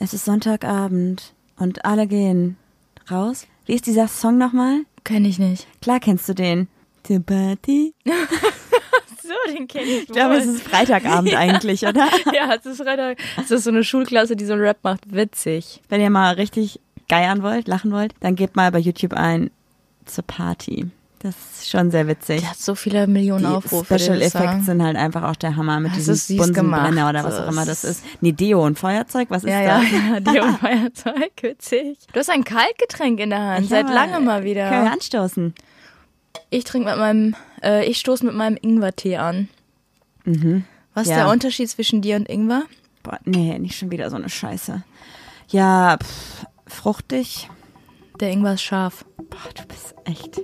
Es 0.00 0.14
ist 0.14 0.24
Sonntagabend 0.26 1.34
und 1.56 1.84
alle 1.84 2.06
gehen 2.06 2.56
raus. 3.10 3.48
Wie 3.66 3.74
ist 3.74 3.86
dieser 3.86 4.06
Song 4.06 4.38
nochmal? 4.38 4.82
Kenn 5.02 5.24
ich 5.24 5.40
nicht. 5.40 5.66
Klar 5.82 5.98
kennst 5.98 6.28
du 6.28 6.34
den. 6.34 6.68
The 7.06 7.18
Party. 7.18 7.94
So, 9.28 9.52
den 9.52 9.68
kenn 9.68 9.82
ich 9.82 10.04
Ich 10.04 10.06
glaube, 10.08 10.36
es 10.36 10.46
ist 10.46 10.62
Freitagabend 10.62 11.34
eigentlich, 11.36 11.82
oder? 11.82 12.08
Ja, 12.34 12.54
es 12.54 12.64
ist 12.64 12.80
Freitag. 12.80 13.18
Es 13.36 13.50
ist 13.50 13.64
so 13.64 13.68
eine 13.68 13.84
Schulklasse, 13.84 14.36
die 14.36 14.46
so 14.46 14.54
einen 14.54 14.62
Rap 14.62 14.78
macht. 14.82 15.12
Witzig. 15.12 15.82
Wenn 15.90 16.00
ihr 16.00 16.08
mal 16.08 16.32
richtig 16.32 16.80
geiern 17.10 17.42
wollt, 17.42 17.68
lachen 17.68 17.92
wollt, 17.92 18.14
dann 18.20 18.36
gebt 18.36 18.56
mal 18.56 18.72
bei 18.72 18.78
YouTube 18.78 19.12
ein 19.12 19.50
The 20.06 20.22
Party. 20.22 20.86
Das 21.20 21.34
ist 21.58 21.68
schon 21.68 21.90
sehr 21.90 22.06
witzig. 22.06 22.40
Der 22.42 22.50
hat 22.50 22.58
so 22.58 22.76
viele 22.76 23.08
Millionen 23.08 23.40
Die 23.40 23.46
Aufrufe. 23.46 23.98
Special. 23.98 24.22
Effects 24.22 24.66
sind 24.66 24.82
halt 24.82 24.96
einfach 24.96 25.24
auch 25.24 25.34
der 25.34 25.56
Hammer 25.56 25.80
mit 25.80 25.90
Das 25.96 26.04
diesem 26.04 26.36
Bunsenbrenner 26.36 27.08
oder 27.08 27.24
was 27.24 27.40
auch 27.40 27.48
immer 27.48 27.66
das 27.66 27.82
ist-. 27.82 28.04
Nee, 28.20 28.30
Deo 28.32 28.64
und 28.64 28.78
Feuerzeug, 28.78 29.26
was 29.30 29.42
ist 29.42 29.50
Ja, 29.50 29.80
das? 29.80 29.90
ja, 29.90 29.98
ja, 30.14 30.20
die 30.20 30.38
und 30.40 30.58
Feuerzeug, 30.58 31.32
witzig. 31.42 31.98
Du 32.12 32.20
hast 32.20 32.30
ein 32.30 32.44
Kaltgetränk 32.44 33.18
in 33.18 33.30
der 33.30 33.40
Hand, 33.40 33.64
Ich 33.64 33.68
seit 33.68 33.88
langem 33.90 34.24
mal 34.26 34.42
Können 34.42 34.44
wir 34.44 34.50
wieder. 34.50 34.92
anstoßen? 34.92 35.54
Ich 36.50 36.62
trinke 36.64 36.88
mit 36.90 36.98
meinem, 36.98 37.34
äh, 37.64 37.84
ich 37.84 37.98
stoße 37.98 38.24
mit 38.24 38.34
meinem 38.36 38.56
Ingwertee 38.60 39.16
an. 39.16 39.48
Was 40.94 41.04
ist 41.04 41.10
Ja. 41.10 41.16
der 41.24 41.28
Unterschied 41.30 41.68
zwischen 41.68 42.00
dir 42.00 42.14
und 42.16 42.28
Ingwer? 42.28 42.62
Boah, 43.02 43.18
nee, 43.24 43.58
nicht 43.58 43.76
schon 43.76 43.90
wieder 43.90 44.08
so 44.10 44.16
eine 44.16 44.28
Scheiße. 44.28 44.82
Ja, 45.48 45.96
pff, 46.00 46.46
fruchtig. 46.66 47.48
Der 48.20 48.30
Ingwer 48.32 48.54
ist 48.54 48.62
scharf. 48.62 49.04
Boah, 49.16 49.38
du 49.54 49.64
bist 49.68 49.94
echt. 50.04 50.40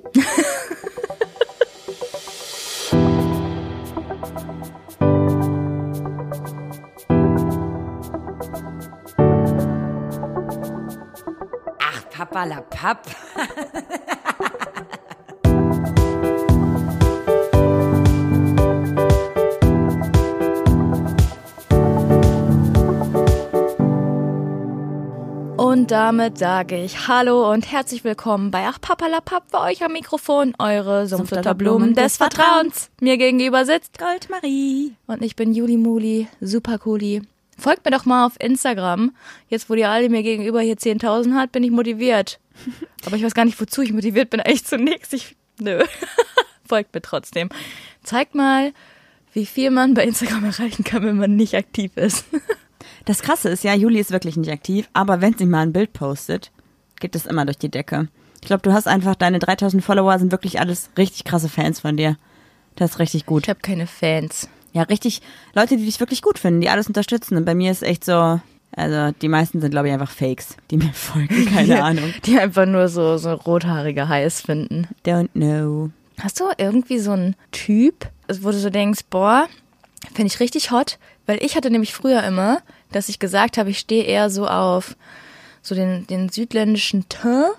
Ach, 11.81 12.11
Papa 12.11 12.45
la 12.45 12.61
Papp. 12.61 13.07
Und 25.75 25.91
damit 25.91 26.39
sage 26.39 26.81
ich 26.81 27.09
Hallo 27.09 27.51
und 27.51 27.73
herzlich 27.73 28.05
willkommen 28.05 28.53
bei 28.53 28.65
Ach 28.69 28.81
Papalapap 28.81 29.51
bei 29.51 29.73
euch 29.73 29.83
am 29.83 29.93
Mikrofon, 29.93 30.55
eure 30.61 31.09
Sumpfdotterblumen 31.09 31.95
des 31.95 32.19
Vertrauens. 32.19 32.91
Mir 33.01 33.17
gegenüber 33.19 33.65
sitzt 33.65 33.99
Goldmarie. 33.99 34.95
und 35.09 35.21
ich 35.21 35.35
bin 35.35 35.53
Juli 35.53 35.77
Muli, 35.77 36.29
super 36.41 36.79
cooli. 36.79 37.23
Folgt 37.59 37.85
mir 37.85 37.91
doch 37.91 38.05
mal 38.05 38.25
auf 38.25 38.35
Instagram. 38.39 39.17
Jetzt, 39.49 39.69
wo 39.69 39.75
die 39.75 39.85
alle 39.85 40.09
mir 40.09 40.23
gegenüber 40.23 40.61
hier 40.61 40.77
10.000 40.77 41.35
hat, 41.35 41.51
bin 41.51 41.65
ich 41.65 41.73
motiviert. 41.73 42.39
Aber 43.05 43.17
ich 43.17 43.25
weiß 43.25 43.35
gar 43.35 43.45
nicht, 43.45 43.61
wozu 43.61 43.83
ich 43.83 43.93
motiviert 43.93 44.31
bin. 44.31 44.39
Eigentlich 44.39 44.65
zu 44.65 44.79
nichts. 44.79 45.13
Ich, 45.13 45.35
nö. 45.59 45.83
Folgt 46.69 46.95
mir 46.95 47.03
trotzdem. 47.03 47.49
Zeigt 48.05 48.37
mal, 48.37 48.73
wie 49.33 49.45
viel 49.45 49.73
man 49.73 49.95
bei 49.95 50.05
Instagram 50.05 50.45
erreichen 50.45 50.85
kann, 50.85 51.03
wenn 51.03 51.17
man 51.17 51.35
nicht 51.35 51.57
aktiv 51.57 51.97
ist. 51.97 52.27
Das 53.05 53.23
Krasse 53.23 53.51
ist 53.51 53.65
ja, 53.65 53.75
Juli 53.75 54.01
ist 54.01 54.13
wirklich 54.13 54.37
nicht 54.37 54.51
aktiv, 54.51 54.89
aber 54.93 55.21
wenn 55.21 55.37
sie 55.37 55.47
mal 55.47 55.61
ein 55.61 55.73
Bild 55.73 55.93
postet, 55.93 56.51
geht 57.01 57.15
es 57.15 57.27
immer 57.27 57.45
durch 57.45 57.59
die 57.59 57.71
Decke. 57.71 58.09
Ich 58.41 58.47
glaube, 58.47 58.63
du 58.63 58.73
hast 58.73 58.87
einfach, 58.89 59.15
deine 59.15 59.39
3000 59.39 59.83
Follower 59.85 60.19
sind 60.19 60.33
wirklich 60.33 60.61
alles 60.61 60.91
richtig 60.97 61.25
krasse 61.25 61.49
Fans 61.49 61.81
von 61.81 61.97
dir. 61.97 62.17
Das 62.77 62.93
ist 62.93 62.99
richtig 62.99 63.27
gut. 63.27 63.45
Ich 63.45 63.49
habe 63.49 63.61
keine 63.61 63.87
Fans. 63.87 64.49
Ja, 64.73 64.83
richtig, 64.83 65.23
Leute, 65.55 65.77
die 65.77 65.85
dich 65.85 66.01
wirklich 66.01 66.23
gut 66.23 66.39
finden, 66.39 66.61
die 66.61 66.69
alles 66.69 66.89
unterstützen. 66.89 67.37
Und 67.37 67.45
bei 67.45 67.55
mir 67.55 67.71
ist 67.71 67.83
echt 67.83 68.05
so, 68.05 68.41
also 68.77 69.15
die 69.23 69.29
meisten 69.29 69.61
sind, 69.61 69.71
glaube 69.71 69.89
ich, 69.89 69.95
einfach 69.95 70.11
Fakes, 70.11 70.57
die 70.71 70.79
mir 70.79 70.93
folgen, 70.93 71.47
keine 71.47 71.83
Ahnung. 71.85 72.13
Die 72.25 72.39
einfach 72.39 72.67
nur 72.67 72.89
so, 72.89 73.17
so 73.19 73.33
rothaarige 73.33 74.09
heiß 74.09 74.41
finden. 74.41 74.89
Don't 75.07 75.31
know. 75.33 75.91
Hast 76.21 76.41
du 76.41 76.45
irgendwie 76.59 76.99
so 76.99 77.13
einen 77.13 77.37
Typ, 77.53 78.09
wo 78.41 78.51
du 78.51 78.59
so 78.59 78.71
denkst, 78.71 79.03
boah, 79.11 79.47
finde 80.15 80.33
ich 80.33 80.41
richtig 80.41 80.71
hot? 80.71 80.99
Weil 81.27 81.43
ich 81.43 81.57
hatte 81.57 81.71
nämlich 81.71 81.95
früher 81.95 82.23
immer, 82.25 82.61
dass 82.95 83.09
ich 83.09 83.19
gesagt 83.19 83.59
habe, 83.59 83.71
ich 83.71 83.79
stehe 83.79 84.05
eher 84.05 84.31
so 84.31 84.47
auf 84.47 84.97
so 85.63 85.75
den, 85.75 86.07
den 86.07 86.29
südländischen 86.29 87.09
Teint 87.09 87.53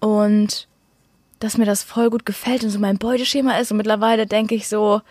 und 0.00 0.68
dass 1.38 1.58
mir 1.58 1.66
das 1.66 1.82
voll 1.82 2.10
gut 2.10 2.26
gefällt 2.26 2.64
und 2.64 2.70
so 2.70 2.78
mein 2.78 2.98
Beuteschema 2.98 3.58
ist. 3.58 3.70
Und 3.70 3.76
mittlerweile 3.76 4.26
denke 4.26 4.54
ich 4.54 4.68
so, 4.68 5.02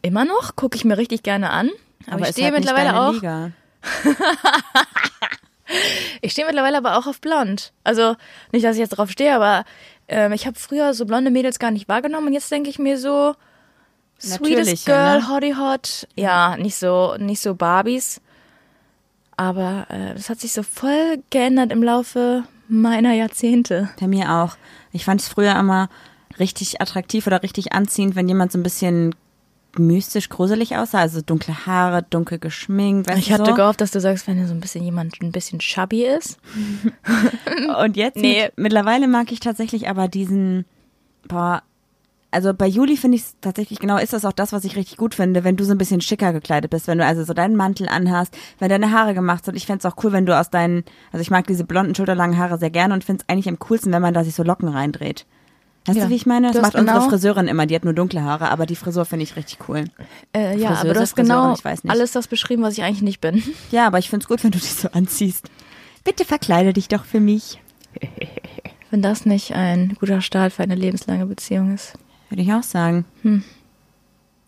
immer 0.00 0.24
noch, 0.24 0.56
gucke 0.56 0.76
ich 0.76 0.84
mir 0.84 0.96
richtig 0.96 1.22
gerne 1.22 1.50
an. 1.50 1.70
Aber, 2.06 2.20
ich 2.20 2.28
ist 2.28 2.32
stehe 2.34 2.50
halt 2.50 2.58
mittlerweile 2.58 3.00
auch. 3.00 3.14
Ich 6.20 6.32
stehe 6.32 6.46
mittlerweile 6.46 6.76
aber 6.76 6.98
auch 6.98 7.06
auf 7.06 7.20
blond. 7.20 7.72
Also 7.84 8.16
nicht, 8.52 8.64
dass 8.64 8.76
ich 8.76 8.80
jetzt 8.80 8.90
drauf 8.90 9.10
stehe, 9.10 9.34
aber 9.34 9.64
ähm, 10.08 10.32
ich 10.32 10.46
habe 10.46 10.58
früher 10.58 10.94
so 10.94 11.06
blonde 11.06 11.30
Mädels 11.30 11.58
gar 11.58 11.70
nicht 11.70 11.88
wahrgenommen 11.88 12.28
und 12.28 12.32
jetzt 12.32 12.50
denke 12.50 12.70
ich 12.70 12.78
mir 12.78 12.98
so 12.98 13.34
sweetest 14.20 14.84
Natürliche, 14.84 14.84
girl, 14.84 15.20
ne? 15.20 15.28
hottie 15.28 15.56
hot. 15.56 16.08
Ja, 16.14 16.56
nicht 16.56 16.76
so 16.76 17.16
nicht 17.18 17.40
so 17.40 17.54
Barbies, 17.54 18.20
aber 19.36 19.86
äh, 19.90 20.14
das 20.14 20.28
hat 20.30 20.40
sich 20.40 20.52
so 20.52 20.62
voll 20.62 21.22
geändert 21.30 21.72
im 21.72 21.82
Laufe 21.82 22.44
meiner 22.68 23.12
Jahrzehnte. 23.12 23.90
Bei 24.00 24.06
mir 24.06 24.30
auch. 24.32 24.56
Ich 24.92 25.04
fand 25.04 25.20
es 25.20 25.28
früher 25.28 25.56
immer 25.58 25.88
richtig 26.38 26.80
attraktiv 26.80 27.26
oder 27.26 27.42
richtig 27.42 27.72
anziehend, 27.72 28.16
wenn 28.16 28.28
jemand 28.28 28.52
so 28.52 28.58
ein 28.58 28.62
bisschen 28.62 29.14
mystisch 29.78 30.28
gruselig 30.28 30.76
aussah. 30.76 30.98
Also 31.00 31.20
dunkle 31.22 31.66
Haare, 31.66 32.02
dunkel 32.08 32.38
geschminkt, 32.38 33.08
weißt 33.08 33.18
Ich 33.18 33.32
hatte 33.32 33.46
so? 33.50 33.54
gehofft, 33.54 33.80
dass 33.80 33.90
du 33.90 34.00
sagst, 34.00 34.26
wenn 34.26 34.46
so 34.46 34.52
ein 34.54 34.60
bisschen 34.60 34.84
jemand 34.84 35.20
ein 35.22 35.32
bisschen 35.32 35.58
chubby 35.60 36.04
ist. 36.04 36.38
Und 37.82 37.96
jetzt 37.96 38.16
Nee. 38.16 38.44
mit, 38.44 38.58
mittlerweile 38.58 39.08
mag 39.08 39.32
ich 39.32 39.40
tatsächlich 39.40 39.88
aber 39.88 40.08
diesen, 40.08 40.64
boah, 41.26 41.62
also 42.32 42.52
bei 42.54 42.66
Juli 42.66 42.96
finde 42.96 43.16
ich 43.16 43.22
es 43.22 43.36
tatsächlich 43.40 43.78
genau, 43.78 43.96
ist 43.98 44.12
das 44.12 44.24
auch 44.24 44.32
das, 44.32 44.52
was 44.52 44.64
ich 44.64 44.74
richtig 44.76 44.96
gut 44.96 45.14
finde, 45.14 45.44
wenn 45.44 45.56
du 45.56 45.64
so 45.64 45.72
ein 45.72 45.78
bisschen 45.78 46.00
schicker 46.00 46.32
gekleidet 46.32 46.70
bist, 46.70 46.88
wenn 46.88 46.98
du 46.98 47.04
also 47.06 47.22
so 47.24 47.32
deinen 47.34 47.54
Mantel 47.56 47.88
anhast, 47.88 48.36
wenn 48.58 48.68
deine 48.68 48.90
Haare 48.90 49.14
gemacht 49.14 49.44
sind. 49.44 49.54
Ich 49.54 49.66
fände 49.66 49.86
es 49.86 49.92
auch 49.92 50.02
cool, 50.02 50.12
wenn 50.12 50.26
du 50.26 50.36
aus 50.38 50.50
deinen, 50.50 50.84
also 51.12 51.22
ich 51.22 51.30
mag 51.30 51.46
diese 51.46 51.64
blonden, 51.64 51.94
schulterlangen 51.94 52.36
Haare 52.38 52.58
sehr 52.58 52.70
gerne 52.70 52.94
und 52.94 53.04
finde 53.04 53.22
es 53.22 53.28
eigentlich 53.32 53.48
am 53.48 53.58
coolsten, 53.60 53.92
wenn 53.92 54.02
man 54.02 54.14
da 54.14 54.24
sich 54.24 54.34
so 54.34 54.42
Locken 54.42 54.68
reindreht. 54.68 55.26
Weißt 55.84 55.98
Ja. 55.98 56.04
du, 56.04 56.10
wie 56.10 56.14
ich 56.14 56.26
meine? 56.26 56.52
Das 56.52 56.62
macht 56.62 56.74
unsere 56.76 56.98
genau- 56.98 57.10
Friseurin 57.10 57.48
immer, 57.48 57.66
die 57.66 57.74
hat 57.74 57.84
nur 57.84 57.92
dunkle 57.92 58.22
Haare, 58.22 58.50
aber 58.50 58.66
die 58.66 58.76
Frisur 58.76 59.04
finde 59.04 59.24
ich 59.24 59.34
richtig 59.36 59.58
cool. 59.68 59.84
Äh, 60.32 60.56
ja, 60.56 60.68
Friseuse, 60.68 60.80
aber 60.80 60.94
du 60.94 61.00
hast 61.00 61.10
Friseurin, 61.10 61.28
genau 61.42 61.54
ich 61.54 61.64
weiß 61.64 61.84
nicht. 61.84 61.92
alles 61.92 62.12
das 62.12 62.28
beschrieben, 62.28 62.62
was 62.62 62.74
ich 62.78 62.84
eigentlich 62.84 63.02
nicht 63.02 63.20
bin. 63.20 63.42
Ja, 63.72 63.86
aber 63.88 63.98
ich 63.98 64.08
finde 64.08 64.22
es 64.24 64.28
gut, 64.28 64.42
wenn 64.44 64.52
du 64.52 64.58
dich 64.58 64.72
so 64.74 64.88
anziehst. 64.92 65.50
Bitte 66.04 66.24
verkleide 66.24 66.72
dich 66.72 66.88
doch 66.88 67.04
für 67.04 67.20
mich. 67.20 67.60
Wenn 68.90 69.02
das 69.02 69.26
nicht 69.26 69.54
ein 69.54 69.96
guter 69.98 70.20
Start 70.20 70.52
für 70.52 70.62
eine 70.62 70.74
lebenslange 70.74 71.26
Beziehung 71.26 71.74
ist. 71.74 71.94
Würde 72.32 72.40
ich 72.40 72.52
auch 72.54 72.62
sagen. 72.62 73.04
Hm. 73.20 73.44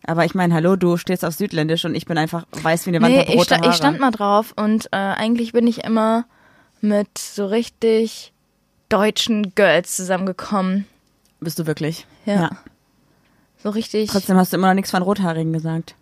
Aber 0.07 0.25
ich 0.25 0.33
meine, 0.33 0.55
hallo, 0.55 0.75
du 0.75 0.97
stehst 0.97 1.23
auf 1.23 1.35
Südländisch 1.35 1.85
und 1.85 1.93
ich 1.93 2.07
bin 2.07 2.17
einfach 2.17 2.47
weiß 2.51 2.87
wie 2.87 2.89
eine 2.89 2.99
Wand, 2.99 3.13
Nee, 3.13 3.35
ich, 3.35 3.43
sta 3.43 3.57
Haare. 3.57 3.69
ich 3.69 3.75
stand 3.75 3.99
mal 3.99 4.09
drauf 4.09 4.53
und 4.55 4.87
äh, 4.87 4.95
eigentlich 4.95 5.51
bin 5.53 5.67
ich 5.67 5.83
immer 5.83 6.25
mit 6.81 7.15
so 7.19 7.45
richtig 7.45 8.33
deutschen 8.89 9.53
Girls 9.53 9.95
zusammengekommen. 9.95 10.87
Bist 11.39 11.59
du 11.59 11.67
wirklich? 11.67 12.07
Ja. 12.25 12.49
So 13.61 13.69
richtig. 13.69 14.09
Trotzdem 14.09 14.35
hast 14.37 14.51
du 14.51 14.57
immer 14.57 14.69
noch 14.69 14.73
nichts 14.73 14.89
von 14.89 15.03
Rothaarigen 15.03 15.53
gesagt. 15.53 15.93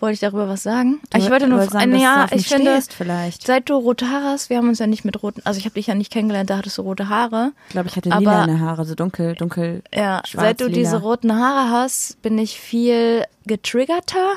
Wollte 0.00 0.14
ich 0.14 0.20
darüber 0.20 0.48
was 0.48 0.62
sagen? 0.62 1.00
Du 1.10 1.18
ich 1.18 1.30
wollte 1.30 1.46
nur 1.48 1.62
sagen, 1.64 1.92
dass 1.92 1.98
du 2.00 2.04
ja, 2.04 2.26
mich 2.30 2.40
ich 2.40 2.48
finde, 2.48 2.82
vielleicht. 2.90 3.46
seit 3.46 3.70
du 3.70 3.74
rote 3.74 4.10
Haare 4.10 4.24
hast, 4.26 4.50
wir 4.50 4.58
haben 4.58 4.68
uns 4.68 4.78
ja 4.78 4.86
nicht 4.86 5.04
mit 5.04 5.22
roten, 5.22 5.40
also 5.44 5.58
ich 5.58 5.64
habe 5.64 5.74
dich 5.76 5.86
ja 5.86 5.94
nicht 5.94 6.12
kennengelernt, 6.12 6.50
da 6.50 6.58
hattest 6.58 6.76
du 6.78 6.82
rote 6.82 7.08
Haare. 7.08 7.52
Ich 7.68 7.72
glaube, 7.72 7.88
ich 7.88 7.96
hatte 7.96 8.10
Aber- 8.12 8.20
lilane 8.20 8.60
Haare, 8.60 8.84
so 8.84 8.94
dunkel, 8.94 9.34
dunkel. 9.34 9.82
Ja, 9.94 10.20
schwarz, 10.26 10.44
seit 10.44 10.60
du 10.60 10.64
lila. 10.66 10.76
diese 10.76 10.96
roten 11.00 11.34
Haare 11.34 11.70
hast, 11.70 12.20
bin 12.22 12.36
ich 12.38 12.60
viel 12.60 13.24
getriggerter 13.46 14.34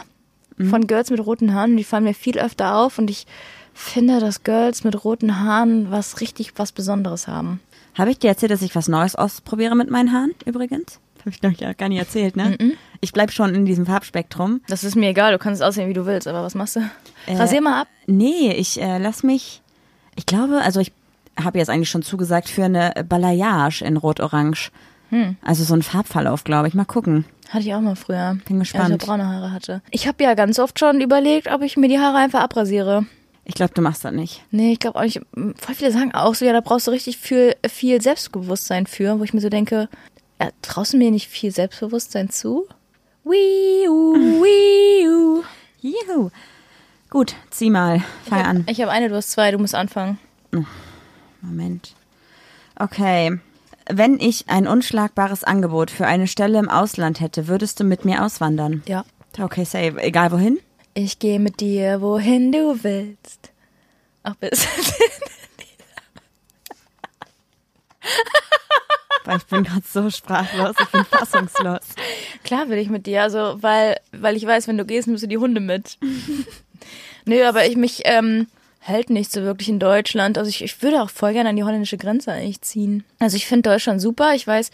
Mhm. 0.57 0.69
von 0.69 0.88
Girls 0.88 1.09
mit 1.12 1.25
roten 1.25 1.53
Haaren. 1.53 1.75
Die 1.78 1.84
fallen 1.84 2.03
mir 2.06 2.13
viel 2.13 2.40
öfter 2.40 2.75
auf 2.78 2.97
und 2.97 3.09
ich 3.09 3.28
finde, 3.73 4.19
dass 4.19 4.44
Girls 4.44 4.84
mit 4.84 5.03
roten 5.03 5.40
Haaren 5.40 5.91
was 5.91 6.22
richtig 6.22 6.53
was 6.58 6.72
Besonderes 6.72 7.28
haben. 7.28 7.59
Habe 7.96 8.11
ich 8.11 8.20
dir 8.20 8.28
erzählt, 8.29 8.52
dass 8.52 8.61
ich 8.61 8.76
was 8.76 8.87
Neues 8.87 9.16
ausprobiere 9.16 9.76
mit 9.76 9.90
meinen 9.91 10.14
Haaren 10.14 10.34
übrigens? 10.46 10.99
Habe 11.28 11.34
ich, 11.34 11.41
glaube 11.41 11.56
ich, 11.59 11.68
auch 11.68 11.76
gar 11.76 11.90
nicht 11.90 12.00
erzählt, 12.00 12.38
ne? 12.38 12.58
Ich 13.02 13.12
bleib 13.12 13.34
schon 13.34 13.53
in 13.53 13.66
diesem 13.66 13.85
Farbspektrum. 13.85 14.62
Das 14.70 14.85
ist 14.85 14.96
mir 14.96 15.09
egal, 15.09 15.34
du 15.34 15.38
kannst 15.38 15.62
es 15.62 15.68
aussehen, 15.68 15.90
wie 15.90 15.94
du 15.94 16.06
willst, 16.06 16.26
aber 16.26 16.41
was 16.41 16.56
machst 16.56 16.78
du? 16.78 16.90
Äh, 17.26 17.35
Rasier 17.35 17.59
mal 17.59 17.82
ab. 17.82 17.90
Nee, 18.06 18.53
ich 18.53 18.82
äh, 18.82 18.97
lass 18.97 19.24
mich, 19.24 19.62
ich 20.16 20.26
glaube, 20.26 20.62
also 20.62 20.79
ich 20.79 20.94
habe 21.38 21.58
jetzt 21.58 21.70
eigentlich 21.70 21.90
schon 21.90 22.02
zugesagt 22.02 22.47
für 22.47 22.64
eine 22.64 22.94
Balayage 23.09 23.82
in 23.82 23.97
Rot-Orange. 23.97 24.72
Hm. 25.09 25.35
Also 25.41 25.66
so 25.66 25.74
ein 25.74 25.82
Farbverlauf, 25.82 26.46
glaube 26.46 26.70
ich. 26.70 26.76
Mal 26.76 26.85
gucken. 26.85 27.26
Hatte 27.50 27.66
ich 27.66 27.76
auch 27.76 27.82
mal 27.82 27.97
früher. 27.97 28.38
Bin 28.47 28.59
gespannt. 28.59 28.94
Als 28.94 29.03
ich 29.03 29.06
braune 29.06 29.28
Haare 29.28 29.52
hatte. 29.52 29.82
Ich 29.91 30.08
habe 30.08 30.24
ja 30.24 30.34
ganz 30.34 30.59
oft 30.59 30.79
schon 30.79 31.02
überlegt, 31.02 31.52
ob 31.52 31.62
ich 31.62 31.76
mir 31.76 31.90
die 31.90 32.00
Haare 32.00 32.20
einfach 32.20 32.40
abrasiere. 32.40 33.06
Ich 33.44 33.53
glaube, 33.53 33.74
du 33.74 33.82
machst 33.82 34.06
das 34.06 34.14
nicht. 34.14 34.46
Nee, 34.52 34.72
ich 34.72 34.79
glaube 34.79 34.97
auch 34.97 35.03
nicht. 35.03 35.20
Voll 35.34 35.76
viele 35.76 35.91
sagen 35.91 36.14
auch 36.14 36.35
so, 36.35 36.46
ja, 36.46 36.53
da 36.53 36.62
brauchst 36.62 36.88
du 36.88 36.91
richtig 36.91 37.18
viel, 37.18 37.53
viel 37.70 38.02
Selbstbewusstsein 38.02 38.88
für, 38.88 39.20
wo 39.20 39.26
ich 39.26 39.34
mir 39.34 39.41
so 39.41 39.50
denke, 39.50 39.90
ja, 40.39 40.49
traust 40.61 40.93
du 40.93 40.97
mir 40.97 41.11
nicht 41.11 41.28
viel 41.28 41.51
Selbstbewusstsein 41.51 42.29
zu? 42.29 42.67
Wiu, 43.23 44.13
wiu. 44.43 45.43
Juhu. 45.81 46.29
Gut, 47.09 47.35
zieh 47.49 47.69
mal. 47.69 48.03
Fang 48.28 48.41
an. 48.41 48.66
Ich 48.69 48.81
habe 48.81 48.91
eine, 48.91 49.09
du 49.09 49.16
hast 49.16 49.31
zwei, 49.31 49.51
du 49.51 49.57
musst 49.57 49.75
anfangen. 49.75 50.19
Moment. 51.41 51.93
Okay. 52.78 53.39
Wenn 53.89 54.19
ich 54.19 54.49
ein 54.49 54.67
unschlagbares 54.67 55.43
Angebot 55.43 55.91
für 55.91 56.05
eine 56.05 56.28
Stelle 56.28 56.59
im 56.59 56.69
Ausland 56.69 57.22
hätte, 57.22 57.47
würdest 57.47 57.79
du 57.79 57.83
mit 57.83 58.05
mir 58.05 58.23
auswandern? 58.23 58.83
Ja. 58.87 59.05
Okay, 59.40 59.63
save. 59.63 60.01
Egal 60.01 60.31
wohin? 60.31 60.59
Ich 60.93 61.19
gehe 61.19 61.40
mit 61.40 61.59
dir, 61.59 62.01
wohin 62.01 62.51
du 62.51 62.83
willst. 62.83 63.51
Ach, 64.23 64.35
bis. 64.35 64.67
Weil 69.28 69.38
ich 69.38 69.46
bin 69.46 69.66
gerade 69.66 69.84
so 69.85 70.09
sprachlos, 70.09 70.74
ich 70.82 70.88
bin 70.88 71.03
fassungslos. 71.03 71.82
Klar 72.46 72.70
will 72.70 72.78
ich 72.78 72.90
mit 72.90 73.06
dir, 73.08 73.24
also 73.24 73.58
weil, 73.62 73.97
weil 74.14 74.38
ich 74.38 74.46
weiß, 74.46 74.70
wenn 74.70 74.78
du 74.78 74.85
gehst, 74.85 75.09
müssen 75.09 75.28
die 75.28 75.38
Hunde 75.38 75.59
mit. 75.59 75.97
Nö, 77.26 77.44
aber 77.44 77.66
ich 77.68 77.76
mich 77.76 78.03
ähm, 78.06 78.47
hält 78.79 79.09
nicht 79.09 79.34
so 79.34 79.41
wirklich 79.41 79.68
in 79.68 79.79
Deutschland. 79.79 80.38
Also 80.38 80.47
ich, 80.50 80.64
ich 80.64 80.82
würde 80.82 81.02
auch 81.02 81.09
voll 81.09 81.34
gerne 81.34 81.50
an 81.50 81.58
die 81.58 81.66
holländische 81.66 81.97
Grenze 81.97 82.32
eigentlich 82.32 82.62
ziehen. 82.62 83.03
Also 83.20 83.35
ich 83.35 83.47
finde 83.47 83.70
Deutschland 83.70 84.00
super. 84.00 84.34
Ich 84.34 84.47
weiß 84.47 84.72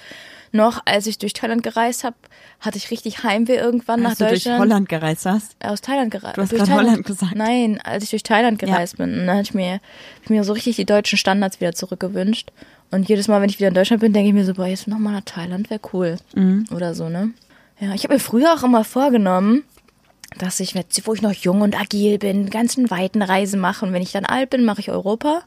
noch, 0.52 0.84
als 0.86 1.08
ich 1.08 1.18
durch 1.18 1.34
Thailand 1.34 1.64
gereist 1.64 2.04
habe, 2.04 2.16
hatte 2.60 2.78
ich 2.78 2.92
richtig 2.92 3.24
Heimweh 3.24 3.56
irgendwann 3.56 4.06
Als 4.06 4.20
nach 4.20 4.28
du 4.28 4.32
durch 4.32 4.44
Deutschland. 4.44 4.62
Holland 4.62 4.88
gereist 4.88 5.26
hast. 5.26 5.56
aus 5.64 5.82
Thailand 5.82 6.12
gereist. 6.12 6.38
Du 6.38 6.44
hast 6.44 6.52
gerade 6.52 6.74
Holland 6.74 7.06
gesagt. 7.08 7.34
Nein, 7.36 7.82
als 7.84 8.04
ich 8.04 8.12
durch 8.12 8.22
Thailand 8.22 8.60
gereist 8.60 8.98
bin, 8.98 9.26
dann 9.26 9.36
hatte 9.36 9.50
ich 9.50 9.54
mir, 9.56 9.82
ich 10.22 10.30
mir 10.30 10.44
so 10.44 10.54
richtig 10.54 10.76
die 10.76 10.86
deutschen 10.86 11.18
Standards 11.18 11.60
wieder 11.60 11.74
zurückgewünscht. 11.74 12.52
Und 12.92 13.10
jedes 13.10 13.28
Mal, 13.28 13.42
wenn 13.42 13.50
ich 13.50 13.58
wieder 13.60 13.70
in 13.70 13.74
Deutschland 13.74 14.02
bin, 14.02 14.14
denke 14.14 14.30
ich 14.30 14.34
mir 14.34 14.46
so, 14.46 14.54
boah, 14.54 14.68
jetzt 14.68 14.88
nochmal 14.88 15.14
nach 15.14 15.26
Thailand 15.26 15.70
wäre 15.70 15.82
cool. 15.94 16.18
Mhm. 16.36 16.66
Oder 16.72 16.94
so, 16.94 17.10
ne? 17.10 17.32
Ja, 17.80 17.94
ich 17.94 18.04
habe 18.04 18.14
mir 18.14 18.20
früher 18.20 18.54
auch 18.54 18.64
immer 18.64 18.84
vorgenommen, 18.84 19.64
dass 20.38 20.60
ich, 20.60 20.76
wo 20.76 21.14
ich 21.14 21.22
noch 21.22 21.34
jung 21.34 21.62
und 21.62 21.80
agil 21.80 22.20
bin, 22.20 22.50
ganzen 22.50 22.90
weiten 22.92 23.22
Reisen 23.22 23.60
mache. 23.60 23.86
Und 23.86 23.94
wenn 23.94 24.02
ich 24.02 24.12
dann 24.12 24.26
alt 24.26 24.52
bin, 24.52 24.64
mache 24.64 24.80
ich 24.82 24.92
Europa. 24.92 25.44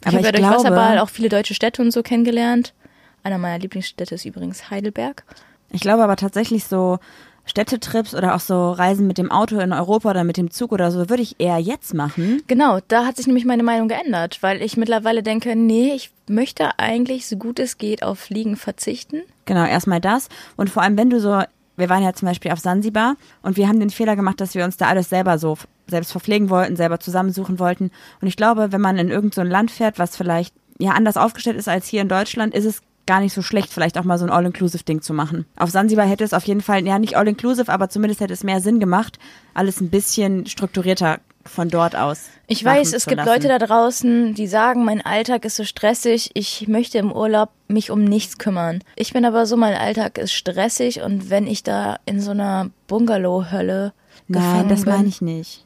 Ich 0.00 0.08
Aber 0.08 0.16
habe 0.18 0.22
ja 0.22 0.28
ich 0.28 0.32
durch 0.32 0.42
glaube, 0.42 0.56
Wasserball 0.56 0.98
auch 0.98 1.08
viele 1.08 1.28
deutsche 1.28 1.54
Städte 1.54 1.82
und 1.82 1.90
so 1.90 2.02
kennengelernt. 2.02 2.74
Einer 3.22 3.38
meiner 3.38 3.58
Lieblingsstädte 3.58 4.14
ist 4.14 4.24
übrigens 4.24 4.70
Heidelberg. 4.70 5.24
ich 5.72 5.80
glaube 5.80 6.04
aber 6.04 6.16
tatsächlich 6.16 6.64
so 6.64 6.98
Städtetrips 7.46 8.14
oder 8.14 8.34
auch 8.34 8.40
so 8.40 8.72
Reisen 8.72 9.06
mit 9.06 9.18
dem 9.18 9.30
Auto 9.30 9.58
in 9.60 9.72
Europa 9.72 10.10
oder 10.10 10.24
mit 10.24 10.36
dem 10.36 10.50
Zug 10.50 10.72
oder 10.72 10.90
so, 10.90 11.08
würde 11.08 11.22
ich 11.22 11.36
eher 11.38 11.58
jetzt 11.58 11.94
machen. 11.94 12.42
Genau, 12.48 12.80
da 12.88 13.06
hat 13.06 13.16
sich 13.16 13.26
nämlich 13.26 13.44
meine 13.44 13.62
Meinung 13.62 13.88
geändert, 13.88 14.38
weil 14.42 14.60
ich 14.60 14.76
mittlerweile 14.76 15.22
denke, 15.22 15.54
nee, 15.56 15.92
ich 15.94 16.10
möchte 16.28 16.78
eigentlich 16.78 17.26
so 17.26 17.36
gut 17.36 17.58
es 17.58 17.78
geht 17.78 18.02
auf 18.02 18.18
Fliegen 18.18 18.56
verzichten. 18.56 19.22
Genau, 19.44 19.64
erstmal 19.64 20.00
das. 20.00 20.28
Und 20.56 20.70
vor 20.70 20.82
allem, 20.82 20.98
wenn 20.98 21.08
du 21.08 21.20
so, 21.20 21.40
wir 21.76 21.88
waren 21.88 22.02
ja 22.02 22.12
zum 22.12 22.26
Beispiel 22.26 22.50
auf 22.50 22.58
Sansibar 22.58 23.16
und 23.42 23.56
wir 23.56 23.68
haben 23.68 23.80
den 23.80 23.90
Fehler 23.90 24.16
gemacht, 24.16 24.40
dass 24.40 24.54
wir 24.54 24.64
uns 24.64 24.76
da 24.76 24.88
alles 24.88 25.08
selber 25.08 25.38
so 25.38 25.56
selbst 25.86 26.10
verpflegen 26.10 26.50
wollten, 26.50 26.74
selber 26.74 26.98
zusammensuchen 26.98 27.60
wollten. 27.60 27.92
Und 28.20 28.26
ich 28.26 28.36
glaube, 28.36 28.72
wenn 28.72 28.80
man 28.80 28.98
in 28.98 29.08
irgendein 29.08 29.44
so 29.44 29.50
Land 29.50 29.70
fährt, 29.70 30.00
was 30.00 30.16
vielleicht 30.16 30.52
ja 30.78 30.92
anders 30.92 31.16
aufgestellt 31.16 31.56
ist 31.56 31.68
als 31.68 31.86
hier 31.86 32.02
in 32.02 32.08
Deutschland, 32.08 32.54
ist 32.54 32.64
es 32.64 32.82
gar 33.06 33.20
nicht 33.20 33.32
so 33.32 33.42
schlecht, 33.42 33.72
vielleicht 33.72 33.98
auch 33.98 34.04
mal 34.04 34.18
so 34.18 34.24
ein 34.24 34.30
All-Inclusive-Ding 34.30 35.00
zu 35.02 35.14
machen. 35.14 35.46
Auf 35.56 35.70
Sansibar 35.70 36.06
hätte 36.06 36.24
es 36.24 36.32
auf 36.34 36.44
jeden 36.44 36.60
Fall, 36.60 36.84
ja 36.86 36.98
nicht 36.98 37.16
All-Inclusive, 37.16 37.72
aber 37.72 37.88
zumindest 37.88 38.20
hätte 38.20 38.32
es 38.32 38.42
mehr 38.44 38.60
Sinn 38.60 38.80
gemacht, 38.80 39.18
alles 39.54 39.80
ein 39.80 39.90
bisschen 39.90 40.46
strukturierter 40.46 41.20
von 41.44 41.68
dort 41.68 41.94
aus. 41.94 42.24
Ich 42.48 42.64
weiß, 42.64 42.92
es 42.92 43.06
gibt 43.06 43.18
lassen. 43.18 43.30
Leute 43.30 43.46
da 43.48 43.58
draußen, 43.64 44.34
die 44.34 44.48
sagen, 44.48 44.84
mein 44.84 45.00
Alltag 45.00 45.44
ist 45.44 45.54
so 45.54 45.62
stressig, 45.64 46.30
ich 46.34 46.66
möchte 46.66 46.98
im 46.98 47.12
Urlaub 47.12 47.50
mich 47.68 47.92
um 47.92 48.02
nichts 48.02 48.38
kümmern. 48.38 48.82
Ich 48.96 49.12
bin 49.12 49.24
aber 49.24 49.46
so, 49.46 49.56
mein 49.56 49.74
Alltag 49.74 50.18
ist 50.18 50.32
stressig 50.32 51.02
und 51.02 51.30
wenn 51.30 51.46
ich 51.46 51.62
da 51.62 51.98
in 52.04 52.20
so 52.20 52.32
einer 52.32 52.70
Bungalow-Hölle 52.88 53.92
Nein, 54.28 54.68
das 54.68 54.82
bin, 54.82 54.92
meine 54.92 55.08
ich 55.08 55.20
nicht. 55.22 55.64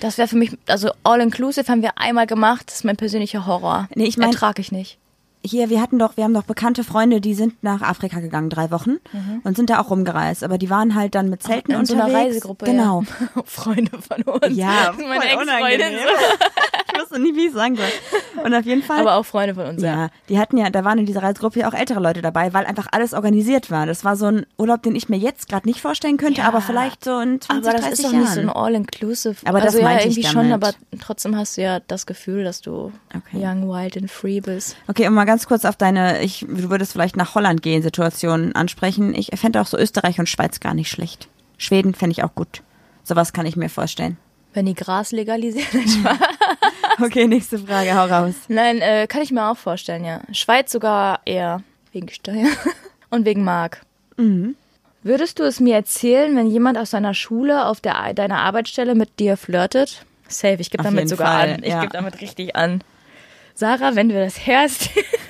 das 0.00 0.18
wäre 0.18 0.28
für 0.28 0.36
mich, 0.36 0.56
also 0.68 0.90
all-inclusive 1.02 1.66
haben 1.70 1.80
wir 1.82 1.96
einmal 1.98 2.26
gemacht, 2.26 2.64
das 2.66 2.76
ist 2.76 2.84
mein 2.84 2.96
persönlicher 2.96 3.46
Horror. 3.46 3.88
Nee, 3.94 4.04
ich 4.04 4.18
mein- 4.18 4.28
Ertrag 4.30 4.58
ich 4.58 4.70
nicht. 4.72 4.98
Hier, 5.44 5.70
wir 5.70 5.80
hatten 5.80 5.98
doch, 5.98 6.16
wir 6.16 6.24
haben 6.24 6.34
doch 6.34 6.44
bekannte 6.44 6.84
Freunde, 6.84 7.20
die 7.20 7.34
sind 7.34 7.62
nach 7.62 7.82
Afrika 7.82 8.20
gegangen, 8.20 8.48
drei 8.50 8.70
Wochen 8.70 8.96
und 9.44 9.56
sind 9.56 9.70
da 9.70 9.80
auch 9.80 9.90
rumgereist. 9.90 10.44
Aber 10.44 10.58
die 10.58 10.70
waren 10.70 10.94
halt 10.94 11.14
dann 11.14 11.28
mit 11.30 11.42
Zelten 11.42 11.72
Mhm. 11.72 11.80
In 11.80 11.86
so 11.86 11.94
einer 11.94 12.04
unterwegs. 12.06 12.26
Reisegruppe. 12.28 12.64
Genau. 12.66 13.02
Ja. 13.02 13.42
Freunde 13.44 13.90
von 14.00 14.22
uns. 14.22 14.56
Ja, 14.56 14.92
meine 14.96 15.24
Ex-Freundin. 15.24 15.92
ich 16.94 17.00
wusste 17.00 17.18
nie, 17.20 17.34
wie 17.34 17.46
ich 17.46 17.52
sagen 17.52 17.76
soll. 17.76 18.44
Und 18.44 18.54
auf 18.54 18.64
jeden 18.64 18.82
Fall. 18.82 19.00
Aber 19.00 19.14
auch 19.16 19.24
Freunde 19.26 19.54
von 19.54 19.66
uns, 19.66 19.82
ja. 19.82 19.94
ja, 20.04 20.08
die 20.28 20.38
hatten 20.38 20.56
ja, 20.58 20.70
da 20.70 20.84
waren 20.84 20.98
in 20.98 21.06
dieser 21.06 21.22
Reisegruppe 21.22 21.60
ja 21.60 21.68
auch 21.68 21.74
ältere 21.74 22.00
Leute 22.00 22.22
dabei, 22.22 22.52
weil 22.52 22.64
einfach 22.66 22.88
alles 22.92 23.12
organisiert 23.14 23.70
war. 23.70 23.86
Das 23.86 24.04
war 24.04 24.16
so 24.16 24.26
ein 24.26 24.46
Urlaub, 24.58 24.82
den 24.82 24.94
ich 24.96 25.08
mir 25.08 25.16
jetzt 25.18 25.48
gerade 25.48 25.66
nicht 25.68 25.80
vorstellen 25.80 26.16
könnte, 26.16 26.40
Ja. 26.42 26.48
aber 26.48 26.60
vielleicht 26.60 27.04
so 27.04 27.18
in 27.20 27.40
20, 27.40 27.50
Aber 27.66 27.72
das 27.76 27.80
30 27.86 27.92
ist 27.92 28.04
doch 28.04 28.12
Jahren. 28.12 28.20
nicht 28.22 28.34
so 28.34 28.40
ein 28.40 28.50
All-Inclusive. 28.50 29.36
Aber 29.46 29.58
das 29.58 29.66
also 29.68 29.78
ja, 29.78 29.84
meinte 29.84 30.08
ich 30.08 30.16
irgendwie 30.18 30.28
schon, 30.30 30.50
damit. 30.50 30.64
aber 30.66 30.74
trotzdem 31.00 31.36
hast 31.36 31.56
du 31.56 31.62
ja 31.62 31.80
das 31.80 32.06
Gefühl, 32.06 32.44
dass 32.44 32.60
du 32.60 32.92
Okay. 33.14 33.44
young, 33.44 33.68
wild 33.68 33.96
and 33.96 34.10
free 34.10 34.40
bist. 34.40 34.76
Okay, 34.88 35.06
um 35.06 35.14
mal 35.14 35.24
ganz 35.32 35.46
kurz 35.46 35.64
auf 35.64 35.76
deine, 35.76 36.20
ich, 36.20 36.40
du 36.46 36.68
würdest 36.68 36.92
vielleicht 36.92 37.16
nach 37.16 37.34
Holland 37.34 37.62
gehen, 37.62 37.82
Situationen 37.82 38.54
ansprechen. 38.54 39.14
Ich 39.14 39.30
fände 39.34 39.62
auch 39.62 39.66
so 39.66 39.78
Österreich 39.78 40.18
und 40.18 40.28
Schweiz 40.28 40.60
gar 40.60 40.74
nicht 40.74 40.90
schlecht. 40.90 41.26
Schweden 41.56 41.94
fände 41.94 42.12
ich 42.12 42.22
auch 42.22 42.34
gut. 42.34 42.62
Sowas 43.02 43.32
kann 43.32 43.46
ich 43.46 43.56
mir 43.56 43.70
vorstellen. 43.70 44.18
Wenn 44.52 44.66
die 44.66 44.74
Gras 44.74 45.10
legalisieren. 45.10 45.66
Okay, 47.00 47.26
nächste 47.26 47.58
Frage, 47.58 47.94
hau 47.94 48.04
raus. 48.04 48.34
Nein, 48.48 48.82
äh, 48.82 49.06
kann 49.06 49.22
ich 49.22 49.32
mir 49.32 49.50
auch 49.50 49.56
vorstellen, 49.56 50.04
ja. 50.04 50.20
Schweiz 50.30 50.70
sogar 50.70 51.20
eher 51.24 51.62
wegen 51.92 52.10
Steuer 52.10 52.50
und 53.10 53.24
wegen 53.24 53.42
Mark. 53.42 53.80
Mhm. 54.18 54.56
Würdest 55.02 55.38
du 55.38 55.44
es 55.44 55.58
mir 55.58 55.74
erzählen, 55.74 56.36
wenn 56.36 56.48
jemand 56.48 56.76
aus 56.76 56.90
deiner 56.90 57.14
Schule 57.14 57.64
auf 57.64 57.80
der, 57.80 58.12
deiner 58.12 58.40
Arbeitsstelle 58.40 58.94
mit 58.94 59.18
dir 59.18 59.38
flirtet? 59.38 60.04
Safe, 60.28 60.58
ich 60.58 60.70
gebe 60.70 60.84
damit 60.84 61.08
sogar 61.08 61.28
Fall, 61.28 61.54
an. 61.54 61.62
Ich 61.62 61.70
ja. 61.70 61.80
gebe 61.80 61.94
damit 61.94 62.20
richtig 62.20 62.54
an. 62.54 62.84
Sarah, 63.54 63.94
wenn 63.96 64.08
du 64.08 64.14
das 64.14 64.46
hörst, 64.46 64.90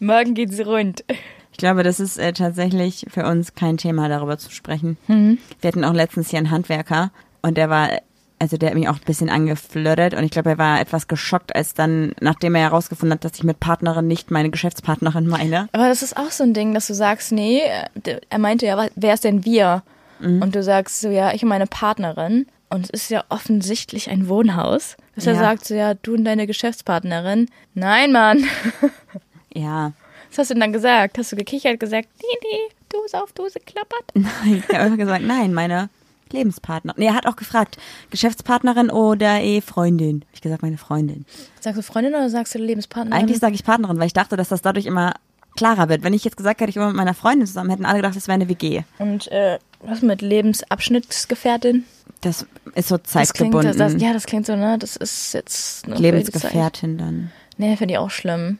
morgen 0.00 0.34
geht's 0.34 0.64
rund. 0.64 1.04
Ich 1.52 1.58
glaube, 1.58 1.82
das 1.82 2.00
ist 2.00 2.18
äh, 2.18 2.32
tatsächlich 2.32 3.06
für 3.10 3.24
uns 3.26 3.54
kein 3.54 3.76
Thema, 3.76 4.08
darüber 4.08 4.38
zu 4.38 4.50
sprechen. 4.50 4.96
Mhm. 5.08 5.38
Wir 5.60 5.68
hatten 5.68 5.84
auch 5.84 5.92
letztens 5.92 6.30
hier 6.30 6.38
einen 6.38 6.50
Handwerker 6.50 7.10
und 7.42 7.56
der 7.58 7.68
war, 7.68 7.90
also 8.38 8.56
der 8.56 8.70
hat 8.70 8.76
mich 8.76 8.88
auch 8.88 8.94
ein 8.96 9.04
bisschen 9.04 9.28
angeflirtet 9.28 10.14
und 10.14 10.24
ich 10.24 10.30
glaube, 10.30 10.50
er 10.50 10.58
war 10.58 10.80
etwas 10.80 11.08
geschockt, 11.08 11.54
als 11.54 11.74
dann, 11.74 12.12
nachdem 12.20 12.54
er 12.54 12.62
herausgefunden 12.62 13.14
hat, 13.14 13.24
dass 13.24 13.34
ich 13.36 13.44
mit 13.44 13.60
Partnerin 13.60 14.06
nicht 14.06 14.30
meine 14.30 14.48
Geschäftspartnerin 14.50 15.26
meine. 15.26 15.68
Aber 15.72 15.88
das 15.88 16.02
ist 16.02 16.16
auch 16.16 16.30
so 16.30 16.42
ein 16.42 16.54
Ding, 16.54 16.72
dass 16.74 16.86
du 16.86 16.94
sagst, 16.94 17.32
nee, 17.32 17.60
äh, 18.04 18.16
er 18.30 18.38
meinte 18.38 18.66
ja, 18.66 18.88
wer 18.94 19.14
ist 19.14 19.24
denn 19.24 19.44
wir? 19.44 19.82
Und 20.20 20.54
du 20.54 20.62
sagst 20.62 21.00
so, 21.00 21.08
ja, 21.08 21.34
ich 21.34 21.42
und 21.42 21.48
meine 21.48 21.66
Partnerin. 21.66 22.46
Und 22.70 22.84
es 22.92 23.02
ist 23.02 23.10
ja 23.10 23.24
offensichtlich 23.28 24.08
ein 24.08 24.28
Wohnhaus. 24.28 24.96
Dass 25.16 25.26
er 25.26 25.32
Ja. 25.34 25.38
sagt 25.40 25.64
so, 25.64 25.74
ja, 25.74 25.94
du 25.94 26.14
und 26.14 26.24
deine 26.24 26.46
Geschäftspartnerin. 26.46 27.48
Nein, 27.74 28.12
Mann. 28.12 28.44
Ja, 29.54 29.92
Was 30.30 30.38
hast 30.38 30.50
du 30.50 30.54
denn 30.54 30.60
dann 30.60 30.72
gesagt? 30.72 31.18
Hast 31.18 31.32
du 31.32 31.36
gekichert, 31.36 31.78
gesagt, 31.80 32.08
nee, 32.20 32.38
nee, 32.42 32.74
Dose 32.88 33.22
auf 33.22 33.32
Dose 33.32 33.60
klappert? 33.60 34.04
nein, 34.14 34.62
er 34.68 34.78
hat 34.78 34.84
einfach 34.86 34.98
gesagt, 34.98 35.24
nein, 35.24 35.52
meine 35.52 35.88
Lebenspartnerin. 36.30 36.98
Nee, 36.98 37.06
er 37.08 37.14
hat 37.14 37.26
auch 37.26 37.36
gefragt, 37.36 37.76
Geschäftspartnerin 38.10 38.90
oder 38.90 39.40
eh 39.42 39.60
Freundin. 39.60 40.22
Hab 40.28 40.34
ich 40.34 40.40
gesagt, 40.40 40.62
meine 40.62 40.78
Freundin. 40.78 41.26
Sagst 41.60 41.78
du 41.78 41.82
Freundin 41.82 42.14
oder 42.14 42.30
sagst 42.30 42.54
du 42.54 42.58
Lebenspartnerin? 42.58 43.20
Eigentlich 43.20 43.38
sage 43.38 43.54
ich 43.54 43.64
Partnerin, 43.64 43.98
weil 43.98 44.06
ich 44.06 44.12
dachte, 44.14 44.36
dass 44.36 44.48
das 44.48 44.62
dadurch 44.62 44.86
immer 44.86 45.14
klarer 45.56 45.88
wird. 45.90 46.02
Wenn 46.02 46.14
ich 46.14 46.24
jetzt 46.24 46.36
gesagt 46.38 46.60
hätte, 46.60 46.70
ich 46.70 46.76
war 46.76 46.86
mit 46.86 46.96
meiner 46.96 47.14
Freundin 47.14 47.46
zusammen, 47.46 47.70
hätten 47.70 47.84
alle 47.84 47.98
gedacht, 47.98 48.16
das 48.16 48.26
wäre 48.26 48.34
eine 48.36 48.48
WG. 48.48 48.82
Und 48.98 49.30
äh, 49.30 49.58
was 49.82 50.00
mit 50.00 50.22
Lebensabschnittsgefährtin? 50.22 51.84
Das 52.22 52.46
ist 52.74 52.88
so 52.88 52.96
Das 52.96 53.12
klingt, 53.12 53.52
zeitgebunden. 53.52 53.76
das, 53.76 53.92
das, 53.92 54.02
ja, 54.02 54.12
das 54.12 54.26
klingt 54.26 54.46
so, 54.46 54.56
ne? 54.56 54.78
Das 54.78 54.96
ist 54.96 55.34
jetzt 55.34 55.84
eine 55.86 55.96
Lebensgefährtin 55.96 56.96
dann. 56.98 57.32
Nee, 57.58 57.76
finde 57.76 57.94
ich 57.94 57.98
auch 57.98 58.10
schlimm. 58.10 58.58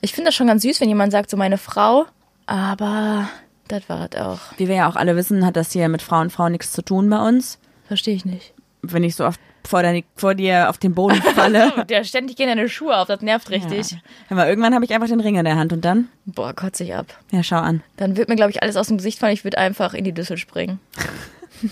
Ich 0.00 0.12
finde 0.12 0.28
das 0.28 0.34
schon 0.34 0.46
ganz 0.46 0.62
süß, 0.62 0.80
wenn 0.80 0.88
jemand 0.88 1.12
sagt, 1.12 1.30
so 1.30 1.36
meine 1.36 1.58
Frau, 1.58 2.06
aber 2.46 3.28
das 3.68 3.88
war 3.88 4.08
es 4.10 4.20
auch. 4.20 4.40
Wie 4.56 4.68
wir 4.68 4.76
ja 4.76 4.88
auch 4.88 4.96
alle 4.96 5.16
wissen, 5.16 5.44
hat 5.46 5.56
das 5.56 5.72
hier 5.72 5.88
mit 5.88 6.02
Frau 6.02 6.20
und 6.20 6.30
Frau 6.32 6.48
nichts 6.48 6.72
zu 6.72 6.82
tun 6.82 7.08
bei 7.08 7.26
uns. 7.26 7.58
Verstehe 7.86 8.14
ich 8.14 8.24
nicht. 8.24 8.52
Wenn 8.82 9.04
ich 9.04 9.14
so 9.16 9.26
oft 9.26 9.40
vor, 9.66 9.82
deine, 9.82 10.04
vor 10.16 10.34
dir 10.34 10.70
auf 10.70 10.78
den 10.78 10.94
Boden 10.94 11.20
falle. 11.22 11.84
Der 11.88 12.02
ständig 12.04 12.36
gehen 12.36 12.48
deine 12.48 12.68
Schuhe 12.68 12.96
auf, 12.96 13.08
das 13.08 13.20
nervt 13.20 13.50
richtig. 13.50 13.92
Ja. 13.92 13.98
Aber 14.30 14.48
irgendwann 14.48 14.74
habe 14.74 14.84
ich 14.84 14.92
einfach 14.94 15.08
den 15.08 15.20
Ring 15.20 15.36
in 15.36 15.44
der 15.44 15.56
Hand 15.56 15.72
und 15.72 15.84
dann, 15.84 16.08
Boah, 16.24 16.54
kotze 16.54 16.84
ich 16.84 16.94
ab. 16.94 17.06
ja, 17.30 17.42
schau 17.42 17.58
an. 17.58 17.82
Dann 17.96 18.16
wird 18.16 18.28
mir, 18.28 18.36
glaube 18.36 18.50
ich, 18.50 18.62
alles 18.62 18.76
aus 18.76 18.88
dem 18.88 18.96
Gesicht 18.96 19.18
fallen. 19.18 19.34
Ich 19.34 19.44
würde 19.44 19.58
einfach 19.58 19.92
in 19.94 20.04
die 20.04 20.12
Düssel 20.12 20.38
springen. 20.38 20.80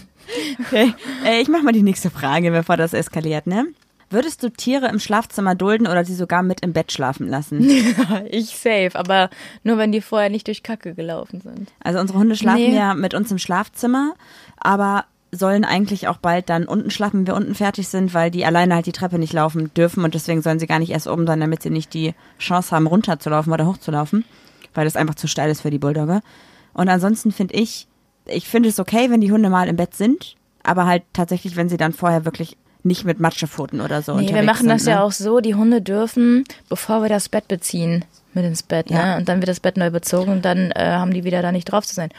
Okay, 0.61 0.93
äh, 1.25 1.41
ich 1.41 1.49
mach 1.49 1.63
mal 1.63 1.73
die 1.73 1.83
nächste 1.83 2.11
Frage, 2.11 2.51
bevor 2.51 2.77
das 2.77 2.93
eskaliert, 2.93 3.47
ne? 3.47 3.65
Würdest 4.11 4.43
du 4.43 4.49
Tiere 4.51 4.89
im 4.89 4.99
Schlafzimmer 4.99 5.55
dulden 5.55 5.87
oder 5.87 6.05
sie 6.05 6.15
sogar 6.15 6.43
mit 6.43 6.61
im 6.63 6.73
Bett 6.73 6.93
schlafen 6.93 7.29
lassen? 7.29 7.69
ich 8.31 8.47
safe, 8.57 8.91
aber 8.95 9.29
nur 9.65 9.77
wenn 9.77 9.93
die 9.93 10.01
vorher 10.01 10.31
nicht 10.31 10.47
durch 10.47 10.63
Kacke 10.63 10.95
gelaufen 10.95 11.41
sind. 11.43 11.71
Also 11.83 11.99
unsere 12.01 12.19
Hunde 12.19 12.35
schlafen 12.37 12.59
Nee. 12.71 12.77
ja 12.77 12.95
mit 12.95 13.13
uns 13.15 13.31
im 13.31 13.39
Schlafzimmer, 13.39 14.15
aber 14.59 15.05
sollen 15.31 15.65
eigentlich 15.67 16.09
auch 16.09 16.17
bald 16.17 16.49
dann 16.49 16.65
unten 16.65 16.91
schlafen, 16.91 17.21
wenn 17.21 17.27
wir 17.27 17.37
unten 17.37 17.55
fertig 17.55 17.89
sind, 17.89 18.15
weil 18.15 18.31
die 18.31 18.47
alleine 18.47 18.75
halt 18.75 18.87
die 18.87 18.93
Treppe 18.93 19.19
nicht 19.19 19.35
laufen 19.35 19.71
dürfen 19.75 20.03
und 20.03 20.15
deswegen 20.15 20.41
sollen 20.41 20.59
sie 20.59 20.67
gar 20.67 20.79
nicht 20.79 20.91
erst 20.91 21.07
oben 21.07 21.27
sein, 21.27 21.41
damit 21.41 21.61
sie 21.61 21.69
nicht 21.69 21.93
die 21.93 22.15
Chance 22.39 22.75
haben, 22.75 22.87
runterzulaufen 22.87 23.53
oder 23.53 23.67
hochzulaufen, 23.67 24.25
weil 24.73 24.87
das 24.87 24.97
einfach 24.97 25.17
zu 25.17 25.27
steil 25.29 25.51
ist 25.51 25.61
für 25.61 25.71
die 25.71 25.79
Bulldogge. 25.79 26.23
Und 26.73 26.89
ansonsten 26.89 27.31
finde 27.31 27.55
ich, 27.57 27.89
ich 28.25 28.49
finde 28.49 28.71
es 28.71 28.81
okay, 28.81 29.11
wenn 29.11 29.21
die 29.21 29.31
Hunde 29.31 29.51
mal 29.51 29.69
im 29.69 29.77
Bett 29.77 29.95
sind, 29.95 30.37
aber 30.63 30.87
halt 30.87 31.03
tatsächlich, 31.13 31.57
wenn 31.57 31.69
sie 31.69 31.77
dann 31.77 31.93
vorher 31.93 32.25
wirklich 32.25 32.57
nicht 32.85 33.05
mit 33.05 33.21
Matschepfoten 33.21 33.81
oder 33.81 34.03
so 34.03 34.15
Nee, 34.17 34.33
wir 34.35 34.43
machen 34.43 34.69
das 34.69 34.83
sind, 34.85 34.93
ja 34.93 34.99
ne? 34.99 35.05
auch 35.05 35.13
so, 35.13 35.41
die 35.41 35.55
Hunde 35.55 35.83
dürfen, 35.83 36.45
bevor 36.69 37.03
wir 37.03 37.09
das 37.09 37.29
Bett 37.29 37.49
beziehen, 37.49 38.05
mit 38.35 38.45
ins 38.45 38.63
Bett, 38.63 38.91
Ja. 38.91 39.13
ne? 39.13 39.17
Und 39.19 39.29
dann 39.29 39.41
wird 39.41 39.49
das 39.49 39.61
Bett 39.61 39.77
neu 39.77 39.91
bezogen 39.91 40.31
und 40.33 40.45
dann 40.45 40.71
äh, 40.73 40.93
haben 40.93 41.13
die 41.13 41.25
wieder 41.25 41.43
da 41.43 41.51
nicht 41.53 41.65
drauf 41.71 41.85
zu 41.87 41.95
sein. 41.95 42.11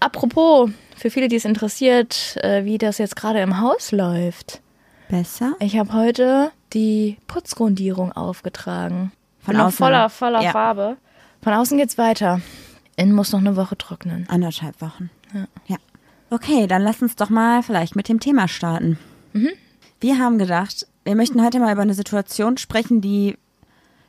Apropos, 0.00 0.70
für 0.96 1.10
viele, 1.10 1.28
die 1.28 1.36
es 1.36 1.44
interessiert, 1.44 2.36
äh, 2.42 2.64
wie 2.64 2.78
das 2.78 2.98
jetzt 2.98 3.16
gerade 3.16 3.40
im 3.40 3.60
Haus 3.60 3.90
läuft. 3.92 4.60
Besser? 5.08 5.52
Ich 5.60 5.76
habe 5.78 5.92
heute 5.92 6.50
die 6.72 7.16
Putzgrundierung 7.26 8.12
aufgetragen. 8.12 9.10
Von 9.40 9.54
Bin 9.54 9.60
außen. 9.62 9.76
voller, 9.78 10.08
voller 10.10 10.42
Ja. 10.42 10.52
Farbe. 10.52 10.96
Von 11.42 11.52
außen 11.54 11.78
geht's 11.78 11.98
weiter. 11.98 12.40
Innen 12.96 13.12
muss 13.14 13.32
noch 13.32 13.40
eine 13.40 13.56
Woche 13.56 13.76
trocknen. 13.78 14.26
Anderthalb 14.28 14.80
Wochen. 14.82 15.10
Ja. 15.66 15.76
Okay, 16.30 16.66
dann 16.66 16.82
lass 16.82 17.00
uns 17.00 17.16
doch 17.16 17.30
mal 17.30 17.62
vielleicht 17.62 17.96
mit 17.96 18.08
dem 18.08 18.20
Thema 18.20 18.48
starten. 18.48 18.98
Wir 20.00 20.18
haben 20.18 20.38
gedacht, 20.38 20.86
wir 21.04 21.16
möchten 21.16 21.42
heute 21.44 21.58
mal 21.58 21.72
über 21.72 21.82
eine 21.82 21.94
Situation 21.94 22.56
sprechen, 22.56 23.00
die 23.00 23.36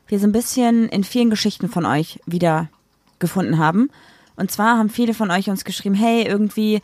wir 0.08 0.20
so 0.20 0.28
ein 0.28 0.32
bisschen 0.32 0.90
in 0.90 1.04
vielen 1.04 1.30
Geschichten 1.30 1.70
von 1.70 1.86
euch 1.86 2.20
wieder 2.26 2.70
gefunden 3.20 3.58
haben. 3.58 3.90
Und 4.36 4.52
zwar 4.52 4.78
haben 4.78 4.90
viele 4.90 5.14
von 5.14 5.32
euch 5.32 5.50
uns 5.50 5.66
geschrieben, 5.66 5.96
hey, 5.96 6.24
irgendwie, 6.24 6.82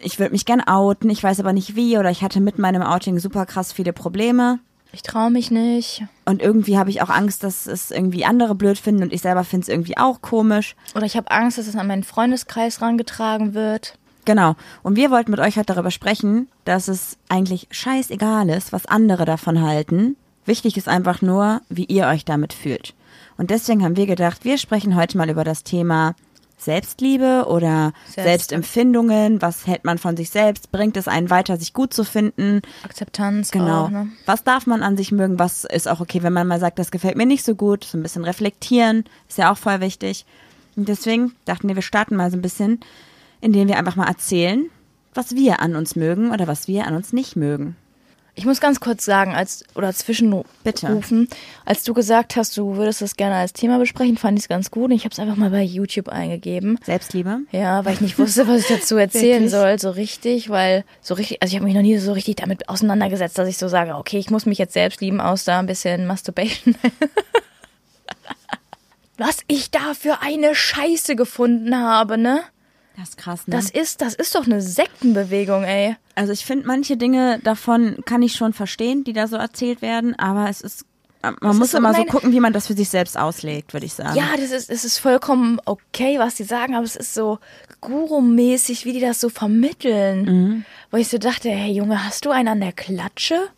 ich 0.00 0.18
würde 0.18 0.32
mich 0.32 0.46
gern 0.46 0.60
outen, 0.60 1.10
ich 1.10 1.22
weiß 1.22 1.40
aber 1.40 1.52
nicht 1.52 1.76
wie 1.76 1.98
oder 1.98 2.10
ich 2.10 2.22
hatte 2.22 2.40
mit 2.40 2.58
meinem 2.58 2.82
Outing 2.82 3.18
super 3.18 3.46
krass 3.46 3.72
viele 3.72 3.92
Probleme. 3.92 4.58
Ich 4.92 5.02
traue 5.02 5.30
mich 5.30 5.50
nicht. 5.50 6.04
Und 6.24 6.40
irgendwie 6.40 6.78
habe 6.78 6.90
ich 6.90 7.02
auch 7.02 7.10
Angst, 7.10 7.42
dass 7.42 7.66
es 7.66 7.90
irgendwie 7.90 8.24
andere 8.24 8.54
blöd 8.54 8.78
finden 8.78 9.02
und 9.02 9.12
ich 9.12 9.20
selber 9.20 9.44
finde 9.44 9.64
es 9.64 9.68
irgendwie 9.68 9.98
auch 9.98 10.22
komisch. 10.22 10.74
Oder 10.94 11.04
ich 11.04 11.16
habe 11.16 11.30
Angst, 11.30 11.58
dass 11.58 11.66
es 11.66 11.76
an 11.76 11.86
meinen 11.86 12.04
Freundeskreis 12.04 12.80
rangetragen 12.80 13.52
wird. 13.52 13.98
Genau. 14.26 14.54
Und 14.82 14.96
wir 14.96 15.10
wollten 15.10 15.30
mit 15.30 15.40
euch 15.40 15.56
heute 15.56 15.72
darüber 15.72 15.90
sprechen, 15.90 16.48
dass 16.66 16.88
es 16.88 17.16
eigentlich 17.30 17.68
scheißegal 17.70 18.50
ist, 18.50 18.72
was 18.74 18.84
andere 18.84 19.24
davon 19.24 19.62
halten. 19.62 20.16
Wichtig 20.44 20.76
ist 20.76 20.88
einfach 20.88 21.22
nur, 21.22 21.62
wie 21.70 21.84
ihr 21.86 22.06
euch 22.06 22.24
damit 22.26 22.52
fühlt. 22.52 22.92
Und 23.38 23.50
deswegen 23.50 23.82
haben 23.82 23.96
wir 23.96 24.06
gedacht, 24.06 24.44
wir 24.44 24.58
sprechen 24.58 24.94
heute 24.96 25.16
mal 25.16 25.30
über 25.30 25.44
das 25.44 25.64
Thema 25.64 26.14
Selbstliebe 26.58 27.44
oder 27.48 27.92
Selbst- 28.06 28.24
Selbstempfindungen. 28.24 29.42
Was 29.42 29.66
hält 29.66 29.84
man 29.84 29.98
von 29.98 30.16
sich 30.16 30.30
selbst? 30.30 30.72
Bringt 30.72 30.96
es 30.96 31.06
einen 31.06 31.30
weiter, 31.30 31.56
sich 31.58 31.72
gut 31.72 31.92
zu 31.92 32.02
finden? 32.02 32.62
Akzeptanz 32.82 33.50
Genau. 33.50 33.84
auch, 33.84 33.90
ne? 33.90 34.08
Was 34.24 34.42
darf 34.42 34.66
man 34.66 34.82
an 34.82 34.96
sich 34.96 35.12
mögen? 35.12 35.38
Was 35.38 35.64
ist 35.64 35.86
auch 35.86 36.00
okay, 36.00 36.22
wenn 36.22 36.32
man 36.32 36.46
mal 36.46 36.58
sagt, 36.58 36.78
das 36.78 36.90
gefällt 36.90 37.16
mir 37.16 37.26
nicht 37.26 37.44
so 37.44 37.54
gut? 37.54 37.84
So 37.84 37.98
ein 37.98 38.02
bisschen 38.02 38.24
reflektieren 38.24 39.04
ist 39.28 39.38
ja 39.38 39.52
auch 39.52 39.58
voll 39.58 39.80
wichtig. 39.80 40.24
Und 40.76 40.88
deswegen 40.88 41.32
dachten 41.44 41.68
wir, 41.68 41.74
wir 41.76 41.82
starten 41.82 42.16
mal 42.16 42.30
so 42.30 42.36
ein 42.36 42.42
bisschen, 42.42 42.80
indem 43.46 43.68
wir 43.68 43.78
einfach 43.78 43.94
mal 43.94 44.08
erzählen, 44.08 44.68
was 45.14 45.36
wir 45.36 45.60
an 45.60 45.76
uns 45.76 45.94
mögen 45.94 46.32
oder 46.32 46.48
was 46.48 46.66
wir 46.66 46.86
an 46.86 46.96
uns 46.96 47.12
nicht 47.12 47.36
mögen. 47.36 47.76
Ich 48.34 48.44
muss 48.44 48.60
ganz 48.60 48.80
kurz 48.80 49.04
sagen, 49.04 49.34
als 49.34 49.64
oder 49.74 49.94
zwischenrufen, 49.94 50.50
Bitte. 50.62 51.02
als 51.64 51.84
du 51.84 51.94
gesagt 51.94 52.36
hast, 52.36 52.54
du 52.58 52.76
würdest 52.76 53.00
das 53.00 53.16
gerne 53.16 53.36
als 53.36 53.54
Thema 53.54 53.78
besprechen, 53.78 54.18
fand 54.18 54.36
ich 54.36 54.44
es 54.44 54.48
ganz 54.48 54.70
gut. 54.70 54.90
Und 54.90 54.96
ich 54.96 55.04
habe 55.04 55.12
es 55.12 55.18
einfach 55.18 55.36
mal 55.36 55.48
bei 55.48 55.62
YouTube 55.62 56.08
eingegeben. 56.08 56.78
Selbstliebe? 56.84 57.38
Ja, 57.52 57.82
weil 57.86 57.94
ich 57.94 58.02
nicht 58.02 58.18
wusste, 58.18 58.46
was 58.46 58.62
ich 58.62 58.66
dazu 58.66 58.96
erzählen 58.96 59.48
soll, 59.48 59.78
so 59.78 59.88
richtig, 59.88 60.50
weil 60.50 60.84
so 61.00 61.14
richtig, 61.14 61.40
also 61.40 61.52
ich 61.52 61.56
habe 61.56 61.64
mich 61.64 61.74
noch 61.74 61.82
nie 61.82 61.96
so 61.96 62.12
richtig 62.12 62.36
damit 62.36 62.68
auseinandergesetzt, 62.68 63.38
dass 63.38 63.48
ich 63.48 63.56
so 63.56 63.68
sage, 63.68 63.94
okay, 63.94 64.18
ich 64.18 64.28
muss 64.28 64.44
mich 64.44 64.58
jetzt 64.58 64.74
selbst 64.74 65.00
lieben, 65.00 65.22
außer 65.22 65.56
ein 65.56 65.66
bisschen 65.66 66.06
Masturbation. 66.06 66.74
was 69.16 69.38
ich 69.46 69.70
da 69.70 69.94
für 69.94 70.20
eine 70.20 70.54
Scheiße 70.54 71.16
gefunden 71.16 71.74
habe, 71.74 72.18
ne? 72.18 72.42
Das 72.96 73.10
ist 73.10 73.18
krass, 73.18 73.46
ne? 73.46 73.54
Das 73.56 73.70
ist, 73.70 74.00
das 74.00 74.14
ist 74.14 74.34
doch 74.34 74.46
eine 74.46 74.62
Sektenbewegung, 74.62 75.64
ey. 75.64 75.96
also 76.14 76.32
ich 76.32 76.46
finde, 76.46 76.66
manche 76.66 76.96
Dinge 76.96 77.40
davon 77.44 77.98
kann 78.06 78.22
ich 78.22 78.32
schon 78.32 78.52
verstehen, 78.52 79.04
die 79.04 79.12
da 79.12 79.26
so 79.28 79.36
erzählt 79.36 79.82
werden, 79.82 80.18
aber 80.18 80.48
es 80.48 80.62
ist, 80.62 80.86
man 81.22 81.52
ist 81.52 81.58
muss 81.58 81.74
immer 81.74 81.92
so 81.92 82.04
gucken, 82.04 82.32
wie 82.32 82.40
man 82.40 82.52
das 82.52 82.68
für 82.68 82.74
sich 82.74 82.88
selbst 82.88 83.18
auslegt, 83.18 83.72
würde 83.72 83.86
ich 83.86 83.94
sagen. 83.94 84.16
Ja, 84.16 84.28
das 84.36 84.50
ist, 84.50 84.70
es 84.70 84.84
ist 84.84 84.98
vollkommen 84.98 85.60
okay, 85.64 86.18
was 86.18 86.36
die 86.36 86.44
sagen, 86.44 86.74
aber 86.74 86.84
es 86.84 86.96
ist 86.96 87.14
so 87.14 87.38
Guru-mäßig, 87.80 88.84
wie 88.84 88.92
die 88.92 89.00
das 89.00 89.20
so 89.20 89.28
vermitteln. 89.28 90.24
Mhm. 90.24 90.64
Wo 90.90 90.96
ich 90.96 91.08
so 91.08 91.18
dachte, 91.18 91.50
hey 91.50 91.72
Junge, 91.72 92.04
hast 92.04 92.24
du 92.24 92.30
einen 92.30 92.48
an 92.48 92.60
der 92.60 92.72
Klatsche? 92.72 93.48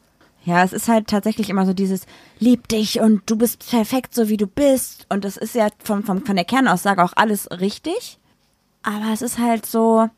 Ja, 0.44 0.64
es 0.64 0.72
ist 0.72 0.88
halt 0.88 1.08
tatsächlich 1.08 1.50
immer 1.50 1.66
so 1.66 1.74
dieses 1.74 2.06
lieb 2.38 2.68
dich 2.68 3.00
und 3.00 3.22
du 3.26 3.36
bist 3.36 3.68
perfekt 3.68 4.14
so 4.14 4.28
wie 4.28 4.36
du 4.36 4.46
bist 4.46 5.06
und 5.10 5.24
das 5.24 5.36
ist 5.36 5.54
ja 5.54 5.68
von, 5.82 6.02
von, 6.02 6.24
von 6.24 6.36
der 6.36 6.44
Kernaussage 6.44 7.04
auch 7.04 7.12
alles 7.16 7.50
richtig, 7.50 8.18
aber 8.82 9.12
es 9.12 9.22
ist 9.22 9.38
halt 9.38 9.66
so, 9.66 10.08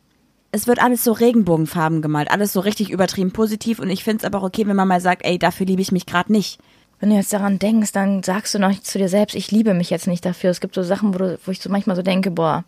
es 0.52 0.66
wird 0.66 0.82
alles 0.82 1.04
so 1.04 1.12
Regenbogenfarben 1.12 2.02
gemalt, 2.02 2.30
alles 2.30 2.52
so 2.52 2.60
richtig 2.60 2.90
übertrieben 2.90 3.32
positiv 3.32 3.78
und 3.78 3.90
ich 3.90 4.04
finde 4.04 4.18
es 4.18 4.24
aber 4.24 4.38
auch 4.38 4.46
okay, 4.46 4.66
wenn 4.66 4.76
man 4.76 4.88
mal 4.88 5.00
sagt, 5.00 5.24
ey, 5.24 5.38
dafür 5.38 5.66
liebe 5.66 5.82
ich 5.82 5.92
mich 5.92 6.06
gerade 6.06 6.32
nicht. 6.32 6.58
Wenn 6.98 7.10
du 7.10 7.16
jetzt 7.16 7.32
daran 7.32 7.58
denkst, 7.58 7.92
dann 7.92 8.22
sagst 8.22 8.54
du 8.54 8.58
noch 8.58 8.68
nicht 8.68 8.86
zu 8.86 8.98
dir 8.98 9.08
selbst, 9.08 9.34
ich 9.34 9.50
liebe 9.50 9.72
mich 9.72 9.88
jetzt 9.88 10.06
nicht 10.06 10.24
dafür. 10.24 10.50
Es 10.50 10.60
gibt 10.60 10.74
so 10.74 10.82
Sachen, 10.82 11.14
wo, 11.14 11.18
du, 11.18 11.38
wo 11.44 11.50
ich 11.50 11.60
so 11.60 11.70
manchmal 11.70 11.96
so 11.96 12.02
denke, 12.02 12.30
boah, 12.30 12.64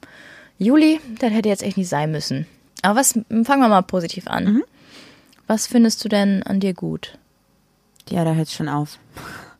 Juli, 0.59 1.01
das 1.19 1.33
hätte 1.33 1.51
jetzt 1.51 1.63
echt 1.63 1.77
nicht 1.77 1.89
sein 1.89 2.11
müssen. 2.11 2.47
Aber 2.81 2.99
was, 2.99 3.13
fangen 3.13 3.61
wir 3.61 3.69
mal 3.69 3.83
positiv 3.83 4.27
an. 4.29 4.45
Mhm. 4.45 4.65
Was 5.47 5.67
findest 5.67 6.03
du 6.05 6.09
denn 6.09 6.43
an 6.45 6.61
dir 6.61 6.73
gut? 6.73 7.19
Ja, 8.09 8.25
da 8.25 8.33
hört 8.33 8.51
schon 8.51 8.69
auf. 8.69 8.99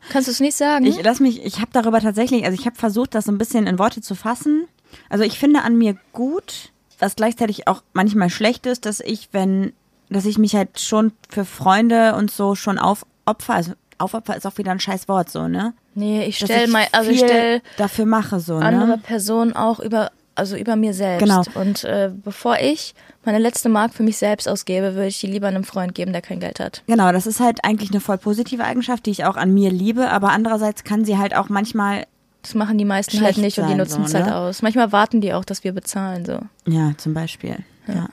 Kannst 0.09 0.27
du 0.27 0.31
es 0.31 0.39
nicht 0.39 0.57
sagen? 0.57 0.85
Ich 0.85 1.01
lass 1.01 1.19
mich, 1.19 1.43
ich 1.45 1.57
habe 1.59 1.69
darüber 1.71 2.01
tatsächlich, 2.01 2.45
also 2.45 2.57
ich 2.59 2.65
habe 2.65 2.75
versucht, 2.75 3.15
das 3.15 3.25
so 3.25 3.31
ein 3.31 3.37
bisschen 3.37 3.67
in 3.67 3.79
Worte 3.79 4.01
zu 4.01 4.15
fassen. 4.15 4.67
Also 5.09 5.23
ich 5.23 5.39
finde 5.39 5.61
an 5.63 5.77
mir 5.77 5.95
gut, 6.11 6.71
was 6.99 7.15
gleichzeitig 7.15 7.67
auch 7.67 7.83
manchmal 7.93 8.29
schlecht 8.29 8.65
ist, 8.65 8.85
dass 8.85 8.99
ich, 8.99 9.29
wenn, 9.31 9.73
dass 10.09 10.25
ich 10.25 10.37
mich 10.37 10.55
halt 10.55 10.79
schon 10.79 11.11
für 11.29 11.45
Freunde 11.45 12.15
und 12.15 12.31
so 12.31 12.55
schon 12.55 12.79
aufopfer, 12.79 13.53
also 13.53 13.73
aufopfer 13.97 14.35
ist 14.35 14.45
auch 14.45 14.57
wieder 14.57 14.71
ein 14.71 14.79
scheiß 14.79 15.07
Wort 15.07 15.29
so, 15.29 15.47
ne? 15.47 15.73
nee, 15.95 16.25
ich 16.25 16.39
Dass 16.39 16.49
stell 16.49 16.67
mal, 16.67 16.85
also 16.91 17.11
ich 17.11 17.19
viel 17.19 17.27
stell 17.27 17.61
dafür 17.77 18.05
mache 18.05 18.39
so, 18.39 18.55
andere 18.55 18.87
ne? 18.87 18.97
Personen 18.97 19.53
auch 19.53 19.79
über, 19.79 20.11
also 20.35 20.55
über 20.55 20.75
mir 20.75 20.93
selbst. 20.93 21.23
Genau. 21.23 21.43
Und 21.55 21.83
äh, 21.83 22.11
bevor 22.13 22.57
ich 22.59 22.95
meine 23.25 23.39
letzte 23.39 23.69
Mark 23.69 23.93
für 23.93 24.03
mich 24.03 24.17
selbst 24.17 24.49
ausgebe, 24.49 24.95
würde 24.95 25.07
ich 25.07 25.19
die 25.19 25.27
lieber 25.27 25.47
einem 25.47 25.63
Freund 25.63 25.95
geben, 25.95 26.11
der 26.11 26.21
kein 26.21 26.39
Geld 26.39 26.59
hat. 26.59 26.83
Genau, 26.87 27.11
das 27.11 27.27
ist 27.27 27.39
halt 27.39 27.63
eigentlich 27.63 27.91
eine 27.91 28.01
voll 28.01 28.17
positive 28.17 28.63
Eigenschaft, 28.63 29.05
die 29.05 29.11
ich 29.11 29.25
auch 29.25 29.37
an 29.37 29.53
mir 29.53 29.71
liebe, 29.71 30.09
aber 30.09 30.31
andererseits 30.31 30.83
kann 30.83 31.05
sie 31.05 31.17
halt 31.17 31.35
auch 31.35 31.49
manchmal, 31.49 32.05
Das 32.43 32.53
machen 32.55 32.77
die 32.77 32.85
meisten 32.85 33.19
halt 33.21 33.37
nicht 33.37 33.57
und 33.57 33.67
die 33.67 33.75
nutzen 33.75 34.03
es 34.03 34.11
so, 34.11 34.17
halt 34.17 34.27
ne? 34.27 34.35
aus. 34.35 34.61
Manchmal 34.61 34.91
warten 34.91 35.21
die 35.21 35.33
auch, 35.33 35.45
dass 35.45 35.63
wir 35.63 35.71
bezahlen, 35.71 36.25
so. 36.25 36.39
ja, 36.71 36.91
zum 36.97 37.13
Beispiel, 37.13 37.57
ja. 37.87 38.07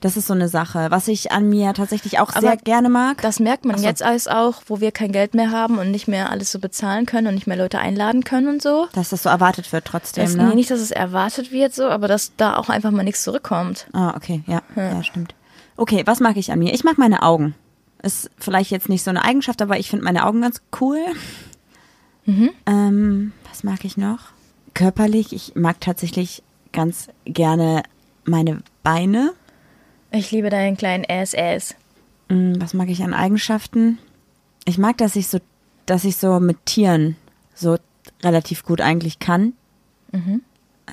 Das 0.00 0.18
ist 0.18 0.26
so 0.26 0.34
eine 0.34 0.48
Sache, 0.48 0.90
was 0.90 1.08
ich 1.08 1.32
an 1.32 1.48
mir 1.48 1.72
tatsächlich 1.72 2.18
auch 2.18 2.30
sehr 2.30 2.52
Aber 2.52 2.56
gerne 2.58 2.90
mag. 2.90 3.22
Das 3.22 3.40
merkt 3.40 3.64
man 3.64 3.78
so. 3.78 3.84
jetzt 3.86 4.02
alles 4.02 4.28
auch, 4.28 4.60
wo 4.66 4.80
wir 4.80 4.92
kein 4.92 5.12
Geld 5.12 5.32
mehr 5.32 5.50
haben 5.50 5.78
und 5.78 5.90
nicht 5.90 6.08
mehr 6.08 6.30
alles 6.30 6.52
so 6.52 6.58
bezahlen 6.58 7.06
können 7.06 7.28
und 7.28 7.34
nicht 7.34 7.46
mehr 7.46 7.56
Leute 7.56 7.78
einladen 7.78 8.22
können 8.22 8.48
und 8.48 8.60
so. 8.62 8.86
dass 8.92 9.08
das 9.08 9.22
so 9.22 9.30
erwartet 9.30 9.72
wird 9.72 9.86
trotzdem, 9.86 10.24
Das, 10.24 10.34
ne? 10.36 10.48
nee, 10.48 10.54
nicht, 10.56 10.70
dass 10.70 10.80
es 10.80 10.90
erwartet 10.90 11.52
wird, 11.52 11.74
so, 11.74 11.84
aber 11.84 12.06
dass 12.06 12.32
da 12.36 12.56
auch 12.56 12.68
einfach 12.68 12.90
mal 12.90 13.02
nichts 13.02 13.22
zurückkommt. 13.22 13.86
Ah, 13.94 14.14
okay, 14.14 14.42
ja, 14.46 14.60
ja, 14.76 15.02
stimmt. 15.02 15.34
Okay, 15.76 16.02
was 16.04 16.20
mag 16.20 16.36
ich 16.36 16.52
an 16.52 16.58
mir? 16.58 16.74
Ich 16.74 16.84
mag 16.84 16.98
meine 16.98 17.22
Augen. 17.22 17.54
Ist 18.02 18.30
vielleicht 18.36 18.70
jetzt 18.70 18.90
nicht 18.90 19.04
so 19.04 19.10
eine 19.10 19.24
Eigenschaft, 19.24 19.62
aber 19.62 19.78
ich 19.78 19.88
finde 19.88 20.04
meine 20.04 20.26
Augen 20.26 20.42
ganz 20.42 20.60
cool. 20.82 20.98
Ähm, 22.66 23.32
was 23.54 23.62
mag 23.62 23.84
ich 23.84 23.96
noch? 23.96 24.18
Körperlich, 24.74 25.32
ich 25.32 25.54
mag 25.54 25.80
tatsächlich 25.80 26.42
ganz 26.72 27.06
gerne 27.24 27.84
meine 28.24 28.64
Beine. 28.82 29.32
Ich 30.10 30.32
liebe 30.32 30.50
deinen 30.50 30.76
kleinen 30.76 31.04
SS. 31.04 31.76
Mm, 32.28 32.54
Was 32.58 32.74
mag 32.74 32.88
ich 32.88 33.04
an 33.04 33.14
Eigenschaften? 33.14 34.00
Ich 34.64 34.76
mag, 34.76 34.98
dass 34.98 35.14
ich 35.14 35.28
so, 35.28 35.38
dass 35.86 36.02
ich 36.02 36.16
so 36.16 36.40
mit 36.40 36.66
Tieren 36.66 37.14
so 37.54 37.76
relativ 38.24 38.64
gut 38.64 38.80
eigentlich 38.80 39.20
kann. 39.20 39.52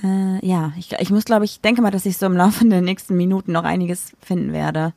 Äh, 0.04 0.46
ja, 0.46 0.74
ich, 0.78 0.92
ich 1.00 1.10
muss, 1.10 1.26
glaube 1.26 1.46
ich, 1.46 1.62
denke 1.62 1.82
mal, 1.82 1.90
dass 1.90 2.06
ich 2.06 2.20
so 2.20 2.28
im 2.28 2.38
Laufe 2.38 2.64
der 2.64 2.82
nächsten 2.82 3.18
Minuten 3.18 3.54
noch 3.54 3.64
einiges 3.64 4.16
finden 4.22 4.54
werde. 4.54 4.94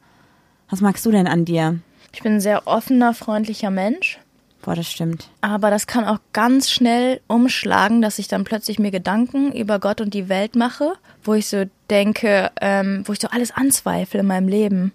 Was 0.68 0.82
magst 0.82 1.06
du 1.06 1.10
denn 1.10 1.26
an 1.26 1.46
dir? 1.46 1.78
Ich 2.12 2.22
bin 2.22 2.34
ein 2.34 2.40
sehr 2.40 2.66
offener, 2.66 3.14
freundlicher 3.14 3.70
Mensch. 3.70 4.18
Boah, 4.64 4.74
das 4.74 4.90
stimmt. 4.90 5.28
Aber 5.42 5.70
das 5.70 5.86
kann 5.86 6.06
auch 6.06 6.20
ganz 6.32 6.70
schnell 6.70 7.20
umschlagen, 7.26 8.00
dass 8.00 8.18
ich 8.18 8.28
dann 8.28 8.44
plötzlich 8.44 8.78
mir 8.78 8.90
Gedanken 8.90 9.52
über 9.52 9.78
Gott 9.78 10.00
und 10.00 10.14
die 10.14 10.30
Welt 10.30 10.56
mache, 10.56 10.94
wo 11.22 11.34
ich 11.34 11.48
so 11.48 11.64
denke, 11.90 12.50
ähm, 12.62 13.02
wo 13.04 13.12
ich 13.12 13.20
so 13.20 13.28
alles 13.28 13.50
anzweifle 13.50 14.20
in 14.20 14.26
meinem 14.26 14.48
Leben. 14.48 14.92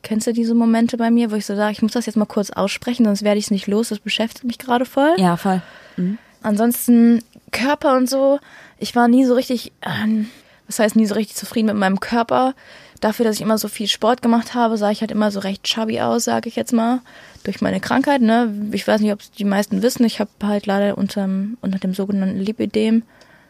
Kennst 0.00 0.26
du 0.26 0.32
diese 0.32 0.54
Momente 0.54 0.96
bei 0.96 1.10
mir, 1.10 1.30
wo 1.30 1.34
ich 1.34 1.44
so 1.44 1.54
sage, 1.54 1.72
ich 1.72 1.82
muss 1.82 1.92
das 1.92 2.06
jetzt 2.06 2.16
mal 2.16 2.24
kurz 2.24 2.50
aussprechen, 2.50 3.04
sonst 3.04 3.22
werde 3.22 3.38
ich 3.38 3.46
es 3.46 3.50
nicht 3.50 3.66
los, 3.66 3.90
das 3.90 3.98
beschäftigt 3.98 4.44
mich 4.44 4.58
gerade 4.58 4.86
voll. 4.86 5.14
Ja, 5.18 5.36
voll. 5.36 5.60
Ansonsten 6.42 7.22
Körper 7.52 7.96
und 7.96 8.08
so, 8.08 8.38
ich 8.78 8.96
war 8.96 9.08
nie 9.08 9.26
so 9.26 9.34
richtig, 9.34 9.72
ähm, 9.82 10.28
was 10.66 10.78
heißt 10.78 10.96
nie 10.96 11.06
so 11.06 11.14
richtig 11.14 11.36
zufrieden 11.36 11.66
mit 11.66 11.76
meinem 11.76 12.00
Körper. 12.00 12.54
Dafür, 13.04 13.26
dass 13.26 13.36
ich 13.36 13.42
immer 13.42 13.58
so 13.58 13.68
viel 13.68 13.86
Sport 13.86 14.22
gemacht 14.22 14.54
habe, 14.54 14.78
sah 14.78 14.90
ich 14.90 15.02
halt 15.02 15.10
immer 15.10 15.30
so 15.30 15.40
recht 15.40 15.62
chubby 15.64 16.00
aus, 16.00 16.24
sage 16.24 16.48
ich 16.48 16.56
jetzt 16.56 16.72
mal, 16.72 17.02
durch 17.42 17.60
meine 17.60 17.78
Krankheit. 17.78 18.22
Ne? 18.22 18.50
Ich 18.72 18.88
weiß 18.88 19.02
nicht, 19.02 19.12
ob 19.12 19.18
die 19.36 19.44
meisten 19.44 19.82
wissen, 19.82 20.06
ich 20.06 20.20
habe 20.20 20.30
halt 20.42 20.64
leider 20.64 20.96
unter, 20.96 21.28
unter 21.60 21.78
dem 21.78 21.92
sogenannten 21.92 22.40
Lipidem, 22.40 23.02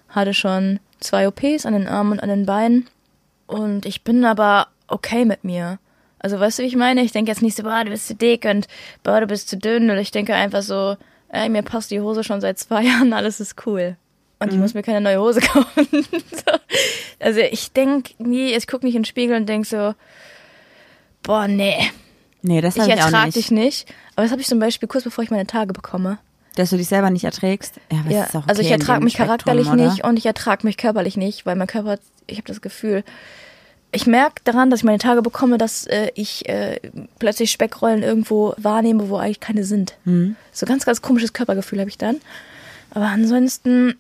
hatte 0.09 0.35
schon 0.35 0.81
zwei 0.99 1.29
OPs 1.29 1.67
an 1.67 1.75
den 1.75 1.87
Armen 1.87 2.11
und 2.15 2.21
an 2.21 2.31
den 2.31 2.47
Beinen. 2.47 2.89
Und 3.47 3.87
ich 3.87 4.03
bin 4.03 4.25
aber 4.25 4.67
okay 4.89 5.25
mit 5.25 5.45
mir. 5.45 5.79
Also 6.19 6.41
weißt 6.41 6.59
du, 6.59 6.65
wie 6.65 6.67
ich 6.67 6.75
meine? 6.75 7.03
Ich 7.03 7.13
denke 7.13 7.31
jetzt 7.31 7.41
nicht 7.41 7.57
so, 7.57 7.63
boah, 7.63 7.85
du 7.85 7.93
bist 7.93 8.09
zu 8.09 8.17
dick 8.17 8.47
und 8.47 8.67
boah, 9.05 9.21
du 9.21 9.29
bist 9.29 9.49
zu 9.49 9.57
dünn. 9.57 9.85
Oder 9.89 10.01
ich 10.01 10.11
denke 10.11 10.35
einfach 10.35 10.63
so, 10.63 10.97
ey, 11.29 11.49
mir 11.49 11.63
passt 11.63 11.93
die 11.93 12.01
Hose 12.01 12.25
schon 12.25 12.41
seit 12.41 12.59
zwei 12.59 12.83
Jahren, 12.87 13.13
alles 13.13 13.39
ist 13.39 13.65
cool. 13.67 13.97
Und 14.45 14.53
ich 14.55 14.59
muss 14.61 14.75
mir 14.75 14.83
keine 14.83 15.01
neue 15.01 15.21
Hose 15.21 15.41
kaufen. 15.41 15.87
so. 15.91 16.53
Also 17.21 17.41
ich 17.41 17.73
denke 17.73 18.13
nie, 18.19 18.53
ich 18.55 18.67
gucke 18.67 18.85
nicht 18.87 18.95
in 18.95 19.01
den 19.03 19.07
Spiegel 19.07 19.37
und 19.37 19.47
denke 19.49 19.67
so, 19.67 19.95
boah, 21.23 21.49
nee, 21.49 21.91
Nee, 22.47 22.61
das 22.61 22.77
ich 22.77 22.83
ich, 22.87 23.11
nicht. 23.11 23.37
dich 23.37 23.51
nicht. 23.51 23.95
Aber 24.17 24.25
das 24.25 24.31
habe 24.31 24.43
ich 24.43 24.47
zum 24.47 24.59
Beispiel 24.59 24.87
kurz 24.87 25.03
bevor 25.05 25.25
ich 25.25 25.31
meine 25.31 25.47
Tage 25.47 25.73
bekomme. 25.73 26.19
Dass 26.57 26.69
du 26.71 26.77
dich 26.77 26.87
selber 26.89 27.09
nicht 27.09 27.25
erträgst. 27.25 27.77
Ja, 27.91 28.01
aber 28.01 28.11
Ja, 28.11 28.25
ist 28.25 28.31
auch 28.37 28.41
okay 28.41 28.51
also 28.51 28.61
ich 28.63 28.71
ertrage 28.71 29.03
mich 29.03 29.15
Spektrum, 29.15 29.27
charakterlich 29.29 29.67
oder? 29.69 29.77
nicht 29.77 30.05
und 30.05 30.19
ich 30.19 30.27
ertrage 30.27 30.67
mich 30.67 30.77
körperlich 30.77 31.17
nicht, 31.17 31.47
weil 31.47 31.57
mein 31.57 31.67
Körper, 31.67 31.99
ich 32.27 32.37
habe 32.37 32.47
das 32.47 32.61
Gefühl, 32.61 33.03
ich 33.93 34.07
merke 34.07 34.43
daran, 34.45 34.69
dass 34.71 34.81
ich 34.81 34.85
meine 34.85 34.99
Tage 34.99 35.23
bekomme, 35.23 35.57
dass 35.57 35.87
äh, 35.87 36.11
ich 36.17 36.47
äh, 36.49 36.81
plötzlich 37.19 37.51
Speckrollen 37.51 38.03
irgendwo 38.03 38.53
wahrnehme, 38.59 39.09
wo 39.09 39.17
eigentlich 39.17 39.41
keine 39.41 39.65
sind. 39.65 39.95
Mhm. 40.05 40.37
So 40.53 40.67
ganz, 40.67 40.85
ganz 40.85 41.01
komisches 41.01 41.33
Körpergefühl 41.33 41.81
habe 41.81 41.89
ich 41.89 41.97
dann. 41.97 42.17
Aber 42.91 43.07
ansonsten 43.07 43.95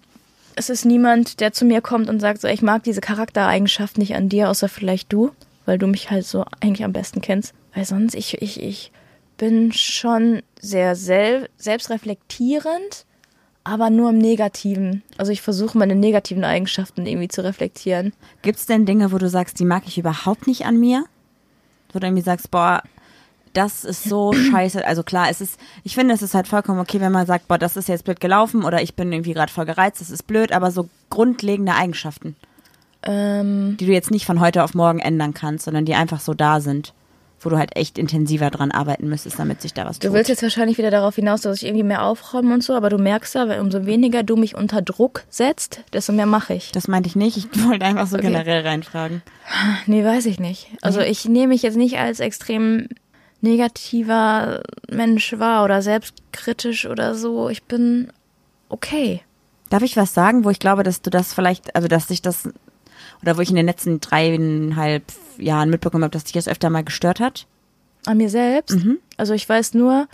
ist 0.57 0.71
es 0.71 0.85
niemand, 0.85 1.41
der 1.41 1.53
zu 1.53 1.65
mir 1.65 1.81
kommt 1.81 2.09
und 2.09 2.21
sagt 2.21 2.41
so, 2.41 2.49
ich 2.49 2.63
mag 2.63 2.83
diese 2.83 3.01
Charaktereigenschaft 3.01 3.99
nicht 3.99 4.15
an 4.15 4.29
dir, 4.29 4.49
außer 4.51 4.69
vielleicht 4.69 5.13
du, 5.13 5.33
weil 5.67 5.79
du 5.79 5.87
mich 5.87 6.11
halt 6.11 6.27
so 6.27 6.45
eigentlich 6.61 6.85
am 6.85 6.93
besten 6.93 7.21
kennst. 7.21 7.55
Weil 7.75 7.85
sonst, 7.85 8.15
ich, 8.15 8.41
ich, 8.41 8.63
ich 8.63 8.93
bin 9.37 9.73
schon 9.73 10.43
sehr 10.61 10.95
sel 10.95 11.49
selbstreflektierend, 11.57 13.05
aber 13.65 13.91
nur 13.91 14.11
im 14.11 14.19
Negativen. 14.19 15.03
Also 15.17 15.33
ich 15.33 15.43
versuche 15.43 15.79
meine 15.79 15.95
negativen 15.95 16.45
Eigenschaften 16.45 17.07
irgendwie 17.07 17.29
zu 17.29 17.43
reflektieren. 17.43 18.13
Gibt 18.43 18.59
es 18.59 18.67
denn 18.67 18.87
Dinge, 18.87 19.11
wo 19.11 19.19
du 19.19 19.29
sagst, 19.29 19.59
die 19.59 19.65
mag 19.65 19.85
ich 19.87 19.99
überhaupt 19.99 20.47
nicht 20.47 20.67
an 20.67 20.79
mir? 20.79 21.05
Wo 21.93 21.99
du 21.99 22.07
irgendwie 22.07 22.23
sagst, 22.23 22.51
boah, 22.51 22.83
das 23.55 23.85
ist 23.85 24.05
so 24.05 24.33
scheiße. 24.35 24.87
Also 24.87 25.03
klar, 25.03 25.29
es 25.31 25.41
ist, 25.41 25.59
ich 25.83 25.95
finde, 25.95 26.13
es 26.15 26.21
ist 26.23 26.35
halt 26.35 26.47
vollkommen 26.47 26.81
okay, 26.81 27.01
wenn 27.01 27.13
man 27.13 27.27
sagt, 27.27 27.49
boah, 27.49 27.57
das 27.59 27.77
ist 27.77 27.89
jetzt 27.89 28.05
blöd 28.05 28.21
gelaufen 28.21 28.63
oder 28.65 28.83
ich 28.83 28.95
bin 28.95 29.11
irgendwie 29.13 29.33
gerade 29.33 29.51
voll 29.53 29.65
gereizt, 29.65 30.01
das 30.03 30.11
ist 30.11 30.27
blöd, 30.27 30.53
aber 30.53 30.71
so 30.71 30.89
grundlegende 31.11 31.75
Eigenschaften, 31.75 32.37
Ähm, 33.03 33.77
die 33.79 33.87
du 33.87 33.93
jetzt 33.93 34.11
nicht 34.11 34.27
von 34.27 34.41
heute 34.41 34.63
auf 34.65 34.75
morgen 34.75 34.99
ändern 34.99 35.35
kannst, 35.35 35.65
sondern 35.67 35.85
die 35.85 35.95
einfach 35.95 36.21
so 36.21 36.35
da 36.35 36.61
sind, 36.61 36.95
wo 37.41 37.51
du 37.51 37.59
halt 37.59 37.77
echt 37.77 37.99
intensiver 37.99 38.49
dran 38.51 38.71
arbeiten 38.71 39.07
müsstest, 39.09 39.39
damit 39.39 39.61
sich 39.61 39.75
da 39.75 39.85
was 39.85 39.99
du 39.99 40.09
tut. 40.09 40.17
willst 40.17 40.31
jetzt 40.31 40.43
wahrscheinlich 40.43 40.79
wieder 40.79 40.91
darauf 40.91 41.15
hinaus, 41.17 41.43
dass 41.43 41.59
ich 41.59 41.67
irgendwie 41.67 41.83
mehr 41.85 42.03
aufräume 42.03 42.55
und 42.55 42.63
so, 42.65 42.73
aber 42.75 42.89
du 42.89 42.97
merkst 42.97 43.35
ja, 43.35 43.47
weil 43.49 43.61
umso 43.61 43.85
weniger 43.85 44.23
du 44.23 44.37
mich 44.37 44.55
unter 44.57 44.81
Druck 44.81 45.25
setzt, 45.29 45.83
desto 45.93 46.13
mehr 46.13 46.25
mache 46.25 46.55
ich. 46.55 46.73
das 46.73 46.89
meinte 46.89 47.07
ich 47.09 47.17
nicht, 47.17 47.37
ich 47.37 47.47
wollte 47.69 47.85
einfach 47.85 48.07
so 48.07 48.17
Okay. 48.17 48.29
generell 48.29 48.63
reinfragen. 48.67 49.21
Nee, 49.87 50.03
weiß 50.03 50.25
ich 50.25 50.41
nicht. 50.41 50.69
Also 50.81 51.01
ich 51.01 51.27
nehme 51.27 51.49
mich 51.49 51.61
jetzt 51.63 51.77
nicht 51.77 51.99
als 51.99 52.19
extrem 52.21 52.89
negativer 53.45 54.63
Mensch 54.91 55.39
wahr 55.39 55.65
oder 55.65 55.83
selbstkritisch 55.83 56.87
oder 56.87 57.15
so. 57.15 57.49
Ich 57.49 57.63
bin 57.63 58.13
okay. 58.69 59.23
Darf 59.71 59.83
ich 59.83 59.97
was 59.97 60.15
sagen, 60.15 60.45
wo 60.45 60.51
ich 60.51 60.59
glaube, 60.59 60.83
dass 60.83 61.03
du 61.03 61.11
das 61.11 61.33
vielleicht, 61.33 61.77
also 61.77 61.87
dass 61.89 62.09
sich 62.09 62.23
das, 62.23 62.49
oder 63.23 63.37
wo 63.37 63.41
ich 63.41 63.51
in 63.51 63.57
den 63.57 63.67
letzten 63.67 64.01
dreieinhalb 64.01 65.05
Jahren 65.39 65.71
mitbekommen 65.71 66.05
habe, 66.05 66.13
dass 66.13 66.25
dich 66.25 66.33
das 66.33 66.49
öfter 66.49 66.71
mal 66.71 66.85
gestört 66.85 67.21
hat? 67.21 67.47
An 68.07 68.19
mir 68.19 68.29
selbst. 68.29 68.77
Also 69.17 69.33
ich 69.35 69.49
weiß 69.49 69.75
nur, 69.75 70.09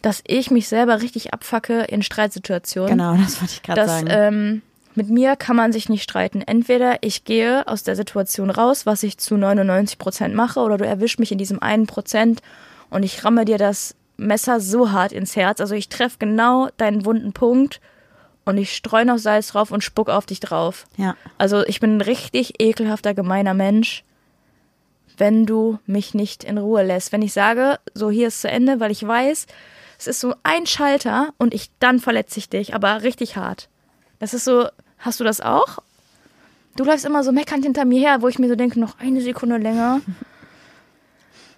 dass 0.00 0.22
ich 0.26 0.50
mich 0.50 0.68
selber 0.68 1.02
richtig 1.02 1.34
abfacke 1.34 1.82
in 1.82 2.02
Streitsituationen. 2.02 2.90
Genau, 2.90 3.16
das 3.16 3.40
wollte 3.40 3.54
ich 3.54 3.62
gerade 3.62 3.86
sagen. 3.86 4.06
ähm, 4.08 4.62
mit 4.98 5.08
mir 5.08 5.36
kann 5.36 5.54
man 5.54 5.72
sich 5.72 5.88
nicht 5.88 6.02
streiten. 6.02 6.42
Entweder 6.42 6.98
ich 7.02 7.24
gehe 7.24 7.66
aus 7.68 7.84
der 7.84 7.94
Situation 7.94 8.50
raus, 8.50 8.84
was 8.84 9.04
ich 9.04 9.16
zu 9.16 9.36
99 9.36 9.96
Prozent 9.96 10.34
mache, 10.34 10.58
oder 10.58 10.76
du 10.76 10.84
erwischst 10.84 11.20
mich 11.20 11.30
in 11.30 11.38
diesem 11.38 11.62
einen 11.62 11.86
Prozent 11.86 12.42
und 12.90 13.04
ich 13.04 13.24
ramme 13.24 13.44
dir 13.44 13.58
das 13.58 13.94
Messer 14.16 14.58
so 14.60 14.90
hart 14.90 15.12
ins 15.12 15.36
Herz. 15.36 15.60
Also 15.60 15.76
ich 15.76 15.88
treffe 15.88 16.16
genau 16.18 16.68
deinen 16.78 17.04
wunden 17.04 17.32
Punkt 17.32 17.80
und 18.44 18.58
ich 18.58 18.74
streue 18.74 19.04
noch 19.04 19.18
Salz 19.18 19.48
drauf 19.48 19.70
und 19.70 19.84
spuck 19.84 20.08
auf 20.08 20.26
dich 20.26 20.40
drauf. 20.40 20.86
ja. 20.96 21.14
Also 21.38 21.64
ich 21.64 21.78
bin 21.78 21.98
ein 21.98 22.00
richtig 22.00 22.60
ekelhafter, 22.60 23.14
gemeiner 23.14 23.54
Mensch, 23.54 24.02
wenn 25.16 25.46
du 25.46 25.78
mich 25.86 26.12
nicht 26.12 26.42
in 26.42 26.58
Ruhe 26.58 26.82
lässt. 26.82 27.12
Wenn 27.12 27.22
ich 27.22 27.32
sage, 27.32 27.78
so 27.94 28.10
hier 28.10 28.28
ist 28.28 28.40
zu 28.40 28.50
Ende, 28.50 28.80
weil 28.80 28.90
ich 28.90 29.06
weiß, 29.06 29.46
es 29.96 30.06
ist 30.08 30.18
so 30.20 30.34
ein 30.42 30.66
Schalter 30.66 31.28
und 31.38 31.54
ich 31.54 31.70
dann 31.78 32.00
verletze 32.00 32.40
ich 32.40 32.48
dich, 32.48 32.74
aber 32.74 33.02
richtig 33.02 33.36
hart. 33.36 33.68
Das 34.18 34.34
ist 34.34 34.44
so, 34.44 34.66
hast 34.98 35.20
du 35.20 35.24
das 35.24 35.40
auch? 35.40 35.78
Du 36.76 36.84
läufst 36.84 37.04
immer 37.04 37.24
so 37.24 37.32
meckernd 37.32 37.64
hinter 37.64 37.84
mir 37.84 38.00
her, 38.00 38.22
wo 38.22 38.28
ich 38.28 38.38
mir 38.38 38.48
so 38.48 38.54
denke, 38.54 38.78
noch 38.78 38.98
eine 39.00 39.20
Sekunde 39.20 39.56
länger. 39.58 40.00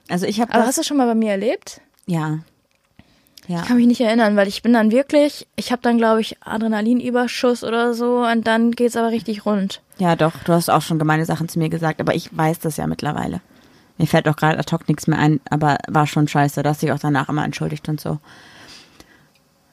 Also 0.08 0.26
ich 0.26 0.40
habe 0.40 0.52
Aber 0.52 0.60
das, 0.60 0.70
hast 0.70 0.78
du 0.78 0.82
schon 0.82 0.96
mal 0.96 1.06
bei 1.06 1.14
mir 1.14 1.30
erlebt? 1.30 1.80
ja. 2.06 2.40
Ja. 3.48 3.62
Ich 3.62 3.66
kann 3.66 3.78
mich 3.78 3.86
nicht 3.86 4.00
erinnern, 4.00 4.36
weil 4.36 4.46
ich 4.46 4.62
bin 4.62 4.72
dann 4.72 4.92
wirklich, 4.92 5.48
ich 5.56 5.72
habe 5.72 5.82
dann 5.82 5.98
glaube 5.98 6.20
ich 6.20 6.36
Adrenalinüberschuss 6.42 7.64
oder 7.64 7.94
so 7.94 8.18
und 8.24 8.46
dann 8.46 8.70
geht's 8.70 8.96
aber 8.96 9.08
richtig 9.10 9.44
rund. 9.46 9.80
Ja, 9.98 10.14
doch, 10.14 10.32
du 10.44 10.52
hast 10.52 10.68
auch 10.68 10.82
schon 10.82 10.98
gemeine 11.00 11.24
Sachen 11.24 11.48
zu 11.48 11.58
mir 11.58 11.68
gesagt, 11.68 12.00
aber 12.00 12.14
ich 12.14 12.36
weiß 12.36 12.60
das 12.60 12.76
ja 12.76 12.86
mittlerweile. 12.86 13.40
Mir 13.98 14.06
fällt 14.06 14.28
auch 14.28 14.36
gerade 14.36 14.58
ad 14.58 14.70
hoc 14.72 14.86
nichts 14.88 15.06
mehr 15.08 15.18
ein, 15.18 15.40
aber 15.50 15.78
war 15.88 16.06
schon 16.06 16.28
scheiße, 16.28 16.62
dass 16.62 16.82
ich 16.82 16.92
auch 16.92 16.98
danach 17.00 17.28
immer 17.28 17.44
entschuldigt 17.44 17.88
und 17.88 18.00
so. 18.00 18.18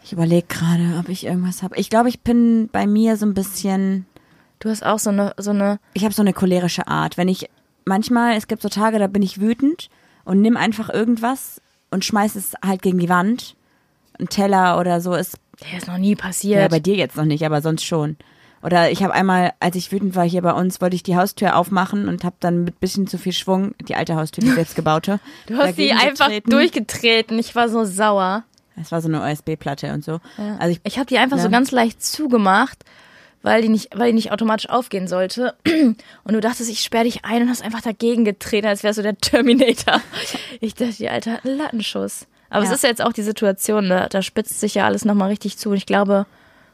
Ich 0.07 0.13
überlege 0.13 0.47
gerade, 0.47 0.99
ob 0.99 1.09
ich 1.09 1.25
irgendwas 1.25 1.63
habe. 1.63 1.75
Ich 1.75 1.89
glaube, 1.89 2.07
ich 2.07 2.21
bin 2.21 2.69
bei 2.71 2.87
mir 2.87 3.17
so 3.17 3.25
ein 3.25 3.33
bisschen, 3.33 4.05
Du 4.59 4.69
hast 4.69 4.85
auch 4.85 4.99
so 4.99 5.09
eine 5.09 5.33
so 5.37 5.49
eine 5.51 5.79
ich 5.93 6.05
habe 6.05 6.13
so 6.13 6.21
eine 6.21 6.31
cholerische 6.31 6.87
Art. 6.87 7.17
Wenn 7.17 7.27
ich 7.27 7.49
manchmal, 7.83 8.37
es 8.37 8.47
gibt 8.47 8.61
so 8.61 8.69
Tage, 8.69 8.99
da 8.99 9.07
bin 9.07 9.21
ich 9.21 9.41
wütend 9.41 9.89
und 10.23 10.41
nimm 10.41 10.55
einfach 10.55 10.89
irgendwas 10.89 11.61
und 11.91 12.05
schmeiß 12.05 12.37
es 12.37 12.53
halt 12.63 12.81
gegen 12.81 12.99
die 12.99 13.09
Wand. 13.09 13.57
Ein 14.17 14.29
Teller 14.29 14.79
oder 14.79 15.01
so 15.01 15.13
ist 15.13 15.37
der 15.69 15.77
ist 15.77 15.87
noch 15.87 15.97
nie 15.97 16.15
passiert. 16.15 16.61
Ja, 16.61 16.67
bei 16.69 16.79
dir 16.79 16.95
jetzt 16.95 17.17
noch 17.17 17.25
nicht, 17.25 17.45
aber 17.45 17.61
sonst 17.61 17.83
schon. 17.83 18.15
Oder 18.63 18.89
ich 18.91 19.03
habe 19.03 19.13
einmal, 19.13 19.51
als 19.59 19.75
ich 19.75 19.91
wütend 19.91 20.15
war 20.15 20.25
hier 20.25 20.41
bei 20.41 20.53
uns, 20.53 20.79
wollte 20.79 20.95
ich 20.95 21.03
die 21.03 21.17
Haustür 21.17 21.57
aufmachen 21.57 22.07
und 22.07 22.23
habe 22.23 22.37
dann 22.39 22.63
mit 22.63 22.79
bisschen 22.79 23.07
zu 23.07 23.17
viel 23.17 23.33
Schwung, 23.33 23.75
die 23.81 23.95
alte 23.95 24.15
Haustür, 24.15 24.41
die 24.41 24.51
selbstgebaute, 24.51 25.19
Du 25.47 25.57
hast 25.57 25.77
die 25.77 25.89
dagegen 25.89 25.99
einfach 25.99 26.27
getreten. 26.27 26.49
durchgetreten. 26.49 27.39
Ich 27.39 27.55
war 27.55 27.67
so 27.67 27.83
sauer. 27.83 28.45
Es 28.79 28.91
war 28.91 29.01
so 29.01 29.07
eine 29.07 29.21
OSB-Platte 29.21 29.91
und 29.93 30.03
so. 30.03 30.19
Also 30.59 30.71
ich, 30.71 30.79
Ich 30.83 30.97
habe 30.97 31.07
die 31.07 31.17
einfach 31.17 31.37
so 31.37 31.45
Ja. 31.45 31.49
ganz 31.49 31.71
leicht 31.71 32.03
zugemacht, 32.03 32.83
weil 33.41 33.61
die 33.61 33.69
nicht, 33.69 33.89
weil 33.97 34.07
die 34.09 34.13
nicht 34.15 34.31
automatisch 34.31 34.69
aufgehen 34.69 35.07
sollte. 35.07 35.55
Und 35.65 36.33
du 36.33 36.39
dachtest, 36.39 36.69
ich 36.69 36.81
sperre 36.81 37.05
dich 37.05 37.23
ein 37.25 37.43
und 37.43 37.49
hast 37.49 37.63
einfach 37.63 37.81
dagegen 37.81 38.25
getreten, 38.25 38.67
als 38.67 38.83
wärst 38.83 38.97
du 38.99 39.03
der 39.03 39.17
Terminator. 39.21 40.01
Ich 40.59 40.75
dachte, 40.75 40.93
die 40.93 41.09
Alte 41.09 41.31
hat 41.33 41.45
einen 41.45 41.57
Lattenschuss. 41.57 42.27
Aber 42.49 42.63
Ja. 42.63 42.69
es 42.69 42.75
ist 42.77 42.83
ja 42.83 42.89
jetzt 42.89 43.01
auch 43.01 43.13
die 43.13 43.23
Situation, 43.23 43.89
da, 43.89 44.07
da 44.07 44.21
spitzt 44.21 44.59
sich 44.59 44.75
ja 44.75 44.85
alles 44.85 45.05
nochmal 45.05 45.29
richtig 45.29 45.57
zu. 45.57 45.69
Und 45.69 45.77
ich 45.77 45.85
glaube, 45.85 46.25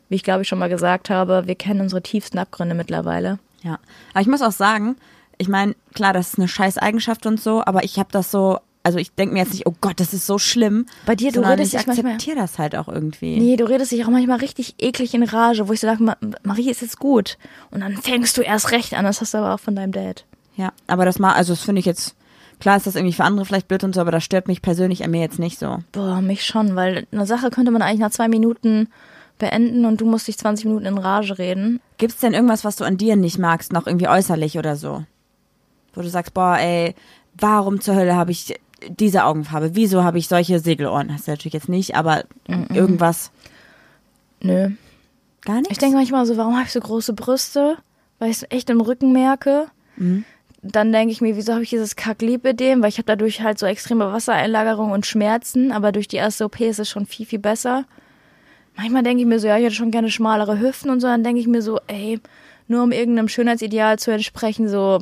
wie 0.10 0.16
ich 0.16 0.24
glaube 0.24 0.42
ich 0.44 0.48
schon 0.48 0.60
mal 0.60 0.70
gesagt 0.70 1.10
habe, 1.10 1.44
wir 1.48 1.56
kennen 1.56 1.82
unsere 1.82 2.02
tiefsten 2.02 2.38
Abgründe 2.38 2.76
mittlerweile. 2.76 3.40
ja. 3.62 3.80
Aber 4.14 4.22
ich 4.22 4.28
muss 4.28 4.42
auch 4.42 4.52
sagen, 4.52 4.96
ich 5.38 5.48
meine, 5.48 5.76
klar, 5.94 6.14
das 6.14 6.30
ist 6.34 6.40
eine 6.40 6.48
scheiß 6.48 6.78
Eigenschaft 6.78 7.26
und 7.26 7.42
so, 7.42 7.64
aber 7.66 7.84
ich 7.84 7.98
habe 8.00 8.10
das 8.12 8.30
so, 8.32 8.60
also 8.84 9.00
ich 9.00 9.14
denke 9.14 9.34
mir 9.34 9.40
jetzt 9.40 9.54
nicht, 9.54 9.66
oh 9.66 9.74
Gott, 9.82 10.00
das 10.00 10.14
ist 10.14 10.26
so 10.28 10.38
schlimm. 10.38 10.86
Bei 11.06 11.16
dir, 11.16 11.32
du 11.32 11.40
redest 11.42 11.74
ich 11.74 11.80
dich 11.80 11.88
manchmal- 11.88 12.14
akzeptiere 12.14 12.38
das 12.38 12.60
halt 12.60 12.76
auch 12.76 12.88
irgendwie. 12.90 13.40
Nee, 13.40 13.56
du 13.56 13.64
redest 13.68 13.92
dich 13.92 14.04
auch 14.06 14.10
manchmal 14.10 14.40
richtig 14.40 14.76
eklig 14.80 15.14
in 15.14 15.24
Rage, 15.24 15.68
wo 15.68 15.74
ich 15.74 15.80
so 15.80 15.88
sage, 15.88 16.04
Ma- 16.04 16.18
Marie 16.44 16.70
ist 16.70 16.82
jetzt 16.82 17.00
gut. 17.00 17.38
Und 17.72 17.80
dann 17.82 17.96
fängst 17.98 18.38
du 18.38 18.42
erst 18.42 18.72
recht 18.72 18.94
an. 18.94 19.06
Das 19.06 19.22
hast 19.22 19.34
du 19.34 19.38
aber 19.40 19.54
auch 19.56 19.60
von 19.60 19.76
deinem 19.76 19.94
Dad. 19.94 20.26
Ja, 20.58 20.74
aber 20.88 21.06
das 21.06 21.18
mal, 21.18 21.34
also 21.34 21.54
das 21.54 21.64
finde 21.64 21.80
ich 21.80 21.86
jetzt, 21.86 22.16
klar 22.60 22.76
ist 22.78 22.86
das 22.86 22.96
irgendwie 22.96 23.14
für 23.14 23.24
andere 23.24 23.46
vielleicht 23.46 23.68
blöd 23.70 23.84
und 23.86 23.96
so, 23.96 24.02
aber 24.02 24.12
das 24.12 24.24
stört 24.24 24.48
mich 24.48 24.62
persönlich 24.62 25.04
an 25.04 25.12
mir 25.12 25.22
jetzt 25.22 25.40
nicht 25.40 25.58
so. 25.60 25.78
Boah, 25.94 26.22
mich 26.22 26.46
schon, 26.46 26.76
weil 26.76 27.08
eine 27.12 27.26
Sache 27.26 27.50
könnte 27.50 27.72
man 27.72 27.82
eigentlich 27.82 28.00
nach 28.02 28.12
zwei 28.12 28.28
Minuten 28.28 28.90
beenden 29.40 29.86
und 29.86 30.00
du 30.02 30.06
musst 30.06 30.28
dich 30.28 30.38
20 30.38 30.66
Minuten 30.66 30.86
in 30.86 30.98
Rage 30.98 31.38
reden. 31.40 31.80
Gibt's 31.98 32.20
denn 32.20 32.34
irgendwas, 32.34 32.64
was 32.64 32.76
du 32.76 32.84
an 32.84 32.98
dir 32.98 33.16
nicht 33.16 33.40
magst, 33.40 33.74
noch 33.74 33.88
irgendwie 33.88 34.08
äußerlich 34.08 34.58
oder 34.60 34.76
so? 34.76 35.04
Wo 35.96 36.02
du 36.02 36.10
sagst, 36.10 36.34
boah, 36.34 36.58
ey, 36.60 36.94
warum 37.40 37.82
zur 37.82 37.96
Hölle 37.96 38.16
habe 38.16 38.32
ich 38.32 38.54
diese 38.90 39.26
Augenfarbe? 39.26 39.76
Wieso 39.76 40.04
habe 40.04 40.18
ich 40.18 40.28
solche 40.28 40.60
Segelohren? 40.60 41.14
Hast 41.14 41.28
du 41.28 41.32
natürlich 41.32 41.54
jetzt 41.54 41.70
nicht, 41.70 41.96
aber 41.96 42.24
irgendwas 42.48 43.32
Nö. 44.42 44.70
gar 45.42 45.58
nicht. 45.58 45.72
Ich 45.72 45.78
denke 45.78 45.98
manchmal 45.98 46.26
so, 46.26 46.38
warum 46.38 46.56
habe 46.56 46.66
ich 46.66 46.72
so 46.72 46.80
große 46.80 47.14
Brüste? 47.14 47.78
Weil 48.20 48.30
ich 48.30 48.38
es 48.38 48.46
echt 48.50 48.70
im 48.70 48.82
Rücken 48.82 49.12
merke. 49.12 49.68
Dann 50.62 50.92
denke 50.92 51.12
ich 51.12 51.20
mir, 51.20 51.36
wieso 51.36 51.54
habe 51.54 51.64
ich 51.64 51.70
dieses 51.70 51.96
Kacklipidem? 51.96 52.82
Weil 52.82 52.90
ich 52.90 52.98
habe 52.98 53.06
dadurch 53.06 53.42
halt 53.42 53.60
so 53.60 53.66
extreme 53.66 54.12
Wassereinlagerung 54.12 54.92
und 54.92 55.06
Schmerzen, 55.06 55.72
aber 55.72 55.92
durch 55.92 56.08
die 56.08 56.16
erste 56.18 56.46
OP 56.46 56.62
ist 56.62 56.80
es 56.80 56.90
schon 56.90 57.06
viel, 57.06 57.26
viel 57.26 57.40
besser. 57.40 57.86
Manchmal 58.76 59.04
denke 59.04 59.22
ich 59.22 59.28
mir 59.28 59.40
so, 59.40 59.48
ja, 59.48 59.58
ich 59.58 59.66
hätte 59.66 59.76
schon 59.76 59.92
gerne 59.92 60.10
schmalere 60.10 60.60
Hüften 60.60 60.90
und 60.90 61.00
so, 61.00 61.08
dann 61.08 61.24
denke 61.24 61.40
ich 61.42 61.48
mir 61.48 61.62
so, 61.62 61.80
ey, 61.88 62.20
nur 62.68 62.82
um 62.82 62.92
irgendeinem 62.92 63.28
Schönheitsideal 63.28 64.00
zu 64.00 64.12
entsprechen, 64.12 64.68
so. 64.70 65.00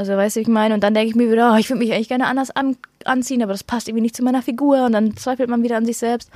Also 0.00 0.16
weißt 0.16 0.36
du, 0.36 0.40
ich 0.40 0.48
meine? 0.48 0.72
Und 0.72 0.80
dann 0.82 0.94
denke 0.94 1.10
ich 1.10 1.14
mir 1.14 1.30
wieder, 1.30 1.52
oh, 1.52 1.56
ich 1.58 1.68
würde 1.68 1.80
mich 1.80 1.92
eigentlich 1.92 2.08
gerne 2.08 2.26
anders 2.26 2.50
an, 2.50 2.78
anziehen, 3.04 3.42
aber 3.42 3.52
das 3.52 3.62
passt 3.62 3.86
irgendwie 3.86 4.00
nicht 4.00 4.16
zu 4.16 4.24
meiner 4.24 4.40
Figur 4.40 4.86
und 4.86 4.92
dann 4.92 5.14
zweifelt 5.14 5.50
man 5.50 5.62
wieder 5.62 5.76
an 5.76 5.84
sich 5.84 5.98
selbst. 5.98 6.30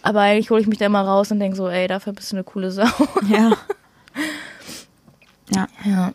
Aber 0.00 0.20
eigentlich 0.20 0.48
hole 0.48 0.62
ich 0.62 0.66
mich 0.66 0.78
da 0.78 0.86
immer 0.86 1.02
raus 1.02 1.30
und 1.30 1.38
denke 1.38 1.54
so, 1.54 1.68
ey, 1.68 1.86
dafür 1.88 2.14
bist 2.14 2.32
du 2.32 2.36
eine 2.36 2.44
coole 2.44 2.70
Sau. 2.70 2.86
Ja. 3.28 3.52
Ja. 5.54 5.66
Ja. 5.84 6.12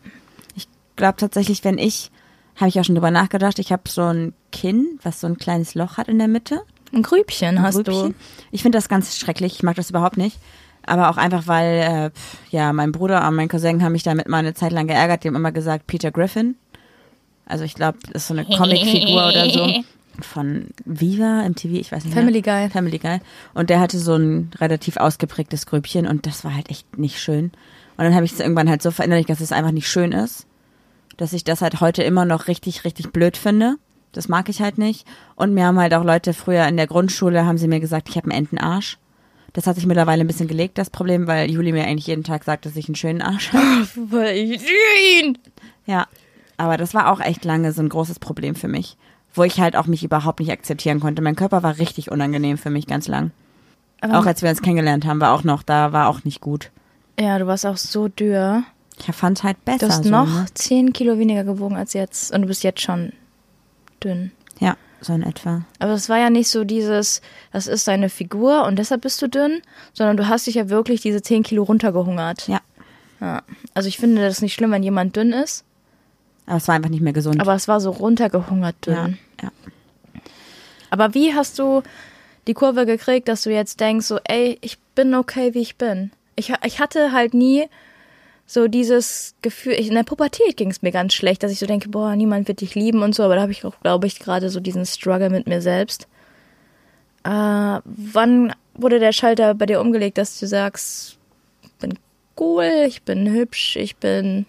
Ich 0.56 0.68
glaube 0.96 1.18
tatsächlich, 1.18 1.64
wenn 1.64 1.78
ich 1.78 2.10
Habe 2.56 2.70
ich 2.70 2.80
auch 2.80 2.84
schon 2.84 2.96
drüber 2.96 3.12
nachgedacht. 3.12 3.60
Ich 3.60 3.72
habe 3.72 3.84
so 3.88 4.02
ein 4.02 4.34
Kinn, 4.52 5.00
was 5.04 5.22
so 5.22 5.28
ein 5.28 5.38
kleines 5.38 5.76
Loch 5.76 5.98
hat 5.98 6.08
in 6.08 6.18
der 6.18 6.28
Mitte. 6.28 6.62
Ein 6.92 7.04
Grübchen 7.04 7.60
Ein 7.60 7.62
hast 7.62 7.76
Grübchen. 7.76 8.16
Ich 8.52 8.64
finde 8.64 8.80
das 8.80 8.90
ganz 8.90 9.16
schrecklich. 9.16 9.54
Ich 9.54 9.64
mag 9.64 9.76
das 9.76 9.92
überhaupt 9.92 10.18
nicht. 10.18 10.40
Aber 10.88 11.12
auch 11.12 11.18
einfach, 11.18 11.46
weil, 11.46 12.12
äh, 12.16 12.56
ja, 12.56 12.74
mein 12.74 12.92
Bruder 12.92 13.28
und 13.28 13.36
mein 13.36 13.50
Cousin 13.50 13.84
haben 13.84 13.92
mich 13.92 14.04
damit 14.04 14.28
mal 14.28 14.38
eine 14.38 14.56
Zeit 14.56 14.72
lang 14.72 14.88
geärgert. 14.88 15.24
Die 15.24 15.28
haben 15.28 15.36
immer 15.36 15.52
gesagt, 15.52 15.86
Peter 15.86 16.12
Griffin. 16.12 16.56
Also 17.48 17.64
ich 17.64 17.76
glaube, 17.76 17.98
das 18.12 18.24
ist 18.24 18.28
so 18.28 18.34
eine 18.34 18.46
Comicfigur 18.46 19.28
oder 19.30 19.50
so. 19.50 19.68
Von 20.22 20.68
Viva, 20.84 21.48
MTV, 21.48 21.74
ich 21.74 21.92
weiß 21.92 22.04
nicht. 22.04 22.14
Family 22.14 22.42
mehr. 22.44 22.64
Guy. 22.64 22.70
Family 22.72 22.98
Guy. 22.98 23.20
Und 23.54 23.70
der 23.70 23.80
hatte 23.80 24.00
so 24.00 24.16
ein 24.16 24.50
relativ 24.60 24.98
ausgeprägtes 24.98 25.68
Grübchen 25.68 26.08
und 26.08 26.26
das 26.26 26.44
war 26.44 26.56
halt 26.56 26.72
echt 26.72 26.98
nicht 26.98 27.20
schön. 27.20 27.52
Und 27.98 28.04
dann 28.04 28.16
habe 28.16 28.26
ich 28.26 28.34
es 28.34 28.40
irgendwann 28.40 28.70
halt 28.70 28.82
so 28.82 28.90
verinnerlicht, 28.90 29.30
dass 29.30 29.42
es 29.42 29.52
einfach 29.52 29.72
nicht 29.72 29.88
schön 29.88 30.12
ist. 30.12 30.48
Dass 31.18 31.34
ich 31.34 31.44
das 31.44 31.62
halt 31.62 31.82
heute 31.82 32.02
immer 32.04 32.26
noch 32.26 32.48
richtig, 32.48 32.84
richtig 32.84 33.12
blöd 33.12 33.38
finde. 33.38 33.76
Das 34.12 34.28
mag 34.28 34.50
ich 34.50 34.62
halt 34.62 34.80
nicht. 34.80 35.06
Und 35.36 35.54
mir 35.54 35.66
haben 35.66 35.80
halt 35.80 35.94
auch 35.94 36.04
Leute 36.04 36.34
früher 36.34 36.68
in 36.68 36.78
der 36.78 36.88
Grundschule, 36.88 37.46
haben 37.46 37.60
sie 37.60 37.68
mir 37.68 37.80
gesagt, 37.80 38.10
ich 38.10 38.18
habe 38.18 38.32
einen 38.32 38.46
Entenarsch. 38.46 38.98
Das 39.54 39.66
hat 39.66 39.76
sich 39.76 39.86
mittlerweile 39.86 40.22
ein 40.22 40.28
bisschen 40.28 40.48
gelegt, 40.48 40.78
das 40.78 40.90
Problem, 40.90 41.26
weil 41.26 41.50
Juli 41.50 41.72
mir 41.72 41.86
eigentlich 41.86 42.08
jeden 42.08 42.24
Tag 42.24 42.44
sagt, 42.44 42.66
dass 42.66 42.76
ich 42.76 42.88
einen 42.88 42.96
schönen 42.96 43.22
Arsch 43.22 43.54
habe. 43.54 43.88
Weil 44.12 44.36
ich 44.36 44.62
ihn. 45.22 45.38
Ja. 45.86 46.06
Aber 46.58 46.78
das 46.78 46.94
war 46.94 47.12
auch 47.12 47.20
echt 47.20 47.46
lange 47.46 47.72
so 47.72 47.82
ein 47.82 47.90
großes 47.90 48.20
Problem 48.20 48.56
für 48.56 48.68
mich. 48.68 48.98
Wo 49.34 49.44
ich 49.44 49.60
halt 49.60 49.76
auch 49.76 49.86
mich 49.86 50.04
überhaupt 50.04 50.40
nicht 50.40 50.52
akzeptieren 50.52 51.00
konnte. 51.00 51.22
Mein 51.22 51.36
Körper 51.36 51.62
war 51.62 51.78
richtig 51.78 52.10
unangenehm 52.12 52.58
für 52.58 52.70
mich 52.72 52.88
ganz 52.88 53.08
lang. 53.08 53.32
Aber 54.02 54.20
Auch 54.20 54.26
als 54.26 54.42
wir 54.42 54.50
uns 54.50 54.62
kennengelernt 54.62 55.06
haben, 55.06 55.22
war 55.22 55.34
auch 55.34 55.44
noch, 55.44 55.64
da 55.64 55.92
war 55.92 56.08
auch 56.08 56.24
nicht 56.24 56.42
gut. 56.42 56.72
ja, 57.20 57.38
du 57.40 57.48
warst 57.48 57.66
auch 57.66 57.78
so 57.78 58.08
dürr. 58.08 58.64
Ich 59.00 59.06
fand 59.16 59.44
halt 59.44 59.64
besser. 59.66 59.88
Du 59.88 59.88
hast 59.94 60.04
so, 60.06 60.10
noch 60.10 60.28
ne? 60.28 60.46
10 60.54 60.94
Kilo 60.94 61.20
weniger 61.20 61.44
gewogen 61.44 61.76
als 61.76 61.94
jetzt. 61.94 62.34
Und 62.34 62.42
du 62.44 62.48
bist 62.48 62.64
jetzt 62.64 62.82
schon 62.82 63.14
dünn. 64.04 64.32
Ja, 64.60 64.76
so 65.02 65.14
in 65.14 65.22
etwa. 65.22 65.62
Aber 65.78 65.92
es 65.94 66.10
war 66.10 66.18
ja 66.18 66.32
nicht 66.32 66.50
so 66.50 66.64
dieses, 66.64 67.22
das 67.52 67.68
ist 67.68 67.88
deine 67.88 68.10
Figur 68.10 68.66
und 68.66 68.80
deshalb 68.80 69.02
bist 69.02 69.22
du 69.22 69.28
dünn, 69.30 69.62
sondern 69.94 70.18
du 70.18 70.28
hast 70.28 70.48
dich 70.48 70.56
ja 70.56 70.70
wirklich 70.70 71.02
diese 71.02 71.22
10 71.22 71.44
Kilo 71.44 71.62
runtergehungert. 71.64 72.48
Ja. 72.48 72.62
Ja. 73.20 73.42
Also 73.76 73.88
ich 73.88 73.98
finde 73.98 74.22
das 74.24 74.42
nicht 74.42 74.54
schlimm, 74.56 74.72
wenn 74.72 74.84
jemand 74.84 75.16
dünn 75.16 75.32
ist, 75.34 75.64
Aber 76.48 76.58
es 76.58 76.68
war 76.68 76.76
einfach 76.76 76.90
nicht 76.90 77.02
mehr 77.02 77.14
gesund. 77.14 77.40
aber 77.40 77.54
es 77.54 77.68
war 77.68 77.80
so 77.80 77.92
runtergehungert 77.92 78.76
dünn. 78.86 78.96
ja, 78.96 79.10
ja. 79.44 79.52
Aber 80.90 81.14
wie 81.14 81.34
hast 81.36 81.60
du 81.60 81.84
die 82.48 82.54
Kurve 82.54 82.86
gekriegt, 82.86 83.28
dass 83.28 83.44
du 83.44 83.52
jetzt 83.52 83.80
denkst, 83.80 84.08
so, 84.08 84.20
ey, 84.24 84.58
ich 84.62 84.80
bin 84.96 85.14
okay, 85.14 85.54
wie 85.54 85.62
ich 85.62 85.76
bin? 85.76 86.12
Ich, 86.36 86.54
ich 86.66 86.80
hatte 86.80 87.12
halt 87.12 87.34
nie 87.34 87.68
so 88.46 88.70
dieses 88.70 89.36
Gefühl, 89.42 89.74
ich, 89.74 89.90
in 89.90 89.96
der 89.96 90.04
Pubertät 90.04 90.56
ging 90.56 90.72
es 90.72 90.82
mir 90.82 90.94
ganz 90.94 91.14
schlecht, 91.14 91.44
dass 91.44 91.52
ich 91.52 91.60
so 91.60 91.66
denke, 91.66 91.90
boah, 91.90 92.16
niemand 92.16 92.48
wird 92.48 92.62
dich 92.62 92.76
lieben 92.76 93.04
und 93.04 93.14
so, 93.14 93.24
aber 93.24 93.36
da 93.36 93.42
habe 93.42 93.52
ich 93.52 93.66
auch, 93.66 93.78
glaube 93.82 94.08
ich, 94.08 94.20
gerade 94.20 94.50
so 94.50 94.62
diesen 94.62 94.86
Struggle 94.86 95.30
mit 95.30 95.48
mir 95.48 95.62
selbst. 95.62 96.08
Äh, 97.26 97.30
wann 97.84 98.56
wurde 98.74 99.00
der 99.00 99.12
Schalter 99.12 99.54
bei 99.54 99.66
dir 99.66 99.82
umgelegt, 99.82 100.18
dass 100.18 100.40
du 100.40 100.48
sagst, 100.48 101.18
ich 101.64 101.74
bin 101.74 102.00
cool, 102.40 102.86
ich 102.88 103.02
bin 103.04 103.30
hübsch, 103.30 103.76
ich 103.76 103.98
bin. 103.98 104.46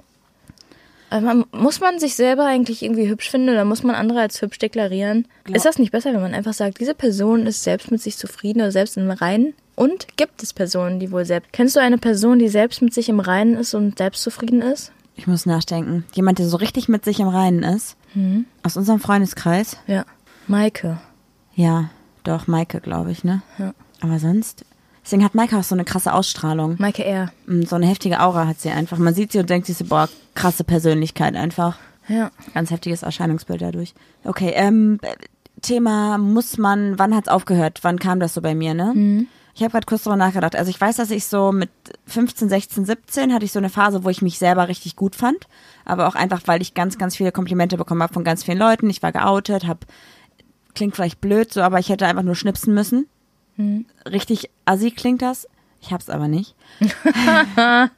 Also 1.11 1.25
man, 1.27 1.45
muss 1.53 1.81
man 1.81 1.99
sich 1.99 2.15
selber 2.15 2.45
eigentlich 2.45 2.83
irgendwie 2.83 3.09
hübsch 3.09 3.31
finden 3.31 3.49
oder 3.49 3.65
muss 3.65 3.83
man 3.83 3.95
andere 3.95 4.21
als 4.21 4.43
hübsch 4.43 4.59
deklarieren? 4.59 5.27
Glaub- 5.45 5.57
Ist 5.57 5.65
das 5.65 5.79
nicht 5.79 5.91
besser, 5.93 6.13
wenn 6.13 6.21
man 6.21 6.35
einfach 6.35 6.53
sagt, 6.53 6.81
diese 6.81 6.95
Person 6.95 7.47
ist 7.47 7.63
selbst 7.65 7.91
mit 7.91 8.03
sich 8.03 8.17
zufrieden 8.19 8.61
oder 8.61 8.73
selbst 8.73 8.97
im 8.97 9.11
Reinen? 9.11 9.55
Und 9.75 10.09
gibt 10.17 10.43
es 10.43 10.53
Personen, 10.53 10.99
die 11.01 11.11
wohl 11.13 11.25
selbst. 11.25 11.53
Kennst 11.53 11.77
du 11.77 11.81
eine 11.81 11.99
Person, 11.99 12.39
die 12.39 12.49
selbst 12.49 12.83
mit 12.83 12.93
sich 12.93 13.09
im 13.09 13.21
Reinen 13.21 13.55
ist 13.57 13.75
und 13.75 13.97
selbst 13.99 14.23
zufrieden 14.23 14.61
ist? 14.61 14.93
Ich 15.15 15.27
muss 15.27 15.47
nachdenken. 15.47 16.05
Jemand, 16.15 16.39
der 16.41 16.49
so 16.49 16.57
richtig 16.57 16.89
mit 16.89 17.05
sich 17.05 17.21
im 17.21 17.29
Reinen 17.29 17.63
ist. 17.63 17.97
Mhm. 18.15 18.45
Aus 18.63 18.77
unserem 18.77 19.01
Freundeskreis. 19.01 19.77
Ja. 19.87 20.05
Maike. 20.47 20.99
Ja, 21.55 21.91
doch, 22.25 22.47
Maike, 22.47 22.81
glaube 22.81 23.13
ich, 23.13 23.25
ne? 23.25 23.43
Ja. 23.59 23.73
Aber 24.01 24.19
sonst. 24.19 24.65
Deswegen 25.09 25.25
hat 25.25 25.35
Maike 25.35 25.57
auch 25.57 25.63
so 25.65 25.75
eine 25.75 25.87
krasse 25.87 26.13
Ausstrahlung. 26.13 26.77
Maike 26.79 27.03
R. 27.03 27.33
Mm, 27.47 27.63
So 27.63 27.77
eine 27.77 27.87
heftige 27.87 28.21
Aura 28.21 28.47
hat 28.47 28.61
sie 28.61 28.69
einfach. 28.69 28.99
Man 28.99 29.15
sieht 29.15 29.33
sie 29.33 29.39
und 29.39 29.49
denkt 29.49 29.67
sich 29.67 29.79
so, 29.79 29.87
boah, 29.87 30.07
krasse 30.35 30.65
Persönlichkeit 30.65 31.35
einfach. 31.35 31.79
Ja. 32.09 32.31
Ganz 32.53 32.71
heftiges 32.71 33.05
Erscheinungsbild 33.05 33.63
dadurch. 33.63 33.95
Okay, 34.25 34.53
ähm, 34.55 34.99
äh, 35.01 35.15
Thema 35.63 36.19
muss 36.19 36.59
man, 36.59 36.99
wann 36.99 37.17
hat's 37.17 37.29
aufgehört? 37.29 37.79
Wann 37.85 37.99
kam 37.99 38.21
das 38.21 38.35
so 38.35 38.43
bei 38.43 38.55
mir, 38.55 38.75
ne? 38.75 38.93
Ich 39.55 39.63
habe 39.63 39.73
gerade 39.73 39.87
kurz 39.87 40.03
drüber 40.03 40.17
nachgedacht. 40.17 40.55
Also 40.55 40.69
ich 40.69 40.79
weiß, 40.79 40.97
dass 40.97 41.11
ich 41.11 41.25
so 41.25 41.53
mit 41.53 41.71
15, 42.05 42.51
16, 42.51 42.85
17 42.85 43.33
hatte 43.33 43.47
ich 43.47 43.53
so 43.53 43.61
eine 43.61 43.71
Phase, 43.71 44.05
wo 44.05 44.11
ich 44.11 44.21
mich 44.21 44.39
selber 44.39 44.69
richtig 44.69 44.95
gut 44.95 45.17
fand. 45.17 45.49
Aber 45.87 46.07
auch 46.09 46.17
einfach, 46.17 46.43
weil 46.45 46.61
ich 46.61 46.75
ganz, 46.75 46.99
ganz 46.99 47.17
viele 47.17 47.33
Komplimente 47.33 47.79
bekommen 47.79 48.03
habe 48.03 48.13
von 48.13 48.25
ganz 48.25 48.45
vielen 48.45 48.59
Leuten. 48.59 48.91
Ich 48.91 49.03
war 49.03 49.13
geoutet, 49.13 49.67
hab, 49.67 49.87
klingt 50.75 50.97
vielleicht 50.97 51.23
blöd 51.23 51.51
so, 51.51 51.63
aber 51.63 51.79
ich 51.79 51.89
hätte 51.89 52.07
einfach 52.07 52.23
nur 52.25 52.35
schnipsen 52.35 52.75
müssen. 52.75 53.07
Richtig 54.11 54.51
assi 54.65 54.91
klingt 54.91 55.23
das. 55.23 55.49
Ich 55.81 55.93
hab's 55.93 56.11
aber 56.11 56.29
nicht. 56.29 56.55
ich 56.81 56.89
hatte 56.91 57.93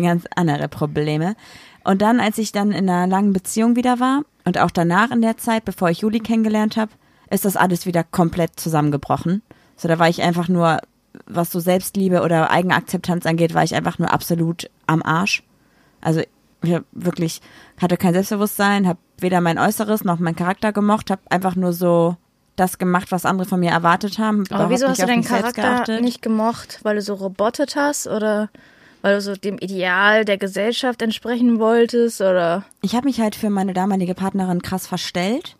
ganz 0.00 0.24
andere 0.34 0.68
Probleme. 0.68 1.36
Und 1.84 2.02
dann, 2.02 2.20
als 2.20 2.38
ich 2.38 2.52
dann 2.52 2.72
in 2.72 2.88
einer 2.90 3.06
langen 3.06 3.32
Beziehung 3.32 3.76
wieder 3.76 4.00
war 4.00 4.22
und 4.44 4.58
auch 4.58 4.70
danach 4.70 5.10
in 5.10 5.22
der 5.22 5.36
Zeit, 5.36 5.64
bevor 5.64 5.88
ich 5.90 6.00
Juli 6.00 6.20
kennengelernt 6.20 6.76
habe, 6.76 6.92
ist 7.30 7.44
das 7.44 7.56
alles 7.56 7.86
wieder 7.86 8.04
komplett 8.04 8.58
zusammengebrochen. 8.58 9.42
So, 9.76 9.88
da 9.88 9.98
war 9.98 10.08
ich 10.08 10.22
einfach 10.22 10.48
nur, 10.48 10.78
was 11.26 11.50
so 11.50 11.60
Selbstliebe 11.60 12.22
oder 12.22 12.50
Eigenakzeptanz 12.50 13.26
angeht, 13.26 13.54
war 13.54 13.62
ich 13.62 13.74
einfach 13.74 13.98
nur 13.98 14.12
absolut 14.12 14.70
am 14.86 15.02
Arsch. 15.02 15.42
Also 16.00 16.22
ich 16.62 16.80
wirklich 16.92 17.40
hatte 17.80 17.96
kein 17.96 18.14
Selbstbewusstsein, 18.14 18.86
habe 18.86 18.98
weder 19.18 19.40
mein 19.40 19.58
Äußeres 19.58 20.04
noch 20.04 20.18
meinen 20.18 20.36
Charakter 20.36 20.72
gemocht, 20.72 21.10
habe 21.10 21.22
einfach 21.30 21.56
nur 21.56 21.72
so 21.72 22.16
das 22.56 22.78
gemacht, 22.78 23.12
was 23.12 23.24
andere 23.24 23.48
von 23.48 23.60
mir 23.60 23.70
erwartet 23.70 24.18
haben. 24.18 24.44
Aber 24.50 24.70
wieso 24.70 24.88
hast 24.88 25.02
du 25.02 25.06
deinen 25.06 25.24
Charakter 25.24 26.00
nicht 26.00 26.22
gemocht? 26.22 26.80
Weil 26.82 26.96
du 26.96 27.02
so 27.02 27.14
robotet 27.14 27.76
hast 27.76 28.06
oder 28.06 28.48
weil 29.02 29.14
du 29.14 29.20
so 29.20 29.34
dem 29.34 29.58
Ideal 29.58 30.24
der 30.24 30.38
Gesellschaft 30.38 31.02
entsprechen 31.02 31.58
wolltest 31.58 32.20
oder 32.20 32.64
ich 32.82 32.94
habe 32.94 33.06
mich 33.06 33.20
halt 33.20 33.36
für 33.36 33.50
meine 33.50 33.72
damalige 33.72 34.14
Partnerin 34.14 34.62
krass 34.62 34.86
verstellt. 34.86 35.56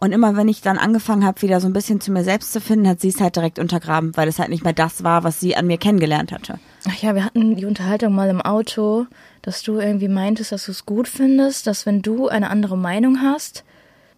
Und 0.00 0.12
immer 0.12 0.34
wenn 0.34 0.48
ich 0.48 0.62
dann 0.62 0.78
angefangen 0.78 1.26
habe, 1.26 1.42
wieder 1.42 1.60
so 1.60 1.66
ein 1.66 1.74
bisschen 1.74 2.00
zu 2.00 2.10
mir 2.10 2.24
selbst 2.24 2.54
zu 2.54 2.60
finden, 2.62 2.88
hat 2.88 3.02
sie 3.02 3.08
es 3.08 3.20
halt 3.20 3.36
direkt 3.36 3.58
untergraben, 3.58 4.16
weil 4.16 4.28
es 4.28 4.38
halt 4.38 4.48
nicht 4.48 4.64
mehr 4.64 4.72
das 4.72 5.04
war, 5.04 5.24
was 5.24 5.40
sie 5.40 5.56
an 5.56 5.66
mir 5.66 5.76
kennengelernt 5.76 6.32
hatte. 6.32 6.58
Ach 6.88 7.02
ja, 7.02 7.14
wir 7.14 7.22
hatten 7.22 7.54
die 7.54 7.66
Unterhaltung 7.66 8.14
mal 8.14 8.30
im 8.30 8.40
Auto, 8.40 9.06
dass 9.42 9.62
du 9.62 9.78
irgendwie 9.78 10.08
meintest, 10.08 10.52
dass 10.52 10.64
du 10.64 10.70
es 10.70 10.86
gut 10.86 11.06
findest, 11.06 11.66
dass 11.66 11.84
wenn 11.84 12.00
du 12.00 12.28
eine 12.28 12.48
andere 12.48 12.78
Meinung 12.78 13.20
hast, 13.20 13.62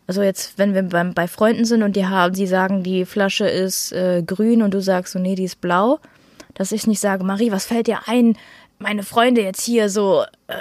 also 0.07 0.23
jetzt, 0.23 0.59
wenn 0.59 0.75
wir 0.75 0.83
beim, 0.83 1.15
bei 1.15 1.29
Freunden 1.29 1.65
sind 1.65 1.83
und 1.83 1.97
die 1.97 2.07
haben, 2.07 2.35
sie 2.35 2.47
sagen, 2.47 2.83
die 2.83 3.05
Flasche 3.05 3.47
ist 3.47 3.93
äh, 3.93 4.23
grün 4.27 4.63
und 4.63 4.75
du 4.75 4.81
sagst 4.81 5.13
so, 5.13 5.19
nee, 5.19 5.35
die 5.35 5.45
ist 5.45 5.61
blau, 5.61 5.99
dass 6.55 6.73
ich 6.73 6.87
nicht 6.87 7.01
sage, 7.01 7.25
Marie, 7.25 7.53
was 7.53 7.65
fällt 7.67 7.87
dir 7.87 8.01
ein, 8.07 8.37
meine 8.79 9.05
Freunde 9.05 9.43
jetzt 9.43 9.63
hier 9.63 9.89
so, 9.89 10.23
äh, 10.49 10.55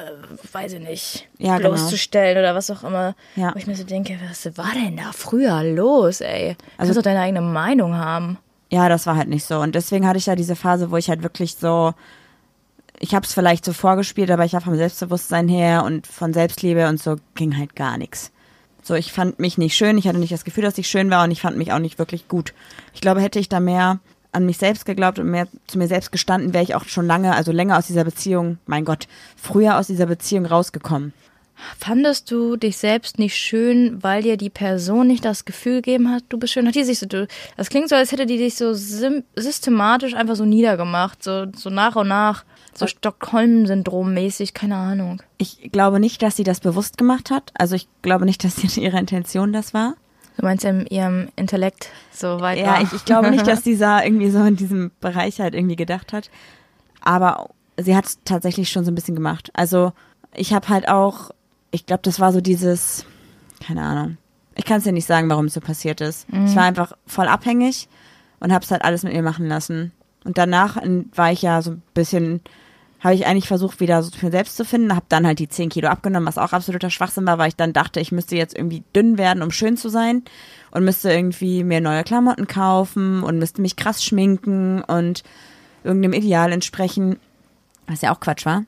weiß 0.53 0.73
ich 0.73 0.79
nicht, 0.79 1.27
Ja, 1.39 1.57
genau. 1.57 1.69
bloßzustellen 1.69 2.37
oder 2.37 2.53
was 2.55 2.69
auch 2.69 2.83
immer. 2.83 3.15
Ja. 3.35 3.51
Wo 3.53 3.57
ich 3.57 3.65
mir 3.67 3.75
so 3.75 3.83
denke, 3.83 4.17
was 4.29 4.45
war 4.57 4.71
denn 4.75 4.95
da 4.97 5.11
früher 5.11 5.63
los, 5.63 6.21
ey? 6.21 6.49
Du 6.53 6.65
Also- 6.77 6.77
kannst 6.77 6.97
doch 6.97 7.03
deine 7.03 7.21
eigene 7.21 7.41
Meinung 7.41 7.95
haben. 7.95 8.37
Ja, 8.69 8.87
das 8.87 9.05
war 9.05 9.17
halt 9.17 9.27
nicht 9.27 9.45
so. 9.45 9.59
Und 9.59 9.75
deswegen 9.75 10.07
hatte 10.07 10.17
ich 10.19 10.27
ja 10.27 10.35
diese 10.35 10.55
Phase, 10.55 10.91
wo 10.91 10.97
ich 10.97 11.09
halt 11.09 11.23
wirklich 11.23 11.55
so, 11.55 11.93
ich 12.99 13.15
habe 13.15 13.25
es 13.25 13.33
vielleicht 13.33 13.65
so 13.65 13.73
vorgespielt, 13.73 14.29
aber 14.31 14.45
ich 14.45 14.53
war 14.53 14.61
vom 14.61 14.75
Selbstbewusstsein 14.77 15.47
her 15.49 15.83
und 15.83 16.05
von 16.07 16.31
Selbstliebe 16.31 16.87
und 16.87 17.01
so 17.01 17.15
ging 17.35 17.57
halt 17.57 17.75
gar 17.75 17.97
nichts. 17.97 18.31
So, 18.83 18.95
ich 18.95 19.11
fand 19.11 19.39
mich 19.39 19.57
nicht 19.57 19.75
schön, 19.75 19.97
ich 19.97 20.07
hatte 20.07 20.17
nicht 20.17 20.33
das 20.33 20.43
Gefühl, 20.43 20.63
dass 20.63 20.77
ich 20.77 20.87
schön 20.87 21.09
war 21.09 21.23
und 21.23 21.31
ich 21.31 21.41
fand 21.41 21.57
mich 21.57 21.71
auch 21.71 21.79
nicht 21.79 21.99
wirklich 21.99 22.27
gut. 22.27 22.53
Ich 22.93 23.01
glaube, 23.01 23.21
hätte 23.21 23.39
ich 23.39 23.49
da 23.49 23.59
mehr 23.59 23.99
an 24.31 24.45
mich 24.45 24.57
selbst 24.57 24.85
geglaubt 24.85 25.19
und 25.19 25.29
mehr 25.29 25.47
zu 25.67 25.77
mir 25.77 25.87
selbst 25.87 26.11
gestanden, 26.11 26.53
wäre 26.53 26.63
ich 26.63 26.75
auch 26.75 26.85
schon 26.85 27.05
lange, 27.05 27.35
also 27.35 27.51
länger 27.51 27.77
aus 27.77 27.87
dieser 27.87 28.05
Beziehung, 28.05 28.57
mein 28.65 28.85
Gott, 28.85 29.07
früher 29.35 29.77
aus 29.77 29.87
dieser 29.87 30.05
Beziehung 30.05 30.45
rausgekommen. 30.45 31.13
Fandest 31.77 32.31
du 32.31 32.55
dich 32.55 32.77
selbst 32.77 33.19
nicht 33.19 33.35
schön, 33.35 34.01
weil 34.01 34.23
dir 34.23 34.37
die 34.37 34.49
Person 34.49 35.07
nicht 35.07 35.25
das 35.25 35.45
Gefühl 35.45 35.75
gegeben 35.75 36.09
hat, 36.09 36.23
du 36.29 36.39
bist 36.39 36.53
schön? 36.53 36.67
Hat 36.67 36.75
die 36.75 36.83
sich 36.83 36.97
so, 36.97 37.05
das 37.05 37.69
klingt 37.69 37.89
so, 37.89 37.95
als 37.95 38.11
hätte 38.11 38.25
die 38.25 38.37
dich 38.37 38.55
so 38.55 38.73
systematisch 38.73 40.15
einfach 40.15 40.35
so 40.35 40.45
niedergemacht, 40.45 41.21
so, 41.21 41.45
so 41.55 41.69
nach 41.69 41.95
und 41.95 42.07
nach, 42.07 42.45
so 42.73 42.87
Stockholm-Syndrom-mäßig, 42.87 44.53
keine 44.53 44.75
Ahnung. 44.75 45.21
Ich 45.37 45.71
glaube 45.71 45.99
nicht, 45.99 46.21
dass 46.21 46.35
sie 46.35 46.43
das 46.43 46.59
bewusst 46.59 46.97
gemacht 46.97 47.29
hat. 47.31 47.51
Also 47.53 47.75
ich 47.75 47.87
glaube 48.01 48.25
nicht, 48.25 48.43
dass 48.43 48.77
ihre 48.77 48.97
Intention 48.99 49.53
das 49.53 49.73
war. 49.73 49.95
Du 50.37 50.45
meinst 50.45 50.63
in 50.63 50.85
ihrem 50.87 51.29
Intellekt 51.35 51.89
so 52.11 52.39
weit 52.39 52.57
Ja, 52.59 52.73
war. 52.73 52.81
ich, 52.81 52.93
ich 52.93 53.05
glaube 53.05 53.29
nicht, 53.31 53.45
dass 53.45 53.61
dieser 53.63 54.03
irgendwie 54.05 54.29
so 54.29 54.43
in 54.43 54.55
diesem 54.55 54.91
Bereich 55.01 55.39
halt 55.41 55.53
irgendwie 55.53 55.75
gedacht 55.75 56.13
hat. 56.13 56.29
Aber 57.01 57.49
sie 57.77 57.95
hat 57.95 58.05
es 58.05 58.19
tatsächlich 58.23 58.69
schon 58.69 58.85
so 58.85 58.91
ein 58.91 58.95
bisschen 58.95 59.15
gemacht. 59.15 59.49
Also 59.53 59.91
ich 60.33 60.53
habe 60.53 60.69
halt 60.69 60.87
auch, 60.87 61.31
ich 61.71 61.85
glaube, 61.85 62.01
das 62.03 62.19
war 62.19 62.31
so 62.31 62.41
dieses, 62.41 63.05
keine 63.65 63.81
Ahnung. 63.81 64.17
Ich 64.55 64.65
kann 64.65 64.77
es 64.77 64.83
dir 64.83 64.91
nicht 64.91 65.05
sagen, 65.07 65.29
warum 65.29 65.45
es 65.45 65.53
so 65.53 65.61
passiert 65.61 66.01
ist. 66.01 66.27
Ich 66.45 66.55
war 66.55 66.63
einfach 66.63 66.93
voll 67.07 67.27
abhängig 67.27 67.87
und 68.39 68.51
habe 68.51 68.63
es 68.65 68.71
halt 68.71 68.83
alles 68.83 69.03
mit 69.03 69.13
ihr 69.13 69.23
machen 69.23 69.47
lassen. 69.47 69.91
Und 70.23 70.37
danach 70.37 70.77
ähm, 70.81 71.09
war 71.15 71.31
ich 71.31 71.41
ja 71.41 71.61
so 71.61 71.71
ein 71.71 71.81
bisschen 71.93 72.41
habe 73.01 73.15
ich 73.15 73.25
eigentlich 73.25 73.47
versucht, 73.47 73.79
wieder 73.79 74.03
so 74.03 74.11
mir 74.21 74.29
selbst 74.29 74.55
zu 74.55 74.63
finden, 74.63 74.95
habe 74.95 75.07
dann 75.09 75.25
halt 75.25 75.39
die 75.39 75.49
10 75.49 75.69
Kilo 75.69 75.89
abgenommen, 75.89 76.27
was 76.27 76.37
auch 76.37 76.53
absoluter 76.53 76.91
Schwachsinn 76.91 77.25
war, 77.25 77.39
weil 77.39 77.47
ich 77.47 77.55
dann 77.55 77.73
dachte, 77.73 77.99
ich 77.99 78.11
müsste 78.11 78.35
jetzt 78.35 78.55
irgendwie 78.55 78.83
dünn 78.95 79.17
werden, 79.17 79.41
um 79.41 79.49
schön 79.49 79.75
zu 79.75 79.89
sein 79.89 80.23
und 80.69 80.85
müsste 80.85 81.11
irgendwie 81.11 81.63
mir 81.63 81.81
neue 81.81 82.03
Klamotten 82.03 82.47
kaufen 82.47 83.23
und 83.23 83.39
müsste 83.39 83.61
mich 83.61 83.75
krass 83.75 84.03
schminken 84.03 84.83
und 84.83 85.23
irgendeinem 85.83 86.13
Ideal 86.13 86.51
entsprechen, 86.51 87.17
was 87.87 88.01
ja 88.01 88.13
auch 88.13 88.19
Quatsch 88.19 88.45
war. 88.45 88.65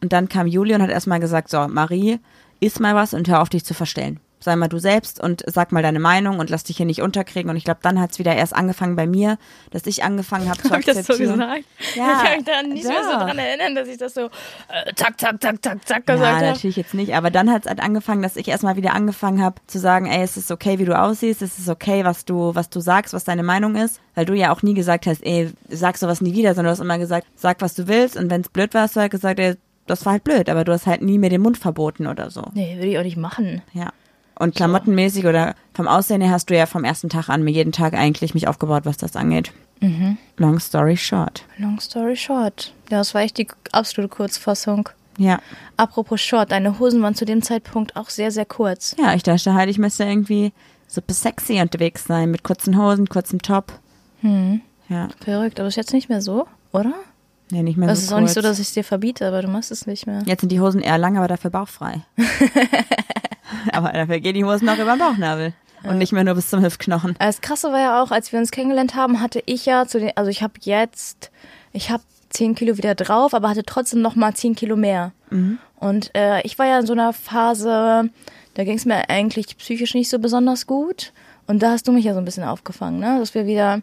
Und 0.00 0.14
dann 0.14 0.30
kam 0.30 0.46
Juli 0.46 0.74
und 0.74 0.82
hat 0.82 0.90
erstmal 0.90 1.20
gesagt, 1.20 1.50
so, 1.50 1.68
Marie, 1.68 2.20
iss 2.60 2.80
mal 2.80 2.94
was 2.94 3.12
und 3.12 3.28
hör 3.28 3.42
auf, 3.42 3.50
dich 3.50 3.64
zu 3.66 3.74
verstellen. 3.74 4.18
Sei 4.44 4.56
mal 4.56 4.68
du 4.68 4.78
selbst 4.78 5.20
und 5.22 5.42
sag 5.46 5.72
mal 5.72 5.82
deine 5.82 6.00
Meinung 6.00 6.38
und 6.38 6.50
lass 6.50 6.64
dich 6.64 6.76
hier 6.76 6.84
nicht 6.84 7.00
unterkriegen. 7.00 7.50
Und 7.50 7.56
ich 7.56 7.64
glaube, 7.64 7.80
dann 7.82 7.98
hat 7.98 8.10
es 8.12 8.18
wieder 8.18 8.36
erst 8.36 8.54
angefangen 8.54 8.94
bei 8.94 9.06
mir, 9.06 9.38
dass 9.70 9.86
ich 9.86 10.04
angefangen 10.04 10.50
habe 10.50 10.58
zu 10.62 10.68
Habe 10.68 10.80
ich 10.80 10.84
das 10.86 10.96
so 10.96 11.00
akzeptieren. 11.14 11.38
gesagt? 11.40 11.64
Ja, 11.96 12.12
ich 12.12 12.22
kann 12.24 12.36
mich 12.36 12.44
da 12.44 12.62
nicht 12.62 12.84
mehr 12.86 13.04
so 13.04 13.10
dran 13.10 13.38
erinnern, 13.38 13.74
dass 13.74 13.88
ich 13.88 13.96
das 13.96 14.12
so 14.12 14.26
äh, 14.26 14.92
zack, 14.96 15.18
zack, 15.18 15.40
zack, 15.40 15.62
zack, 15.64 15.88
zack 15.88 16.02
Ja, 16.06 16.14
gesagt 16.14 16.34
habe. 16.36 16.46
natürlich 16.46 16.76
jetzt 16.76 16.92
nicht. 16.92 17.14
Aber 17.14 17.30
dann 17.30 17.50
hat 17.50 17.62
es 17.62 17.68
halt 17.68 17.80
angefangen, 17.80 18.20
dass 18.20 18.36
ich 18.36 18.48
erstmal 18.48 18.76
wieder 18.76 18.92
angefangen 18.92 19.42
habe 19.42 19.56
zu 19.66 19.78
sagen, 19.78 20.04
ey, 20.04 20.22
es 20.22 20.36
ist 20.36 20.50
okay, 20.50 20.78
wie 20.78 20.84
du 20.84 20.98
aussiehst, 20.98 21.40
es 21.40 21.58
ist 21.58 21.70
okay, 21.70 22.04
was 22.04 22.26
du, 22.26 22.54
was 22.54 22.68
du 22.68 22.80
sagst, 22.80 23.14
was 23.14 23.24
deine 23.24 23.42
Meinung 23.42 23.76
ist. 23.76 24.00
Weil 24.14 24.26
du 24.26 24.34
ja 24.34 24.52
auch 24.52 24.60
nie 24.62 24.74
gesagt 24.74 25.06
hast, 25.06 25.24
ey, 25.24 25.50
sag 25.70 25.96
sowas 25.96 26.20
nie 26.20 26.34
wieder, 26.34 26.50
sondern 26.54 26.66
du 26.66 26.70
hast 26.72 26.80
immer 26.84 26.98
gesagt, 26.98 27.26
sag, 27.34 27.62
was 27.62 27.74
du 27.74 27.88
willst. 27.88 28.16
Und 28.18 28.28
wenn 28.30 28.42
es 28.42 28.50
blöd 28.50 28.74
war, 28.74 28.82
hast 28.82 28.94
du 28.96 29.00
halt 29.00 29.10
gesagt, 29.10 29.40
ey, 29.40 29.54
das 29.86 30.04
war 30.06 30.12
halt 30.12 30.24
blöd, 30.24 30.48
aber 30.48 30.64
du 30.64 30.72
hast 30.72 30.86
halt 30.86 31.02
nie 31.02 31.18
mir 31.18 31.30
den 31.30 31.40
Mund 31.42 31.58
verboten 31.58 32.06
oder 32.06 32.30
so. 32.30 32.42
Nee, 32.54 32.76
würde 32.76 32.86
ich 32.88 32.98
auch 32.98 33.02
nicht 33.02 33.16
machen. 33.16 33.62
Ja. 33.72 33.92
Und 34.38 34.54
klamottenmäßig 34.54 35.26
oder 35.26 35.54
vom 35.74 35.86
Aussehen 35.86 36.20
her 36.20 36.30
hast 36.32 36.50
du 36.50 36.56
ja 36.56 36.66
vom 36.66 36.84
ersten 36.84 37.08
Tag 37.08 37.28
an 37.28 37.42
mir 37.44 37.52
jeden 37.52 37.72
Tag 37.72 37.94
eigentlich 37.94 38.34
mich 38.34 38.48
aufgebaut, 38.48 38.84
was 38.84 38.96
das 38.96 39.16
angeht. 39.16 39.52
Long 40.38 40.58
story 40.60 40.96
short. 40.96 41.44
Long 41.58 41.78
story 41.78 42.16
short. 42.16 42.72
Ja, 42.90 42.98
das 42.98 43.14
war 43.14 43.20
echt 43.22 43.36
die 43.38 43.48
absolute 43.72 44.08
Kurzfassung. 44.08 44.88
Ja. 45.18 45.40
Apropos 45.76 46.20
Short, 46.20 46.50
deine 46.50 46.78
Hosen 46.78 47.02
waren 47.02 47.14
zu 47.14 47.24
dem 47.24 47.42
Zeitpunkt 47.42 47.94
auch 47.96 48.08
sehr, 48.10 48.30
sehr 48.30 48.46
kurz. 48.46 48.96
Ja, 48.98 49.14
ich 49.14 49.22
dachte 49.22 49.54
halt, 49.54 49.70
ich 49.70 49.78
müsste 49.78 50.04
irgendwie 50.04 50.52
super 50.88 51.14
sexy 51.14 51.60
unterwegs 51.60 52.04
sein, 52.04 52.30
mit 52.30 52.42
kurzen 52.42 52.76
Hosen, 52.78 53.08
kurzem 53.08 53.40
Top. 53.42 53.72
Hm. 54.22 54.60
Ja. 54.88 55.08
Verrückt, 55.22 55.60
aber 55.60 55.68
ist 55.68 55.76
jetzt 55.76 55.92
nicht 55.92 56.08
mehr 56.08 56.20
so, 56.20 56.46
oder? 56.72 56.94
Nee, 57.50 57.62
nicht 57.62 57.76
mehr 57.76 57.88
Es 57.90 58.00
so 58.00 58.04
ist 58.06 58.12
auch 58.12 58.20
nicht 58.20 58.30
so, 58.30 58.40
kurz. 58.40 58.50
dass 58.50 58.58
ich 58.58 58.68
es 58.68 58.74
dir 58.74 58.84
verbiete, 58.84 59.28
aber 59.28 59.42
du 59.42 59.48
machst 59.48 59.70
es 59.70 59.86
nicht 59.86 60.06
mehr. 60.06 60.22
Jetzt 60.24 60.40
sind 60.40 60.50
die 60.50 60.60
Hosen 60.60 60.80
eher 60.80 60.98
lang, 60.98 61.16
aber 61.16 61.28
dafür 61.28 61.50
bauchfrei. 61.50 62.00
aber 63.72 63.92
dafür 63.92 64.20
gehen 64.20 64.34
die 64.34 64.44
Hosen 64.44 64.68
auch 64.68 64.78
über 64.78 64.96
den 64.96 64.98
Bauchnabel. 64.98 65.52
Und 65.82 65.98
nicht 65.98 66.12
mehr 66.12 66.24
nur 66.24 66.34
bis 66.34 66.48
zum 66.48 66.62
Hüftknochen. 66.62 67.14
Das 67.18 67.42
Krasse 67.42 67.70
war 67.70 67.78
ja 67.80 68.02
auch, 68.02 68.10
als 68.10 68.32
wir 68.32 68.38
uns 68.38 68.50
kennengelernt 68.50 68.94
haben, 68.94 69.20
hatte 69.20 69.42
ich 69.44 69.66
ja 69.66 69.86
zu 69.86 70.00
den, 70.00 70.12
also 70.16 70.30
ich 70.30 70.42
habe 70.42 70.54
jetzt, 70.62 71.30
ich 71.72 71.90
habe 71.90 72.02
10 72.30 72.54
Kilo 72.54 72.78
wieder 72.78 72.94
drauf, 72.94 73.34
aber 73.34 73.50
hatte 73.50 73.64
trotzdem 73.64 74.00
noch 74.00 74.16
mal 74.16 74.34
10 74.34 74.54
Kilo 74.54 74.76
mehr. 74.76 75.12
Und 75.76 76.10
äh, 76.14 76.40
ich 76.42 76.58
war 76.58 76.66
ja 76.66 76.80
in 76.80 76.86
so 76.86 76.94
einer 76.94 77.12
Phase, 77.12 78.08
da 78.54 78.64
ging 78.64 78.76
es 78.76 78.86
mir 78.86 79.10
eigentlich 79.10 79.58
psychisch 79.58 79.94
nicht 79.94 80.08
so 80.08 80.18
besonders 80.18 80.66
gut. 80.66 81.12
Und 81.46 81.62
da 81.62 81.72
hast 81.72 81.86
du 81.86 81.92
mich 81.92 82.06
ja 82.06 82.14
so 82.14 82.18
ein 82.18 82.24
bisschen 82.24 82.44
aufgefangen, 82.44 83.00
ne? 83.00 83.18
Dass 83.18 83.34
wir 83.34 83.46
wieder, 83.46 83.82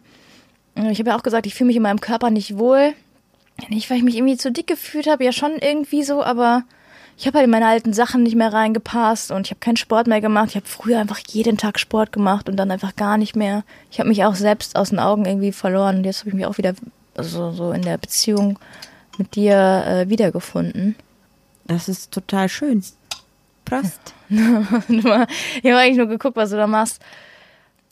ich 0.74 0.98
habe 0.98 1.10
ja 1.10 1.16
auch 1.16 1.22
gesagt, 1.22 1.46
ich 1.46 1.54
fühle 1.54 1.68
mich 1.68 1.76
in 1.76 1.82
meinem 1.82 2.00
Körper 2.00 2.30
nicht 2.30 2.58
wohl. 2.58 2.94
Nicht, 3.68 3.88
weil 3.88 3.98
ich 3.98 4.02
mich 4.02 4.16
irgendwie 4.16 4.36
zu 4.36 4.50
dick 4.50 4.66
gefühlt 4.66 5.06
habe, 5.06 5.24
ja 5.24 5.30
schon 5.30 5.52
irgendwie 5.60 6.02
so, 6.02 6.24
aber 6.24 6.64
ich 7.22 7.26
habe 7.28 7.38
halt 7.38 7.44
in 7.44 7.52
meine 7.52 7.68
alten 7.68 7.92
Sachen 7.92 8.24
nicht 8.24 8.34
mehr 8.34 8.52
reingepasst 8.52 9.30
und 9.30 9.46
ich 9.46 9.52
habe 9.52 9.60
keinen 9.60 9.76
Sport 9.76 10.08
mehr 10.08 10.20
gemacht. 10.20 10.48
Ich 10.48 10.56
habe 10.56 10.66
früher 10.66 10.98
einfach 10.98 11.20
jeden 11.28 11.56
Tag 11.56 11.78
Sport 11.78 12.10
gemacht 12.10 12.48
und 12.48 12.56
dann 12.56 12.72
einfach 12.72 12.96
gar 12.96 13.16
nicht 13.16 13.36
mehr. 13.36 13.62
Ich 13.92 14.00
habe 14.00 14.08
mich 14.08 14.24
auch 14.24 14.34
selbst 14.34 14.74
aus 14.74 14.90
den 14.90 14.98
Augen 14.98 15.24
irgendwie 15.24 15.52
verloren 15.52 15.98
und 15.98 16.04
jetzt 16.04 16.18
habe 16.18 16.30
ich 16.30 16.34
mich 16.34 16.46
auch 16.46 16.58
wieder 16.58 16.74
also 17.14 17.52
so 17.52 17.70
in 17.70 17.82
der 17.82 17.96
Beziehung 17.96 18.58
mit 19.18 19.36
dir 19.36 19.54
äh, 19.86 20.08
wiedergefunden. 20.08 20.96
Das 21.64 21.88
ist 21.88 22.10
total 22.10 22.48
schön. 22.48 22.82
Prost. 23.66 24.00
ich 24.28 25.04
habe 25.04 25.28
eigentlich 25.62 25.98
nur 25.98 26.08
geguckt, 26.08 26.34
was 26.34 26.50
du 26.50 26.56
da 26.56 26.66
machst. 26.66 27.00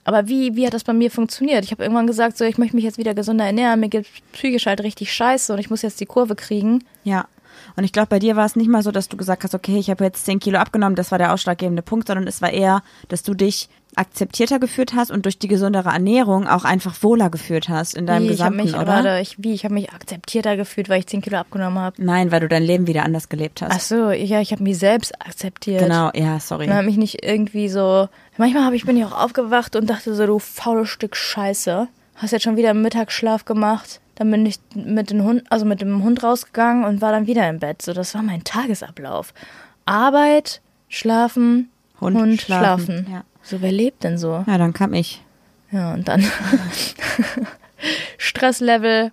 Aber 0.02 0.26
wie, 0.26 0.56
wie 0.56 0.66
hat 0.66 0.74
das 0.74 0.82
bei 0.82 0.92
mir 0.92 1.12
funktioniert? 1.12 1.64
Ich 1.64 1.70
habe 1.70 1.84
irgendwann 1.84 2.08
gesagt, 2.08 2.36
so 2.36 2.44
ich 2.44 2.58
möchte 2.58 2.74
mich 2.74 2.84
jetzt 2.84 2.98
wieder 2.98 3.14
gesünder 3.14 3.44
ernähren, 3.44 3.78
mir 3.78 3.90
geht 3.90 4.08
psychisch 4.32 4.66
halt 4.66 4.80
richtig 4.80 5.12
scheiße 5.12 5.52
und 5.52 5.60
ich 5.60 5.70
muss 5.70 5.82
jetzt 5.82 6.00
die 6.00 6.06
Kurve 6.06 6.34
kriegen. 6.34 6.82
Ja. 7.04 7.28
Und 7.76 7.84
ich 7.84 7.92
glaube, 7.92 8.08
bei 8.08 8.18
dir 8.18 8.36
war 8.36 8.46
es 8.46 8.56
nicht 8.56 8.68
mal 8.68 8.82
so, 8.82 8.90
dass 8.90 9.08
du 9.08 9.16
gesagt 9.16 9.44
hast, 9.44 9.54
okay, 9.54 9.78
ich 9.78 9.90
habe 9.90 10.04
jetzt 10.04 10.26
10 10.26 10.40
Kilo 10.40 10.58
abgenommen, 10.58 10.96
das 10.96 11.10
war 11.10 11.18
der 11.18 11.32
ausschlaggebende 11.32 11.82
Punkt, 11.82 12.08
sondern 12.08 12.26
es 12.26 12.42
war 12.42 12.50
eher, 12.50 12.82
dass 13.08 13.22
du 13.22 13.34
dich 13.34 13.68
akzeptierter 13.96 14.58
gefühlt 14.58 14.94
hast 14.94 15.10
und 15.10 15.24
durch 15.24 15.38
die 15.38 15.48
gesündere 15.48 15.90
Ernährung 15.90 16.46
auch 16.46 16.64
einfach 16.64 17.02
wohler 17.02 17.28
gefühlt 17.28 17.68
hast 17.68 17.94
in 17.94 18.06
deinem 18.06 18.28
wie, 18.28 18.32
ich 18.32 18.40
habe 18.40 18.56
Gesamten, 18.56 18.72
mich, 18.72 18.80
oder? 18.80 19.04
warte, 19.04 19.20
ich, 19.20 19.36
wie, 19.42 19.52
ich 19.52 19.64
habe 19.64 19.74
mich 19.74 19.92
akzeptierter 19.92 20.56
gefühlt, 20.56 20.88
weil 20.88 21.00
ich 21.00 21.06
10 21.06 21.22
Kilo 21.22 21.38
abgenommen 21.38 21.78
habe. 21.78 22.02
Nein, 22.02 22.30
weil 22.30 22.40
du 22.40 22.48
dein 22.48 22.62
Leben 22.62 22.86
wieder 22.86 23.04
anders 23.04 23.28
gelebt 23.28 23.62
hast. 23.62 23.72
Ach 23.72 23.80
so, 23.80 24.10
ja, 24.10 24.40
ich 24.40 24.52
habe 24.52 24.62
mich 24.62 24.78
selbst 24.78 25.20
akzeptiert. 25.20 25.82
Genau, 25.82 26.10
ja, 26.14 26.38
sorry. 26.38 26.66
Und 26.66 26.74
habe 26.74 26.86
mich 26.86 26.96
nicht 26.96 27.24
irgendwie 27.24 27.68
so. 27.68 28.08
Manchmal 28.36 28.64
habe 28.64 28.76
ich 28.76 28.84
bin 28.84 28.96
ich 28.96 29.04
auch 29.04 29.24
aufgewacht 29.24 29.76
und 29.76 29.90
dachte 29.90 30.14
so, 30.14 30.26
du 30.26 30.38
faules 30.38 30.88
Stück 30.88 31.16
Scheiße. 31.16 31.88
Hast 32.14 32.32
jetzt 32.32 32.42
schon 32.42 32.56
wieder 32.56 32.74
Mittagsschlaf 32.74 33.44
gemacht. 33.44 34.00
Dann 34.20 34.30
bin 34.30 34.44
ich 34.44 34.60
mit 34.74 35.08
dem 35.08 35.22
Hund, 35.22 35.44
also 35.48 35.64
mit 35.64 35.80
dem 35.80 36.04
Hund 36.04 36.22
rausgegangen 36.22 36.84
und 36.84 37.00
war 37.00 37.10
dann 37.10 37.26
wieder 37.26 37.48
im 37.48 37.58
Bett. 37.58 37.80
So, 37.80 37.94
das 37.94 38.14
war 38.14 38.20
mein 38.20 38.44
Tagesablauf. 38.44 39.32
Arbeit, 39.86 40.60
schlafen, 40.88 41.70
Hund, 42.02 42.18
Hund, 42.18 42.42
schlafen, 42.42 42.84
schlafen. 42.84 43.06
ja. 43.10 43.24
So, 43.42 43.62
wer 43.62 43.72
lebt 43.72 44.04
denn 44.04 44.18
so? 44.18 44.44
Ja, 44.46 44.58
dann 44.58 44.74
kam 44.74 44.92
ich. 44.92 45.24
Ja, 45.70 45.94
und 45.94 46.06
dann 46.06 46.22
Stresslevel. 48.18 49.10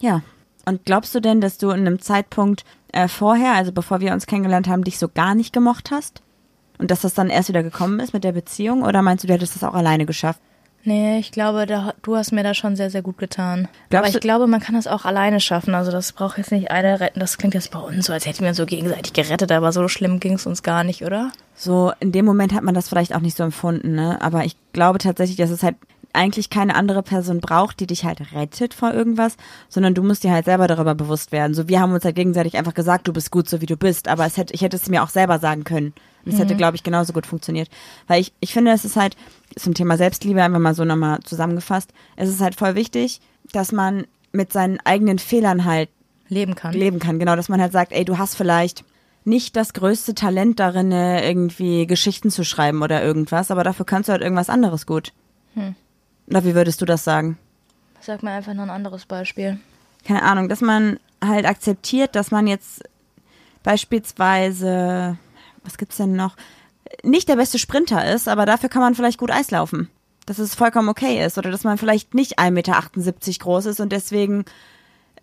Ja. 0.00 0.20
Und 0.66 0.84
glaubst 0.84 1.14
du 1.14 1.20
denn, 1.20 1.40
dass 1.40 1.56
du 1.56 1.70
in 1.70 1.80
einem 1.80 1.98
Zeitpunkt 1.98 2.66
äh, 2.92 3.08
vorher, 3.08 3.54
also 3.54 3.72
bevor 3.72 4.00
wir 4.00 4.12
uns 4.12 4.26
kennengelernt 4.26 4.68
haben, 4.68 4.84
dich 4.84 4.98
so 4.98 5.08
gar 5.08 5.34
nicht 5.34 5.54
gemocht 5.54 5.90
hast? 5.90 6.20
Und 6.76 6.90
dass 6.90 7.00
das 7.00 7.14
dann 7.14 7.30
erst 7.30 7.48
wieder 7.48 7.62
gekommen 7.62 8.00
ist 8.00 8.12
mit 8.12 8.22
der 8.22 8.32
Beziehung? 8.32 8.82
Oder 8.82 9.00
meinst 9.00 9.24
du, 9.24 9.28
du 9.28 9.32
hättest 9.32 9.54
das 9.54 9.64
auch 9.64 9.72
alleine 9.72 10.04
geschafft? 10.04 10.42
Nee, 10.86 11.18
ich 11.18 11.32
glaube, 11.32 11.64
da, 11.66 11.94
du 12.02 12.14
hast 12.14 12.32
mir 12.32 12.42
da 12.42 12.52
schon 12.52 12.76
sehr, 12.76 12.90
sehr 12.90 13.00
gut 13.00 13.16
getan. 13.16 13.68
Glaubst 13.88 14.08
Aber 14.08 14.14
ich 14.14 14.20
glaube, 14.20 14.46
man 14.46 14.60
kann 14.60 14.74
das 14.74 14.86
auch 14.86 15.06
alleine 15.06 15.40
schaffen. 15.40 15.74
Also 15.74 15.90
das 15.90 16.12
braucht 16.12 16.36
jetzt 16.36 16.52
nicht 16.52 16.70
einer 16.70 17.00
retten. 17.00 17.20
Das 17.20 17.38
klingt 17.38 17.54
jetzt 17.54 17.70
bei 17.70 17.78
uns 17.78 18.06
so, 18.06 18.12
als 18.12 18.26
hätten 18.26 18.40
wir 18.40 18.48
uns 18.48 18.58
so 18.58 18.66
gegenseitig 18.66 19.14
gerettet, 19.14 19.50
aber 19.50 19.72
so 19.72 19.88
schlimm 19.88 20.20
ging 20.20 20.34
es 20.34 20.46
uns 20.46 20.62
gar 20.62 20.84
nicht, 20.84 21.02
oder? 21.02 21.32
So, 21.54 21.92
in 22.00 22.12
dem 22.12 22.26
Moment 22.26 22.52
hat 22.52 22.64
man 22.64 22.74
das 22.74 22.88
vielleicht 22.88 23.14
auch 23.14 23.20
nicht 23.20 23.36
so 23.36 23.44
empfunden, 23.44 23.94
ne? 23.94 24.18
Aber 24.20 24.44
ich 24.44 24.56
glaube 24.72 24.98
tatsächlich, 24.98 25.38
dass 25.38 25.50
es 25.50 25.62
halt 25.62 25.76
eigentlich 26.12 26.50
keine 26.50 26.76
andere 26.76 27.02
Person 27.02 27.40
braucht, 27.40 27.80
die 27.80 27.86
dich 27.86 28.04
halt 28.04 28.32
rettet 28.32 28.74
vor 28.74 28.92
irgendwas, 28.92 29.36
sondern 29.68 29.94
du 29.94 30.02
musst 30.02 30.22
dir 30.22 30.32
halt 30.32 30.44
selber 30.44 30.68
darüber 30.68 30.94
bewusst 30.94 31.32
werden. 31.32 31.54
So, 31.54 31.68
wir 31.68 31.80
haben 31.80 31.92
uns 31.92 32.04
halt 32.04 32.14
gegenseitig 32.14 32.56
einfach 32.56 32.74
gesagt, 32.74 33.08
du 33.08 33.12
bist 33.12 33.30
gut, 33.30 33.48
so 33.48 33.60
wie 33.60 33.66
du 33.66 33.76
bist, 33.76 34.06
aber 34.06 34.24
es 34.24 34.36
hätte, 34.36 34.54
ich 34.54 34.62
hätte 34.62 34.76
es 34.76 34.88
mir 34.88 35.02
auch 35.02 35.08
selber 35.08 35.38
sagen 35.38 35.64
können. 35.64 35.92
Und 36.24 36.32
es 36.32 36.38
hätte, 36.38 36.56
glaube 36.56 36.76
ich, 36.76 36.82
genauso 36.82 37.12
gut 37.12 37.26
funktioniert. 37.26 37.68
Weil 38.06 38.20
ich, 38.20 38.32
ich 38.40 38.52
finde, 38.52 38.72
es 38.72 38.84
ist 38.84 38.96
halt 38.96 39.16
zum 39.56 39.74
Thema 39.74 39.96
Selbstliebe 39.96 40.42
einfach 40.42 40.58
mal 40.58 40.74
so 40.74 40.84
nochmal 40.84 41.20
zusammengefasst. 41.20 41.92
Es 42.16 42.28
ist 42.28 42.40
halt 42.40 42.54
voll 42.54 42.74
wichtig, 42.74 43.20
dass 43.52 43.72
man 43.72 44.06
mit 44.32 44.52
seinen 44.52 44.80
eigenen 44.84 45.18
Fehlern 45.18 45.64
halt 45.64 45.90
Leben 46.28 46.54
kann. 46.54 46.72
leben 46.72 46.98
kann. 46.98 47.18
Genau, 47.18 47.36
dass 47.36 47.48
man 47.48 47.60
halt 47.60 47.72
sagt, 47.72 47.92
ey, 47.92 48.04
du 48.04 48.18
hast 48.18 48.34
vielleicht 48.34 48.84
nicht 49.24 49.56
das 49.56 49.72
größte 49.72 50.14
Talent 50.14 50.60
darin, 50.60 50.92
äh, 50.92 51.26
irgendwie 51.26 51.86
Geschichten 51.86 52.30
zu 52.30 52.44
schreiben 52.44 52.82
oder 52.82 53.02
irgendwas, 53.02 53.50
aber 53.50 53.64
dafür 53.64 53.86
kannst 53.86 54.08
du 54.08 54.12
halt 54.12 54.22
irgendwas 54.22 54.50
anderes 54.50 54.86
gut. 54.86 55.12
Hm. 55.54 55.74
Oder 56.28 56.44
wie 56.44 56.54
würdest 56.54 56.80
du 56.80 56.84
das 56.84 57.04
sagen? 57.04 57.38
Sag 58.00 58.22
mir 58.22 58.32
einfach 58.32 58.54
noch 58.54 58.64
ein 58.64 58.70
anderes 58.70 59.06
Beispiel. 59.06 59.58
Keine 60.06 60.22
Ahnung, 60.22 60.48
dass 60.48 60.60
man 60.60 60.98
halt 61.22 61.46
akzeptiert, 61.46 62.14
dass 62.14 62.30
man 62.30 62.46
jetzt 62.46 62.82
beispielsweise, 63.62 65.16
was 65.64 65.78
gibt's 65.78 65.96
denn 65.96 66.14
noch, 66.14 66.36
nicht 67.02 67.28
der 67.28 67.36
beste 67.36 67.58
Sprinter 67.58 68.12
ist, 68.12 68.28
aber 68.28 68.46
dafür 68.46 68.68
kann 68.68 68.82
man 68.82 68.94
vielleicht 68.94 69.18
gut 69.18 69.30
Eis 69.30 69.50
laufen. 69.50 69.88
Dass 70.26 70.38
es 70.38 70.54
vollkommen 70.54 70.88
okay 70.88 71.24
ist. 71.24 71.36
Oder 71.36 71.50
dass 71.50 71.64
man 71.64 71.76
vielleicht 71.76 72.14
nicht 72.14 72.38
1,78 72.38 72.50
Meter 72.50 72.82
groß 73.40 73.66
ist 73.66 73.80
und 73.80 73.92
deswegen, 73.92 74.44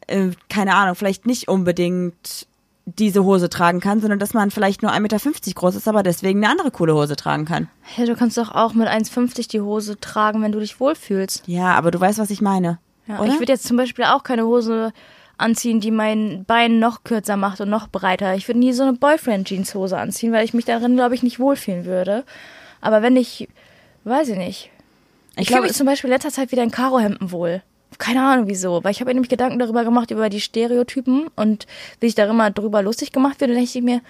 äh, 0.07 0.29
keine 0.49 0.75
Ahnung, 0.75 0.95
vielleicht 0.95 1.25
nicht 1.25 1.47
unbedingt 1.47 2.47
diese 2.85 3.23
Hose 3.23 3.49
tragen 3.49 3.79
kann, 3.79 4.01
sondern 4.01 4.19
dass 4.19 4.33
man 4.33 4.51
vielleicht 4.51 4.81
nur 4.81 4.91
1,50 4.91 4.99
Meter 4.99 5.51
groß 5.53 5.75
ist, 5.75 5.87
aber 5.87 6.03
deswegen 6.03 6.39
eine 6.39 6.51
andere 6.51 6.71
coole 6.71 6.93
Hose 6.93 7.15
tragen 7.15 7.45
kann. 7.45 7.69
Hey, 7.81 8.05
du 8.05 8.15
kannst 8.15 8.37
doch 8.37 8.53
auch 8.53 8.73
mit 8.73 8.87
1,50 8.87 9.49
die 9.49 9.61
Hose 9.61 9.99
tragen, 9.99 10.41
wenn 10.41 10.51
du 10.51 10.59
dich 10.59 10.79
wohlfühlst. 10.79 11.43
Ja, 11.47 11.75
aber 11.75 11.91
du 11.91 11.99
weißt, 11.99 12.19
was 12.19 12.31
ich 12.31 12.41
meine. 12.41 12.79
Ja, 13.07 13.23
ich 13.23 13.39
würde 13.39 13.51
jetzt 13.51 13.67
zum 13.67 13.77
Beispiel 13.77 14.05
auch 14.05 14.23
keine 14.23 14.45
Hose 14.45 14.93
anziehen, 15.41 15.79
die 15.79 15.91
mein 15.91 16.45
Bein 16.45 16.79
noch 16.79 17.03
kürzer 17.03 17.37
macht 17.37 17.61
und 17.61 17.69
noch 17.69 17.87
breiter. 17.87 18.35
Ich 18.35 18.47
würde 18.47 18.59
nie 18.59 18.73
so 18.73 18.83
eine 18.83 18.93
Boyfriend-Jeans-Hose 18.93 19.97
anziehen, 19.97 20.31
weil 20.31 20.45
ich 20.45 20.53
mich 20.53 20.65
darin, 20.65 20.95
glaube 20.95 21.15
ich, 21.15 21.23
nicht 21.23 21.39
wohlfühlen 21.39 21.85
würde. 21.85 22.23
Aber 22.79 23.01
wenn 23.01 23.15
ich, 23.15 23.47
weiß 24.03 24.29
ich 24.29 24.37
nicht. 24.37 24.69
Ich, 25.35 25.41
Ich 25.41 25.47
glaube, 25.47 25.63
mich 25.63 25.73
zum 25.73 25.85
Beispiel 25.85 26.09
letzter 26.09 26.31
Zeit 26.31 26.51
wieder 26.51 26.63
in 26.63 26.71
Karohemden 26.71 27.31
wohl. 27.31 27.61
Keine 27.97 28.23
Ahnung 28.23 28.47
wieso, 28.47 28.83
weil 28.83 28.91
ich 28.91 29.01
habe 29.01 29.09
mir 29.09 29.15
nämlich 29.15 29.29
Gedanken 29.29 29.59
darüber 29.59 29.83
gemacht, 29.83 30.11
über 30.11 30.29
die 30.29 30.41
Stereotypen 30.41 31.27
und 31.35 31.67
wie 31.99 32.07
sich 32.07 32.15
da 32.15 32.25
immer 32.25 32.49
drüber 32.49 32.81
lustig 32.81 33.11
gemacht. 33.11 33.41
Und 33.41 33.49
dann 33.49 33.57
dachte 33.57 33.77
ich 33.77 33.83
mir, 33.83 34.01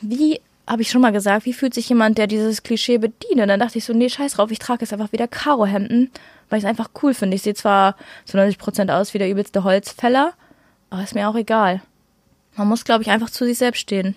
wie, 0.00 0.40
habe 0.66 0.82
ich 0.82 0.90
schon 0.90 1.02
mal 1.02 1.12
gesagt, 1.12 1.44
wie 1.44 1.52
fühlt 1.52 1.74
sich 1.74 1.88
jemand, 1.88 2.16
der 2.18 2.26
dieses 2.26 2.62
Klischee 2.62 2.98
bedient? 2.98 3.40
Und 3.40 3.48
dann 3.48 3.60
dachte 3.60 3.78
ich 3.78 3.84
so, 3.84 3.92
nee, 3.92 4.08
scheiß 4.08 4.34
drauf, 4.34 4.50
ich 4.50 4.58
trage 4.58 4.82
jetzt 4.82 4.92
einfach 4.92 5.12
wieder 5.12 5.28
Karohemden, 5.28 6.10
weil 6.48 6.58
ich 6.58 6.64
es 6.64 6.68
einfach 6.68 6.90
cool 7.02 7.12
finde. 7.12 7.36
Ich 7.36 7.42
sehe 7.42 7.54
zwar 7.54 7.96
zu 8.24 8.36
90 8.36 8.58
Prozent 8.58 8.90
aus 8.90 9.14
wie 9.14 9.18
der 9.18 9.30
übelste 9.30 9.64
Holzfäller, 9.64 10.32
aber 10.94 11.02
ist 11.02 11.16
mir 11.16 11.28
auch 11.28 11.34
egal. 11.34 11.82
Man 12.54 12.68
muss, 12.68 12.84
glaube 12.84 13.02
ich, 13.02 13.10
einfach 13.10 13.28
zu 13.28 13.44
sich 13.44 13.58
selbst 13.58 13.80
stehen. 13.80 14.14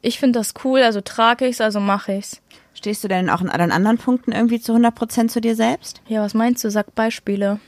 Ich 0.00 0.18
finde 0.18 0.38
das 0.38 0.54
cool, 0.64 0.80
also 0.80 1.02
trage 1.02 1.46
ich's, 1.46 1.60
also 1.60 1.80
mache 1.80 2.14
ich's. 2.14 2.40
Stehst 2.72 3.04
du 3.04 3.08
denn 3.08 3.28
auch 3.28 3.42
in 3.42 3.50
allen 3.50 3.70
anderen 3.70 3.98
Punkten 3.98 4.32
irgendwie 4.32 4.58
zu 4.58 4.72
100% 4.72 5.28
zu 5.28 5.42
dir 5.42 5.54
selbst? 5.54 6.00
Ja, 6.08 6.22
was 6.22 6.32
meinst 6.32 6.64
du? 6.64 6.70
Sag 6.70 6.94
Beispiele. 6.94 7.60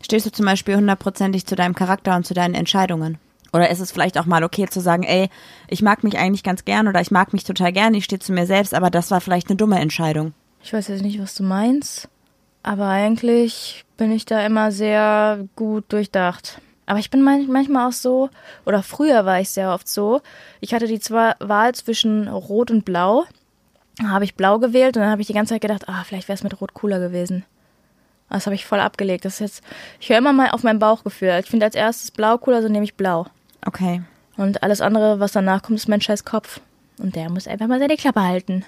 Stehst 0.00 0.26
du 0.26 0.30
zum 0.30 0.46
Beispiel 0.46 0.76
hundertprozentig 0.76 1.44
zu 1.44 1.56
deinem 1.56 1.74
Charakter 1.74 2.14
und 2.14 2.24
zu 2.24 2.34
deinen 2.34 2.54
Entscheidungen? 2.54 3.18
Oder 3.52 3.68
ist 3.68 3.80
es 3.80 3.90
vielleicht 3.90 4.16
auch 4.16 4.26
mal 4.26 4.44
okay 4.44 4.66
zu 4.68 4.80
sagen, 4.80 5.02
ey, 5.02 5.28
ich 5.66 5.82
mag 5.82 6.04
mich 6.04 6.18
eigentlich 6.18 6.44
ganz 6.44 6.64
gern 6.64 6.86
oder 6.86 7.00
ich 7.00 7.10
mag 7.10 7.32
mich 7.32 7.42
total 7.42 7.72
gern, 7.72 7.94
ich 7.94 8.04
stehe 8.04 8.20
zu 8.20 8.32
mir 8.32 8.46
selbst, 8.46 8.74
aber 8.74 8.90
das 8.90 9.10
war 9.10 9.20
vielleicht 9.20 9.48
eine 9.48 9.56
dumme 9.56 9.80
Entscheidung. 9.80 10.34
Ich 10.62 10.72
weiß 10.72 10.86
jetzt 10.86 11.02
nicht, 11.02 11.20
was 11.20 11.34
du 11.34 11.42
meinst, 11.42 12.08
aber 12.62 12.86
eigentlich 12.86 13.84
bin 13.96 14.12
ich 14.12 14.24
da 14.24 14.46
immer 14.46 14.70
sehr 14.70 15.48
gut 15.56 15.92
durchdacht. 15.92 16.60
Aber 16.92 16.98
ich 16.98 17.08
bin 17.08 17.22
manchmal 17.22 17.88
auch 17.88 17.92
so, 17.92 18.28
oder 18.66 18.82
früher 18.82 19.24
war 19.24 19.40
ich 19.40 19.48
sehr 19.48 19.72
oft 19.72 19.88
so, 19.88 20.20
ich 20.60 20.74
hatte 20.74 20.86
die 20.86 21.00
Wahl 21.00 21.74
zwischen 21.74 22.28
Rot 22.28 22.70
und 22.70 22.84
Blau, 22.84 23.24
da 23.96 24.08
habe 24.08 24.26
ich 24.26 24.34
Blau 24.34 24.58
gewählt 24.58 24.98
und 24.98 25.02
dann 25.02 25.10
habe 25.10 25.22
ich 25.22 25.26
die 25.26 25.32
ganze 25.32 25.54
Zeit 25.54 25.62
gedacht, 25.62 25.88
ah, 25.88 26.04
vielleicht 26.04 26.28
wäre 26.28 26.34
es 26.34 26.42
mit 26.42 26.60
Rot 26.60 26.74
cooler 26.74 26.98
gewesen. 26.98 27.46
Das 28.28 28.44
habe 28.44 28.54
ich 28.54 28.66
voll 28.66 28.78
abgelegt. 28.78 29.24
Das 29.24 29.32
ist 29.32 29.40
jetzt, 29.40 29.64
ich 30.00 30.10
höre 30.10 30.18
immer 30.18 30.34
mal 30.34 30.50
auf 30.50 30.64
mein 30.64 30.78
Bauchgefühl. 30.78 31.34
Ich 31.42 31.46
finde 31.48 31.64
als 31.64 31.74
erstes 31.74 32.10
Blau 32.10 32.36
cooler, 32.36 32.58
also 32.58 32.68
nehme 32.68 32.84
ich 32.84 32.94
Blau. 32.94 33.24
Okay. 33.64 34.02
Und 34.36 34.62
alles 34.62 34.82
andere, 34.82 35.18
was 35.18 35.32
danach 35.32 35.62
kommt, 35.62 35.78
ist 35.78 35.88
mein 35.88 36.02
scheiß 36.02 36.26
Kopf. 36.26 36.60
Und 36.98 37.16
der 37.16 37.30
muss 37.30 37.48
einfach 37.48 37.68
mal 37.68 37.78
seine 37.78 37.96
Klappe 37.96 38.20
halten. 38.20 38.66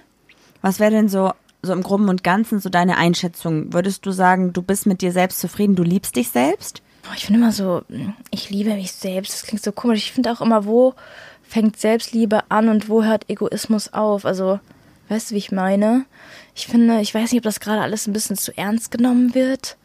Was 0.63 0.81
wäre 0.81 0.93
denn 0.93 1.11
so, 1.11 1.35
so 1.61 1.75
im 1.75 1.83
Groben 1.83 2.09
und 2.09 2.25
Ganzen 2.25 2.59
so 2.59 2.71
deine 2.71 2.97
Einschätzung? 2.97 3.75
Würdest 3.75 4.07
du 4.07 4.13
sagen, 4.13 4.55
du 4.55 4.63
bist 4.63 4.87
mit 4.87 5.03
dir 5.03 5.13
selbst 5.13 5.41
zufrieden, 5.41 5.77
du 5.77 5.83
liebst 5.83 6.17
dich 6.17 6.31
selbst? 6.31 6.81
Ich 7.17 7.27
finde 7.27 7.41
immer 7.41 7.53
so, 7.53 7.83
ich 8.31 8.51
liebe 8.51 8.75
mich 8.75 8.93
selbst. 8.93 9.33
Das 9.33 9.43
klingt 9.43 9.63
so 9.63 9.73
komisch. 9.73 10.07
Ich 10.07 10.13
finde 10.13 10.33
auch 10.33 10.41
immer, 10.41 10.65
wo 10.65 10.95
fängt 11.43 11.79
Selbstliebe 11.79 12.51
an 12.51 12.69
und 12.69 12.89
wo 12.89 13.05
hört 13.05 13.29
Egoismus 13.29 13.93
auf? 13.93 14.25
Also, 14.25 14.59
weißt 15.09 15.31
du, 15.31 15.35
wie 15.35 15.39
ich 15.39 15.53
meine? 15.53 16.07
Ich 16.55 16.67
finde, 16.67 17.01
ich 17.01 17.15
weiß 17.15 17.33
nicht, 17.33 17.41
ob 17.41 17.45
das 17.45 17.61
gerade 17.61 17.83
alles 17.83 18.07
ein 18.07 18.13
bisschen 18.13 18.37
zu 18.37 18.57
ernst 18.57 18.91
genommen 18.91 19.35
wird. 19.35 19.77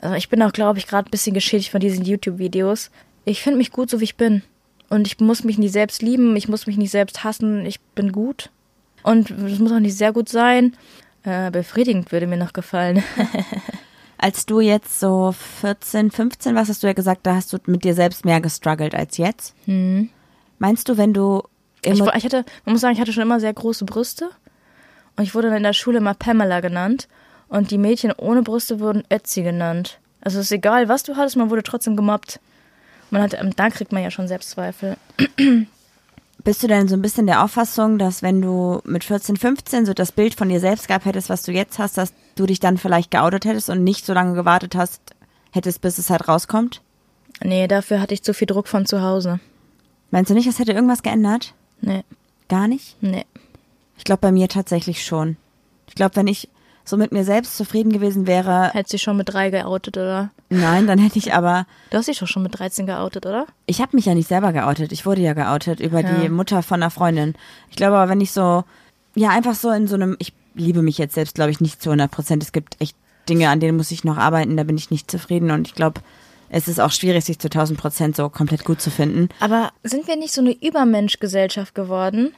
Also 0.00 0.16
ich 0.16 0.28
bin 0.28 0.42
auch, 0.42 0.52
glaube 0.52 0.78
ich, 0.78 0.86
gerade 0.86 1.08
ein 1.08 1.10
bisschen 1.10 1.34
geschädigt 1.34 1.70
von 1.70 1.80
diesen 1.80 2.04
YouTube-Videos. 2.04 2.90
Ich 3.24 3.42
finde 3.42 3.58
mich 3.58 3.72
gut, 3.72 3.90
so 3.90 4.00
wie 4.00 4.04
ich 4.04 4.16
bin. 4.16 4.42
Und 4.90 5.06
ich 5.06 5.18
muss 5.20 5.44
mich 5.44 5.58
nicht 5.58 5.72
selbst 5.72 6.02
lieben, 6.02 6.36
ich 6.36 6.48
muss 6.48 6.66
mich 6.66 6.76
nicht 6.76 6.90
selbst 6.90 7.24
hassen, 7.24 7.66
ich 7.66 7.80
bin 7.94 8.12
gut. 8.12 8.50
Und 9.02 9.30
es 9.30 9.58
muss 9.58 9.72
auch 9.72 9.80
nicht 9.80 9.96
sehr 9.96 10.12
gut 10.12 10.28
sein. 10.28 10.76
Äh, 11.24 11.50
befriedigend 11.50 12.10
würde 12.10 12.26
mir 12.26 12.36
noch 12.36 12.52
gefallen. 12.52 13.02
als 14.18 14.46
du 14.46 14.60
jetzt 14.60 15.00
so 15.00 15.34
14, 15.60 16.10
15 16.10 16.54
warst, 16.54 16.70
hast 16.70 16.82
du 16.82 16.86
ja 16.86 16.92
gesagt, 16.92 17.26
da 17.26 17.36
hast 17.36 17.52
du 17.52 17.58
mit 17.66 17.84
dir 17.84 17.94
selbst 17.94 18.24
mehr 18.24 18.40
gestruggelt 18.40 18.94
als 18.94 19.16
jetzt. 19.16 19.54
Hm. 19.64 20.10
Meinst 20.58 20.88
du, 20.88 20.96
wenn 20.96 21.14
du 21.14 21.42
ich, 21.82 22.00
ich 22.00 22.24
hatte, 22.24 22.44
man 22.64 22.72
muss 22.72 22.80
sagen, 22.80 22.94
ich 22.94 23.00
hatte 23.00 23.12
schon 23.12 23.22
immer 23.22 23.40
sehr 23.40 23.54
große 23.54 23.84
Brüste. 23.84 24.30
Und 25.16 25.24
ich 25.24 25.34
wurde 25.34 25.48
dann 25.48 25.58
in 25.58 25.62
der 25.62 25.72
Schule 25.72 25.98
immer 25.98 26.14
Pamela 26.14 26.60
genannt. 26.60 27.08
Und 27.48 27.70
die 27.70 27.78
Mädchen 27.78 28.12
ohne 28.16 28.42
Brüste 28.42 28.80
wurden 28.80 29.04
Ötzi 29.12 29.42
genannt. 29.42 29.98
Also 30.20 30.38
es 30.38 30.46
ist 30.46 30.52
egal, 30.52 30.88
was 30.88 31.02
du 31.02 31.16
hattest, 31.16 31.36
man 31.36 31.50
wurde 31.50 31.62
trotzdem 31.62 31.96
gemobbt. 31.96 32.40
Man 33.10 33.22
hat, 33.22 33.34
ähm, 33.34 33.52
da 33.56 33.70
kriegt 33.70 33.92
man 33.92 34.02
ja 34.02 34.10
schon 34.10 34.28
Selbstzweifel. 34.28 34.96
Bist 36.44 36.62
du 36.62 36.66
denn 36.66 36.88
so 36.88 36.94
ein 36.94 37.02
bisschen 37.02 37.26
der 37.26 37.42
Auffassung, 37.42 37.98
dass 37.98 38.22
wenn 38.22 38.42
du 38.42 38.80
mit 38.84 39.04
14, 39.04 39.36
15 39.36 39.86
so 39.86 39.94
das 39.94 40.12
Bild 40.12 40.34
von 40.34 40.48
dir 40.48 40.60
selbst 40.60 40.88
gehabt 40.88 41.04
hättest, 41.04 41.30
was 41.30 41.42
du 41.42 41.52
jetzt 41.52 41.78
hast, 41.78 41.96
dass 41.96 42.12
du 42.38 42.46
dich 42.46 42.60
dann 42.60 42.78
vielleicht 42.78 43.10
geoutet 43.10 43.44
hättest 43.44 43.70
und 43.70 43.84
nicht 43.84 44.06
so 44.06 44.12
lange 44.12 44.34
gewartet 44.34 44.74
hast, 44.74 45.00
hättest, 45.50 45.80
bis 45.80 45.98
es 45.98 46.10
halt 46.10 46.28
rauskommt? 46.28 46.82
Nee, 47.42 47.68
dafür 47.68 48.00
hatte 48.00 48.14
ich 48.14 48.22
zu 48.22 48.34
viel 48.34 48.46
Druck 48.46 48.68
von 48.68 48.86
zu 48.86 49.02
Hause. 49.02 49.40
Meinst 50.10 50.30
du 50.30 50.34
nicht, 50.34 50.48
das 50.48 50.58
hätte 50.58 50.72
irgendwas 50.72 51.02
geändert? 51.02 51.54
Nee. 51.80 52.04
Gar 52.48 52.68
nicht? 52.68 52.96
Nee. 53.00 53.26
Ich 53.96 54.04
glaube 54.04 54.20
bei 54.20 54.32
mir 54.32 54.48
tatsächlich 54.48 55.04
schon. 55.04 55.36
Ich 55.86 55.94
glaube, 55.94 56.16
wenn 56.16 56.26
ich 56.26 56.48
so 56.88 56.96
mit 56.96 57.12
mir 57.12 57.24
selbst 57.24 57.56
zufrieden 57.56 57.92
gewesen 57.92 58.26
wäre. 58.26 58.70
Hättest 58.72 58.94
du 58.94 58.98
schon 58.98 59.16
mit 59.16 59.32
drei 59.32 59.50
geoutet, 59.50 59.96
oder? 59.98 60.30
Nein, 60.48 60.86
dann 60.86 60.98
hätte 60.98 61.18
ich 61.18 61.34
aber. 61.34 61.66
Du 61.90 61.98
hast 61.98 62.08
dich 62.08 62.18
doch 62.18 62.26
schon 62.26 62.42
mit 62.42 62.58
13 62.58 62.86
geoutet, 62.86 63.26
oder? 63.26 63.46
Ich 63.66 63.80
habe 63.80 63.94
mich 63.94 64.06
ja 64.06 64.14
nicht 64.14 64.28
selber 64.28 64.52
geoutet. 64.52 64.92
Ich 64.92 65.04
wurde 65.04 65.20
ja 65.20 65.34
geoutet 65.34 65.80
über 65.80 66.00
ja. 66.00 66.14
die 66.14 66.28
Mutter 66.30 66.62
von 66.62 66.82
einer 66.82 66.90
Freundin. 66.90 67.34
Ich 67.70 67.76
glaube 67.76 67.98
aber, 67.98 68.10
wenn 68.10 68.22
ich 68.22 68.32
so, 68.32 68.64
ja, 69.14 69.28
einfach 69.28 69.54
so 69.54 69.70
in 69.70 69.86
so 69.86 69.96
einem, 69.96 70.16
ich 70.18 70.32
liebe 70.58 70.82
mich 70.82 70.98
jetzt 70.98 71.14
selbst, 71.14 71.34
glaube 71.34 71.50
ich, 71.50 71.60
nicht 71.60 71.82
zu 71.82 71.90
100 71.90 72.10
Prozent. 72.10 72.42
Es 72.42 72.52
gibt 72.52 72.80
echt 72.80 72.96
Dinge, 73.28 73.48
an 73.48 73.60
denen 73.60 73.76
muss 73.76 73.90
ich 73.90 74.04
noch 74.04 74.16
arbeiten, 74.16 74.56
da 74.56 74.64
bin 74.64 74.76
ich 74.76 74.90
nicht 74.90 75.10
zufrieden 75.10 75.50
und 75.50 75.68
ich 75.68 75.74
glaube, 75.74 76.00
es 76.50 76.66
ist 76.66 76.80
auch 76.80 76.92
schwierig, 76.92 77.24
sich 77.24 77.38
zu 77.38 77.48
1000 77.48 77.78
Prozent 77.78 78.16
so 78.16 78.28
komplett 78.28 78.64
gut 78.64 78.80
zu 78.80 78.90
finden. 78.90 79.28
Aber 79.40 79.70
sind 79.82 80.08
wir 80.08 80.16
nicht 80.16 80.32
so 80.32 80.40
eine 80.40 80.52
Übermenschgesellschaft 80.52 81.74
geworden? 81.74 82.32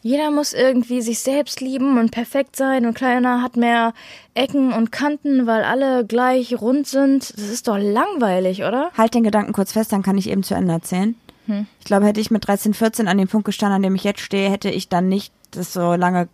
Jeder 0.00 0.30
muss 0.30 0.52
irgendwie 0.52 1.02
sich 1.02 1.18
selbst 1.18 1.60
lieben 1.60 1.98
und 1.98 2.12
perfekt 2.12 2.54
sein 2.54 2.86
und 2.86 2.94
keiner 2.94 3.42
hat 3.42 3.56
mehr 3.56 3.94
Ecken 4.34 4.72
und 4.72 4.92
Kanten, 4.92 5.46
weil 5.48 5.64
alle 5.64 6.06
gleich 6.06 6.60
rund 6.60 6.86
sind. 6.86 7.36
Das 7.36 7.48
ist 7.48 7.66
doch 7.66 7.78
langweilig, 7.78 8.62
oder? 8.62 8.92
Halt 8.96 9.14
den 9.14 9.24
Gedanken 9.24 9.52
kurz 9.52 9.72
fest, 9.72 9.92
dann 9.92 10.04
kann 10.04 10.16
ich 10.16 10.30
eben 10.30 10.44
zu 10.44 10.54
Ende 10.54 10.72
erzählen. 10.72 11.16
Hm. 11.46 11.66
Ich 11.80 11.84
glaube, 11.84 12.06
hätte 12.06 12.20
ich 12.20 12.30
mit 12.30 12.46
13, 12.46 12.74
14 12.74 13.08
an 13.08 13.18
dem 13.18 13.26
Punkt 13.26 13.44
gestanden, 13.44 13.76
an 13.76 13.82
dem 13.82 13.96
ich 13.96 14.04
jetzt 14.04 14.20
stehe, 14.20 14.50
hätte 14.50 14.70
ich 14.70 14.88
dann 14.88 15.08
nicht 15.08 15.32
das 15.50 15.72
so 15.72 15.94
lange 15.94 16.28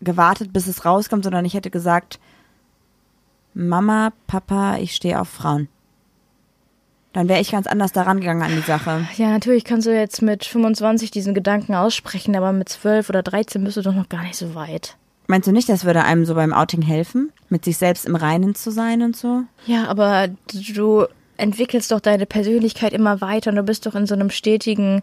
gewartet, 0.00 0.52
bis 0.52 0.66
es 0.66 0.84
rauskommt, 0.84 1.24
sondern 1.24 1.44
ich 1.44 1.54
hätte 1.54 1.70
gesagt, 1.70 2.18
Mama, 3.54 4.12
Papa, 4.26 4.76
ich 4.76 4.94
stehe 4.94 5.20
auf 5.20 5.28
Frauen 5.28 5.68
dann 7.18 7.28
wäre 7.28 7.40
ich 7.40 7.50
ganz 7.50 7.66
anders 7.66 7.92
daran 7.92 8.20
gegangen 8.20 8.42
an 8.42 8.54
die 8.54 8.62
Sache. 8.62 9.06
Ja, 9.16 9.30
natürlich 9.30 9.64
kannst 9.64 9.86
du 9.86 9.94
jetzt 9.94 10.22
mit 10.22 10.44
25 10.44 11.10
diesen 11.10 11.34
Gedanken 11.34 11.74
aussprechen, 11.74 12.36
aber 12.36 12.52
mit 12.52 12.68
12 12.68 13.08
oder 13.08 13.22
13 13.22 13.64
bist 13.64 13.76
du 13.76 13.82
doch 13.82 13.94
noch 13.94 14.08
gar 14.08 14.22
nicht 14.22 14.36
so 14.36 14.54
weit. 14.54 14.96
Meinst 15.26 15.48
du 15.48 15.52
nicht, 15.52 15.68
das 15.68 15.84
würde 15.84 16.04
einem 16.04 16.24
so 16.24 16.34
beim 16.34 16.52
Outing 16.52 16.82
helfen, 16.82 17.32
mit 17.48 17.64
sich 17.64 17.76
selbst 17.76 18.06
im 18.06 18.14
Reinen 18.14 18.54
zu 18.54 18.70
sein 18.70 19.02
und 19.02 19.16
so? 19.16 19.42
Ja, 19.66 19.88
aber 19.88 20.28
du 20.74 21.06
entwickelst 21.36 21.90
doch 21.90 22.00
deine 22.00 22.24
Persönlichkeit 22.24 22.92
immer 22.92 23.20
weiter 23.20 23.50
und 23.50 23.56
du 23.56 23.62
bist 23.62 23.86
doch 23.86 23.94
in 23.94 24.06
so 24.06 24.14
einem 24.14 24.30
stetigen, 24.30 25.02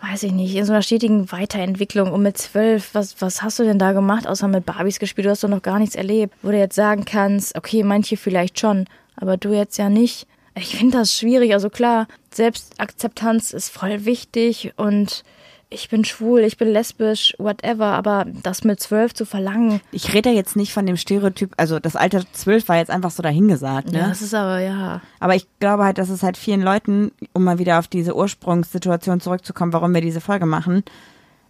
weiß 0.00 0.22
ich 0.24 0.32
nicht, 0.32 0.54
in 0.54 0.64
so 0.64 0.72
einer 0.72 0.82
stetigen 0.82 1.30
Weiterentwicklung. 1.32 2.12
Und 2.12 2.22
mit 2.22 2.38
zwölf, 2.38 2.90
was, 2.94 3.20
was 3.20 3.42
hast 3.42 3.58
du 3.58 3.64
denn 3.64 3.78
da 3.78 3.92
gemacht, 3.92 4.26
außer 4.26 4.48
mit 4.48 4.66
Barbies 4.66 4.98
gespielt? 4.98 5.26
Du 5.26 5.30
hast 5.30 5.44
doch 5.44 5.48
noch 5.48 5.62
gar 5.62 5.78
nichts 5.78 5.94
erlebt, 5.94 6.34
wo 6.42 6.50
du 6.50 6.58
jetzt 6.58 6.74
sagen 6.74 7.04
kannst, 7.04 7.56
okay, 7.56 7.82
manche 7.82 8.16
vielleicht 8.16 8.60
schon, 8.60 8.86
aber 9.16 9.36
du 9.36 9.52
jetzt 9.52 9.78
ja 9.78 9.88
nicht. 9.88 10.26
Ich 10.54 10.76
finde 10.76 10.98
das 10.98 11.14
schwierig. 11.14 11.52
Also 11.52 11.70
klar, 11.70 12.06
Selbstakzeptanz 12.32 13.52
ist 13.52 13.70
voll 13.70 14.04
wichtig 14.04 14.72
und 14.76 15.22
ich 15.70 15.88
bin 15.88 16.04
schwul, 16.04 16.40
ich 16.40 16.56
bin 16.56 16.68
lesbisch, 16.68 17.34
whatever, 17.38 17.86
aber 17.86 18.26
das 18.42 18.64
mit 18.64 18.80
zwölf 18.80 19.12
zu 19.12 19.26
verlangen. 19.26 19.80
Ich 19.92 20.14
rede 20.14 20.30
jetzt 20.30 20.56
nicht 20.56 20.72
von 20.72 20.86
dem 20.86 20.96
Stereotyp, 20.96 21.52
also 21.56 21.78
das 21.78 21.94
Alter 21.94 22.22
zwölf 22.32 22.68
war 22.68 22.76
jetzt 22.76 22.90
einfach 22.90 23.10
so 23.10 23.22
dahingesagt, 23.22 23.92
ne? 23.92 23.98
Ja, 23.98 24.08
das 24.08 24.22
ist 24.22 24.34
aber, 24.34 24.60
ja. 24.60 25.02
Aber 25.20 25.34
ich 25.34 25.46
glaube 25.60 25.84
halt, 25.84 25.98
dass 25.98 26.08
es 26.08 26.22
halt 26.22 26.38
vielen 26.38 26.62
Leuten, 26.62 27.12
um 27.34 27.44
mal 27.44 27.58
wieder 27.58 27.78
auf 27.78 27.88
diese 27.88 28.16
Ursprungssituation 28.16 29.20
zurückzukommen, 29.20 29.72
warum 29.72 29.92
wir 29.92 30.00
diese 30.00 30.22
Folge 30.22 30.46
machen, 30.46 30.84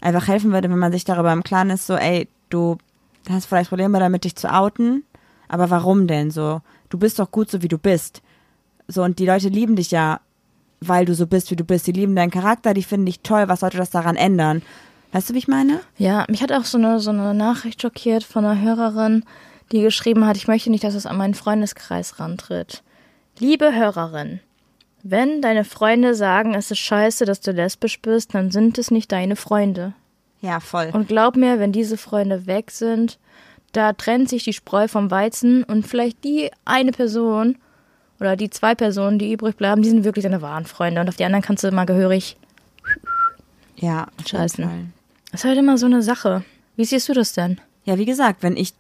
einfach 0.01 0.27
helfen 0.27 0.53
würde, 0.53 0.69
wenn 0.71 0.79
man 0.79 0.93
sich 0.93 1.05
darüber 1.05 1.33
im 1.33 1.45
Klaren 1.45 1.71
ist, 1.71 1.87
so, 1.87 1.95
ey, 1.95 2.29
du 2.51 2.79
hast 3.31 3.47
vielleicht 3.47 3.69
Probleme 3.69 4.01
damit, 4.01 4.25
dich 4.25 4.35
zu 4.35 4.53
outen, 4.53 5.05
aber 5.47 5.71
warum 5.71 6.09
denn 6.09 6.31
so? 6.31 6.61
Du 6.89 6.99
bist 6.99 7.19
doch 7.19 7.31
gut 7.31 7.51
so, 7.51 7.63
wie 7.63 7.69
du 7.69 7.79
bist. 7.79 8.23
So, 8.89 9.03
und 9.03 9.19
die 9.19 9.27
Leute 9.27 9.49
lieben 9.49 9.77
dich 9.77 9.91
ja, 9.91 10.21
weil 10.81 11.05
du 11.05 11.15
so 11.15 11.27
bist, 11.27 11.51
wie 11.51 11.57
du 11.57 11.65
bist. 11.65 11.87
Die 11.87 11.93
lieben 11.93 12.17
deinen 12.17 12.31
Charakter, 12.31 12.75
die 12.75 12.83
finden 12.83 13.07
dich 13.07 13.21
toll. 13.21 13.49
Was 13.49 13.61
sollte 13.61 13.77
das 13.77 13.91
daran 13.91 14.17
ändern? 14.17 14.63
Weißt 15.13 15.31
du, 15.31 15.35
wie 15.35 15.39
ich 15.39 15.49
meine? 15.49 15.81
Ja, 15.97 16.25
mich 16.29 16.43
hat 16.43 16.53
auch 16.53 16.65
so 16.65 16.79
eine, 16.79 17.01
so 17.01 17.11
eine 17.11 17.35
Nachricht 17.35 17.81
schockiert 17.81 18.25
von 18.25 18.45
einer 18.45 18.61
Hörerin, 18.61 19.25
die 19.73 19.83
geschrieben 19.83 20.27
hat, 20.27 20.37
ich 20.37 20.49
möchte 20.49 20.71
nicht, 20.71 20.85
dass 20.85 20.95
es 20.95 21.07
an 21.07 21.17
meinen 21.17 21.35
Freundeskreis 21.35 22.21
rantritt. 22.21 22.83
Liebe 23.39 23.75
Hörerin, 23.75 24.41
wenn 25.03 25.41
deine 25.41 25.65
Freunde 25.65 26.15
sagen, 26.15 26.55
es 26.55 26.71
ist 26.71 26.79
scheiße, 26.79 27.25
dass 27.25 27.41
du 27.41 27.53
lesbisch 27.53 28.01
bist, 28.01 28.35
dann 28.35 28.51
sind 28.51 28.79
es 28.79 28.91
nicht 28.91 29.13
deine 29.13 29.37
Freunde. 29.37 29.95
Ja, 30.41 30.61
voll. 30.61 30.91
Und 30.93 31.09
glaub 31.09 31.37
mir, 31.37 31.59
wenn 31.59 31.73
diese 31.73 31.97
Freunde 31.97 32.47
weg 32.47 32.71
sind, 32.71 33.19
da 33.73 33.93
trennt 33.93 34.29
sich 34.29 34.45
die 34.45 34.53
Spreu 34.53 34.89
vom 34.89 35.11
Weizen 35.11 35.65
und 35.65 35.87
vielleicht 35.87 36.25
die 36.25 36.51
eine 36.65 36.93
Person 36.93 37.59
oder 38.21 38.37
die 38.37 38.51
zwei 38.51 38.75
Personen, 38.75 39.19
die 39.19 39.33
übrig 39.33 39.57
bleiben, 39.57 39.83
die 39.83 39.91
sind 39.91 40.05
wirklich 40.05 40.25
deine 40.25 40.43
wahren 40.43 40.67
Freunde. 40.67 41.01
Und 41.01 41.09
auf 41.09 41.17
die 41.17 41.25
anderen 41.25 41.43
kannst 41.43 41.65
du 41.65 41.69
immer 41.69 41.87
gehörig 41.87 42.37
ja, 43.77 44.09
scheißen. 44.27 44.93
Das 45.31 45.41
ist 45.41 45.45
halt 45.45 45.59
immer 45.59 45.79
so 45.79 45.87
eine 45.87 46.03
Sache. 46.03 46.45
Wie 46.77 46.85
siehst 46.85 47.09
du 47.09 47.13
das 47.13 47.33
denn? 47.33 47.61
Ja, 47.85 47.99
wie 47.99 48.07
gesagt, 48.07 48.43
wenn 48.43 48.57
ich 48.57 48.75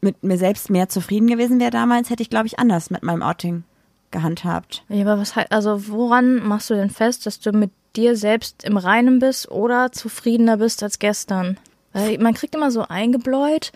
mit 0.00 0.22
mir 0.22 0.38
selbst 0.38 0.70
mehr 0.70 0.88
zufrieden 0.88 1.26
gewesen 1.26 1.60
wäre 1.60 1.70
damals, 1.70 2.08
hätte 2.08 2.22
ich, 2.22 2.30
glaube 2.30 2.46
ich, 2.46 2.58
anders 2.58 2.88
mit 2.90 3.02
meinem 3.02 3.22
Outing 3.22 3.64
gehandhabt. 4.10 4.84
Ja, 4.88 5.02
aber 5.02 5.20
was 5.20 5.36
halt, 5.36 5.52
also 5.52 5.88
woran 5.88 6.36
machst 6.36 6.70
du 6.70 6.74
denn 6.74 6.88
fest, 6.88 7.26
dass 7.26 7.40
du 7.40 7.52
mit 7.52 7.70
dir 7.94 8.16
selbst 8.16 8.64
im 8.64 8.78
Reinen 8.78 9.18
bist 9.18 9.50
oder 9.50 9.92
zufriedener 9.92 10.56
bist 10.56 10.82
als 10.82 10.98
gestern? 10.98 11.58
Weil 11.92 12.18
man 12.18 12.32
kriegt 12.34 12.54
immer 12.54 12.70
so 12.70 12.86
eingebläut, 12.88 13.72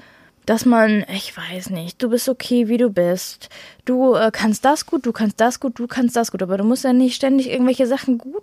dass 0.47 0.67
man, 0.67 1.05
ich 1.15 1.37
weiß 1.37 1.71
nicht, 1.71 2.03
du 2.03 2.11
bist 2.11 2.29
okay, 2.29 2.69
wie 2.69 2.77
du 2.77 2.91
bist. 2.91 3.49
Du 3.85 4.15
äh, 4.15 4.31
kannst 4.33 4.65
das 4.65 4.87
gut, 4.87 5.07
du 5.07 5.13
kannst 5.13 5.41
das 5.41 5.61
gut, 5.61 5.79
du 5.79 5.87
kannst 5.87 6.17
das 6.17 6.33
gut, 6.33 6.43
aber 6.43 6.59
du 6.59 6.65
musst 6.65 6.85
ja 6.85 6.93
nicht 6.93 7.15
ständig 7.15 7.51
irgendwelche 7.51 7.87
Sachen 7.87 8.19
gut 8.19 8.43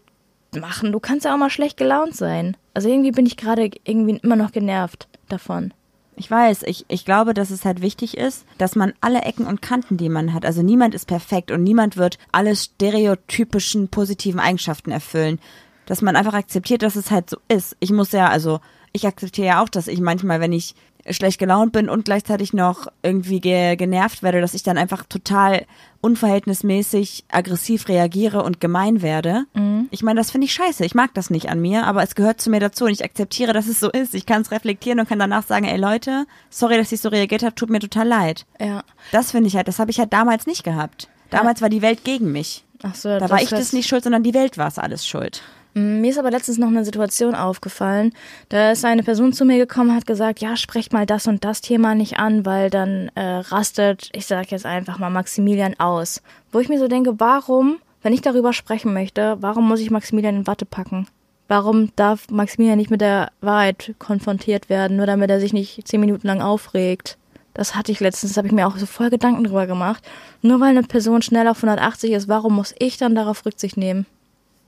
machen. 0.55 0.91
Du 0.91 0.99
kannst 0.99 1.25
ja 1.25 1.33
auch 1.33 1.37
mal 1.37 1.49
schlecht 1.49 1.77
gelaunt 1.77 2.15
sein. 2.15 2.57
Also 2.73 2.89
irgendwie 2.89 3.11
bin 3.11 3.25
ich 3.25 3.37
gerade 3.37 3.69
irgendwie 3.83 4.17
immer 4.17 4.35
noch 4.35 4.51
genervt 4.51 5.07
davon. 5.29 5.73
Ich 6.15 6.29
weiß, 6.29 6.63
ich, 6.63 6.85
ich 6.87 7.05
glaube, 7.05 7.33
dass 7.33 7.51
es 7.51 7.65
halt 7.65 7.81
wichtig 7.81 8.17
ist, 8.17 8.45
dass 8.57 8.75
man 8.75 8.93
alle 9.01 9.21
Ecken 9.21 9.47
und 9.47 9.61
Kanten, 9.61 9.97
die 9.97 10.09
man 10.09 10.33
hat, 10.33 10.45
also 10.45 10.61
niemand 10.61 10.93
ist 10.93 11.07
perfekt 11.07 11.51
und 11.51 11.63
niemand 11.63 11.97
wird 11.97 12.17
alle 12.31 12.55
stereotypischen 12.55 13.87
positiven 13.87 14.39
Eigenschaften 14.39 14.91
erfüllen. 14.91 15.39
Dass 15.85 16.01
man 16.01 16.15
einfach 16.15 16.33
akzeptiert, 16.33 16.83
dass 16.83 16.95
es 16.95 17.11
halt 17.11 17.29
so 17.29 17.37
ist. 17.47 17.75
Ich 17.79 17.91
muss 17.91 18.11
ja, 18.11 18.27
also 18.27 18.59
ich 18.93 19.07
akzeptiere 19.07 19.47
ja 19.47 19.63
auch, 19.63 19.69
dass 19.69 19.87
ich 19.87 19.99
manchmal, 19.99 20.39
wenn 20.41 20.53
ich 20.53 20.75
schlecht 21.09 21.39
gelaunt 21.39 21.71
bin 21.71 21.89
und 21.89 22.05
gleichzeitig 22.05 22.53
noch 22.53 22.87
irgendwie 23.01 23.39
ge 23.39 23.75
genervt 23.75 24.23
werde, 24.23 24.41
dass 24.41 24.53
ich 24.53 24.63
dann 24.63 24.77
einfach 24.77 25.03
total 25.03 25.65
unverhältnismäßig 26.01 27.25
aggressiv 27.31 27.87
reagiere 27.87 28.43
und 28.43 28.59
gemein 28.59 29.01
werde. 29.01 29.45
Mhm. 29.53 29.87
Ich 29.91 30.03
meine, 30.03 30.19
das 30.19 30.31
finde 30.31 30.45
ich 30.45 30.53
scheiße. 30.53 30.85
Ich 30.85 30.95
mag 30.95 31.13
das 31.13 31.29
nicht 31.29 31.49
an 31.49 31.61
mir, 31.61 31.85
aber 31.85 32.03
es 32.03 32.15
gehört 32.15 32.41
zu 32.41 32.49
mir 32.49 32.59
dazu 32.59 32.85
und 32.85 32.91
ich 32.91 33.03
akzeptiere, 33.03 33.53
dass 33.53 33.67
es 33.67 33.79
so 33.79 33.89
ist. 33.89 34.15
Ich 34.15 34.25
kann 34.25 34.41
es 34.41 34.51
reflektieren 34.51 34.99
und 34.99 35.07
kann 35.07 35.19
danach 35.19 35.45
sagen, 35.45 35.65
ey 35.65 35.77
Leute, 35.77 36.25
sorry, 36.49 36.77
dass 36.77 36.91
ich 36.91 37.01
so 37.01 37.09
reagiert 37.09 37.43
habe, 37.43 37.55
tut 37.55 37.69
mir 37.69 37.79
total 37.79 38.07
leid. 38.07 38.45
Ja. 38.59 38.83
Das 39.11 39.31
finde 39.31 39.47
ich 39.47 39.55
halt, 39.55 39.67
das 39.67 39.79
habe 39.79 39.91
ich 39.91 39.99
halt 39.99 40.13
damals 40.13 40.47
nicht 40.47 40.63
gehabt. 40.63 41.07
Damals 41.29 41.59
ja. 41.59 41.63
war 41.63 41.69
die 41.69 41.81
Welt 41.81 42.03
gegen 42.03 42.31
mich. 42.31 42.63
Ach 42.83 42.95
so, 42.95 43.19
da 43.19 43.29
war 43.29 43.41
ich 43.41 43.49
das 43.49 43.73
nicht 43.73 43.87
schuld, 43.87 44.03
sondern 44.03 44.23
die 44.23 44.33
Welt 44.33 44.57
war 44.57 44.67
es 44.67 44.79
alles 44.79 45.05
schuld. 45.05 45.43
Mir 45.73 46.09
ist 46.09 46.19
aber 46.19 46.31
letztens 46.31 46.57
noch 46.57 46.67
eine 46.67 46.83
Situation 46.83 47.33
aufgefallen. 47.33 48.13
Da 48.49 48.71
ist 48.71 48.83
eine 48.83 49.03
Person 49.03 49.31
zu 49.31 49.45
mir 49.45 49.57
gekommen, 49.57 49.95
hat 49.95 50.05
gesagt, 50.05 50.39
ja, 50.39 50.57
sprecht 50.57 50.91
mal 50.91 51.05
das 51.05 51.27
und 51.27 51.45
das 51.45 51.61
Thema 51.61 51.95
nicht 51.95 52.19
an, 52.19 52.45
weil 52.45 52.69
dann 52.69 53.09
äh, 53.15 53.37
rastet, 53.37 54.09
ich 54.11 54.25
sage 54.25 54.49
jetzt 54.51 54.65
einfach 54.65 54.99
mal 54.99 55.09
Maximilian 55.09 55.79
aus. 55.79 56.21
Wo 56.51 56.59
ich 56.59 56.67
mir 56.67 56.77
so 56.77 56.89
denke, 56.89 57.19
warum, 57.19 57.77
wenn 58.01 58.11
ich 58.11 58.21
darüber 58.21 58.51
sprechen 58.51 58.93
möchte, 58.93 59.37
warum 59.39 59.67
muss 59.67 59.79
ich 59.79 59.91
Maximilian 59.91 60.35
in 60.35 60.47
Watte 60.47 60.65
packen? 60.65 61.07
Warum 61.47 61.95
darf 61.95 62.29
Maximilian 62.29 62.77
nicht 62.77 62.91
mit 62.91 63.01
der 63.01 63.31
Wahrheit 63.39 63.95
konfrontiert 63.97 64.69
werden, 64.69 64.97
nur 64.97 65.05
damit 65.05 65.29
er 65.29 65.39
sich 65.39 65.53
nicht 65.53 65.87
zehn 65.87 66.01
Minuten 66.01 66.27
lang 66.27 66.41
aufregt? 66.41 67.17
Das 67.53 67.75
hatte 67.75 67.91
ich 67.91 67.99
letztens, 67.99 68.37
habe 68.37 68.47
ich 68.47 68.53
mir 68.53 68.67
auch 68.67 68.77
so 68.77 68.85
voll 68.85 69.09
Gedanken 69.09 69.43
drüber 69.43 69.67
gemacht. 69.67 70.03
Nur 70.41 70.59
weil 70.59 70.69
eine 70.69 70.83
Person 70.83 71.21
schnell 71.21 71.47
auf 71.47 71.57
180 71.57 72.11
ist, 72.11 72.27
warum 72.27 72.55
muss 72.55 72.75
ich 72.79 72.97
dann 72.97 73.15
darauf 73.15 73.45
Rücksicht 73.45 73.77
nehmen? 73.77 74.05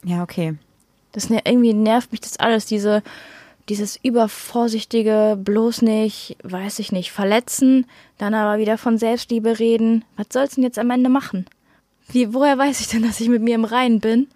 Ja, 0.04 0.24
okay. 0.24 0.56
Das 1.14 1.30
ne, 1.30 1.42
irgendwie 1.46 1.74
nervt 1.74 2.12
mich 2.12 2.22
das 2.22 2.38
alles, 2.38 2.66
diese, 2.66 3.02
dieses 3.70 3.98
übervorsichtige, 4.04 5.40
bloß 5.42 5.84
nicht, 5.84 6.36
weiß 6.44 6.80
ich 6.80 6.92
nicht, 6.92 7.12
verletzen, 7.12 7.86
dann 8.18 8.34
aber 8.34 8.60
wieder 8.60 8.78
von 8.78 8.98
Selbstliebe 8.98 9.60
reden. 9.60 10.04
Was 10.18 10.28
soll's 10.34 10.56
denn 10.56 10.64
jetzt 10.64 10.80
am 10.80 10.92
Ende 10.92 11.10
machen? 11.10 11.46
Wie, 12.10 12.34
woher 12.34 12.58
weiß 12.58 12.82
ich 12.82 12.88
denn, 12.88 13.04
dass 13.04 13.22
ich 13.22 13.30
mit 13.30 13.42
mir 13.42 13.56
im 13.56 13.64
Reinen 13.64 14.02
bin, 14.02 14.28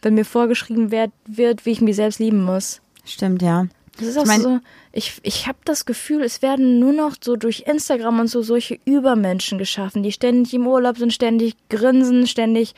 wenn 0.00 0.14
mir 0.14 0.24
vorgeschrieben 0.24 0.90
wird, 0.90 1.10
wird 1.26 1.66
wie 1.66 1.70
ich 1.70 1.82
mich 1.82 1.96
selbst 1.96 2.18
lieben 2.18 2.42
muss? 2.42 2.80
Stimmt, 3.04 3.42
ja. 3.42 3.66
Das 3.98 4.08
ist 4.08 4.16
auch 4.16 4.22
ich 4.22 4.28
mein, 4.28 4.40
so, 4.40 4.60
ich, 4.92 5.20
ich 5.22 5.46
habe 5.46 5.58
das 5.64 5.84
Gefühl, 5.84 6.22
es 6.22 6.40
werden 6.40 6.78
nur 6.78 6.92
noch 6.92 7.16
so 7.20 7.36
durch 7.36 7.64
Instagram 7.66 8.20
und 8.20 8.28
so 8.28 8.40
solche 8.40 8.78
Übermenschen 8.86 9.58
geschaffen, 9.58 10.02
die 10.02 10.12
ständig 10.12 10.54
im 10.54 10.66
Urlaub 10.66 10.96
sind, 10.96 11.12
ständig 11.12 11.56
grinsen, 11.68 12.26
ständig 12.26 12.74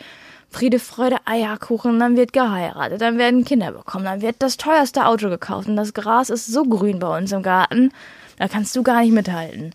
Friede, 0.53 0.79
Freude, 0.79 1.17
Eierkuchen, 1.25 1.99
dann 1.99 2.17
wird 2.17 2.33
geheiratet, 2.33 3.01
dann 3.01 3.19
werden 3.19 3.45
Kinder 3.45 3.73
bekommen, 3.73 4.05
dann 4.05 4.23
wird 4.23 4.37
das 4.41 4.57
teuerste 4.57 5.07
Auto 5.07 5.29
gekauft 5.29 5.69
und 5.69 5.77
das 5.77 5.95
Gras 5.95 6.31
ist 6.31 6.47
so 6.47 6.65
grün 6.65 6.99
bei 6.99 7.19
uns 7.19 7.33
im 7.33 7.43
Garten, 7.43 7.91
da 8.39 8.49
kannst 8.49 8.77
du 8.77 8.83
gar 8.83 9.01
nicht 9.01 9.13
mithalten. 9.13 9.75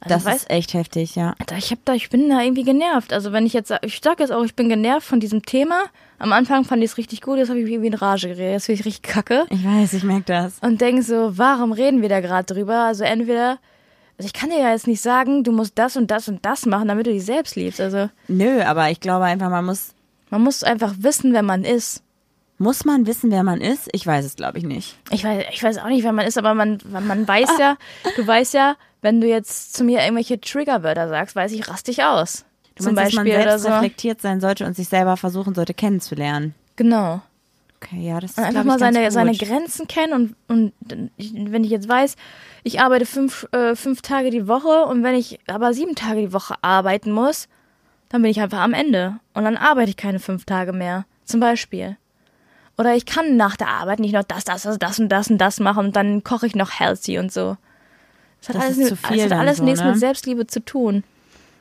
Also, 0.00 0.14
das 0.14 0.24
weißt, 0.24 0.42
ist 0.42 0.50
echt 0.50 0.74
heftig, 0.74 1.14
ja. 1.14 1.34
Ich 1.56 1.70
hab 1.70 1.84
da, 1.84 1.94
ich 1.94 2.10
bin 2.10 2.28
da 2.28 2.42
irgendwie 2.42 2.64
genervt. 2.64 3.12
Also 3.12 3.32
wenn 3.32 3.46
ich 3.46 3.52
jetzt, 3.52 3.72
ich 3.82 4.00
sag 4.02 4.18
jetzt 4.18 4.32
auch, 4.32 4.42
ich 4.42 4.56
bin 4.56 4.68
genervt 4.68 5.06
von 5.06 5.20
diesem 5.20 5.42
Thema. 5.42 5.84
Am 6.18 6.32
Anfang 6.32 6.64
fand 6.64 6.82
ich 6.82 6.90
es 6.90 6.98
richtig 6.98 7.20
gut, 7.20 7.38
jetzt 7.38 7.50
habe 7.50 7.60
ich 7.60 7.64
mich 7.64 7.74
irgendwie 7.74 7.88
in 7.88 7.94
Rage 7.94 8.26
geredet. 8.26 8.52
Jetzt 8.52 8.66
finde 8.66 8.80
ich 8.80 8.86
richtig 8.86 9.02
kacke. 9.02 9.46
Ich 9.50 9.64
weiß, 9.64 9.92
ich 9.92 10.02
merke 10.02 10.24
das. 10.26 10.58
Und 10.60 10.80
denke 10.80 11.04
so, 11.04 11.38
warum 11.38 11.70
reden 11.70 12.02
wir 12.02 12.08
da 12.08 12.20
gerade 12.20 12.52
drüber? 12.52 12.80
Also 12.80 13.04
entweder 13.04 13.58
also 14.18 14.26
ich 14.26 14.32
kann 14.32 14.50
dir 14.50 14.60
ja 14.60 14.70
jetzt 14.70 14.86
nicht 14.86 15.00
sagen, 15.00 15.42
du 15.42 15.52
musst 15.52 15.78
das 15.78 15.96
und 15.96 16.10
das 16.10 16.28
und 16.28 16.44
das 16.44 16.66
machen, 16.66 16.88
damit 16.88 17.06
du 17.06 17.12
dich 17.12 17.24
selbst 17.24 17.56
liebst. 17.56 17.80
Also 17.80 18.08
Nö, 18.28 18.60
aber 18.62 18.90
ich 18.90 19.00
glaube 19.00 19.24
einfach, 19.24 19.50
man 19.50 19.64
muss 19.64 19.94
man 20.32 20.40
muss 20.40 20.64
einfach 20.64 20.94
wissen, 20.96 21.34
wer 21.34 21.42
man 21.42 21.62
ist. 21.62 22.02
Muss 22.56 22.86
man 22.86 23.06
wissen, 23.06 23.30
wer 23.30 23.42
man 23.42 23.60
ist? 23.60 23.90
Ich 23.92 24.06
weiß 24.06 24.24
es, 24.24 24.34
glaube 24.34 24.56
ich, 24.56 24.64
nicht. 24.64 24.96
Ich 25.10 25.24
weiß, 25.24 25.44
ich 25.52 25.62
weiß 25.62 25.76
auch 25.76 25.88
nicht, 25.88 26.04
wer 26.04 26.12
man 26.12 26.26
ist, 26.26 26.38
aber 26.38 26.54
man, 26.54 26.78
man 26.88 27.28
weiß 27.28 27.50
ja, 27.58 27.76
du 28.16 28.26
weißt 28.26 28.54
ja, 28.54 28.76
wenn 29.02 29.20
du 29.20 29.28
jetzt 29.28 29.74
zu 29.74 29.84
mir 29.84 30.00
irgendwelche 30.00 30.40
Triggerwörter 30.40 31.08
sagst, 31.10 31.36
weiß 31.36 31.52
ich, 31.52 31.68
raste 31.68 31.90
dich 31.90 32.02
aus. 32.02 32.46
Du 32.76 32.84
Zum 32.84 32.94
meinst, 32.94 33.14
Beispiel 33.14 33.34
dass 33.34 33.42
man 33.42 33.48
selbst 33.48 33.62
so. 33.62 33.68
reflektiert 33.68 34.20
sein 34.22 34.40
sollte 34.40 34.64
und 34.64 34.74
sich 34.74 34.88
selber 34.88 35.18
versuchen 35.18 35.54
sollte 35.54 35.74
kennenzulernen. 35.74 36.54
Genau. 36.76 37.20
Okay, 37.76 38.00
ja, 38.00 38.18
das 38.18 38.30
ist 38.30 38.38
und 38.38 38.44
einfach 38.44 38.64
mal 38.64 38.78
seine, 38.78 39.10
seine 39.10 39.36
Grenzen 39.36 39.86
kennen 39.86 40.34
und, 40.48 40.72
und 40.78 41.12
wenn 41.18 41.62
ich 41.62 41.70
jetzt 41.70 41.90
weiß, 41.90 42.16
ich 42.62 42.80
arbeite 42.80 43.04
fünf, 43.04 43.46
äh, 43.52 43.76
fünf 43.76 44.00
Tage 44.00 44.30
die 44.30 44.48
Woche 44.48 44.86
und 44.86 45.02
wenn 45.02 45.14
ich 45.14 45.40
aber 45.46 45.74
sieben 45.74 45.94
Tage 45.94 46.22
die 46.22 46.32
Woche 46.32 46.54
arbeiten 46.62 47.12
muss, 47.12 47.48
dann 48.12 48.20
bin 48.20 48.30
ich 48.30 48.40
einfach 48.40 48.60
am 48.60 48.74
Ende 48.74 49.18
und 49.32 49.44
dann 49.44 49.56
arbeite 49.56 49.90
ich 49.90 49.96
keine 49.96 50.20
fünf 50.20 50.44
Tage 50.44 50.72
mehr, 50.72 51.06
zum 51.24 51.40
Beispiel. 51.40 51.96
Oder 52.76 52.94
ich 52.94 53.06
kann 53.06 53.36
nach 53.36 53.56
der 53.56 53.68
Arbeit 53.68 54.00
nicht 54.00 54.12
noch 54.12 54.22
das, 54.22 54.44
das, 54.44 54.62
das, 54.62 54.78
das 54.78 54.98
und 54.98 55.08
das 55.08 55.30
und 55.30 55.38
das 55.38 55.60
machen 55.60 55.86
und 55.86 55.96
dann 55.96 56.22
koche 56.22 56.46
ich 56.46 56.54
noch 56.54 56.78
healthy 56.78 57.18
und 57.18 57.32
so. 57.32 57.56
Das 58.40 58.50
hat 58.50 58.56
das 58.56 58.64
alles, 58.64 58.78
ist 58.78 58.88
zu 58.88 58.96
viel 58.96 59.16
das 59.16 59.32
hat 59.32 59.38
alles 59.38 59.56
so, 59.58 59.64
nichts 59.64 59.80
ne? 59.80 59.90
mit 59.90 59.98
Selbstliebe 59.98 60.46
zu 60.46 60.62
tun. 60.62 61.04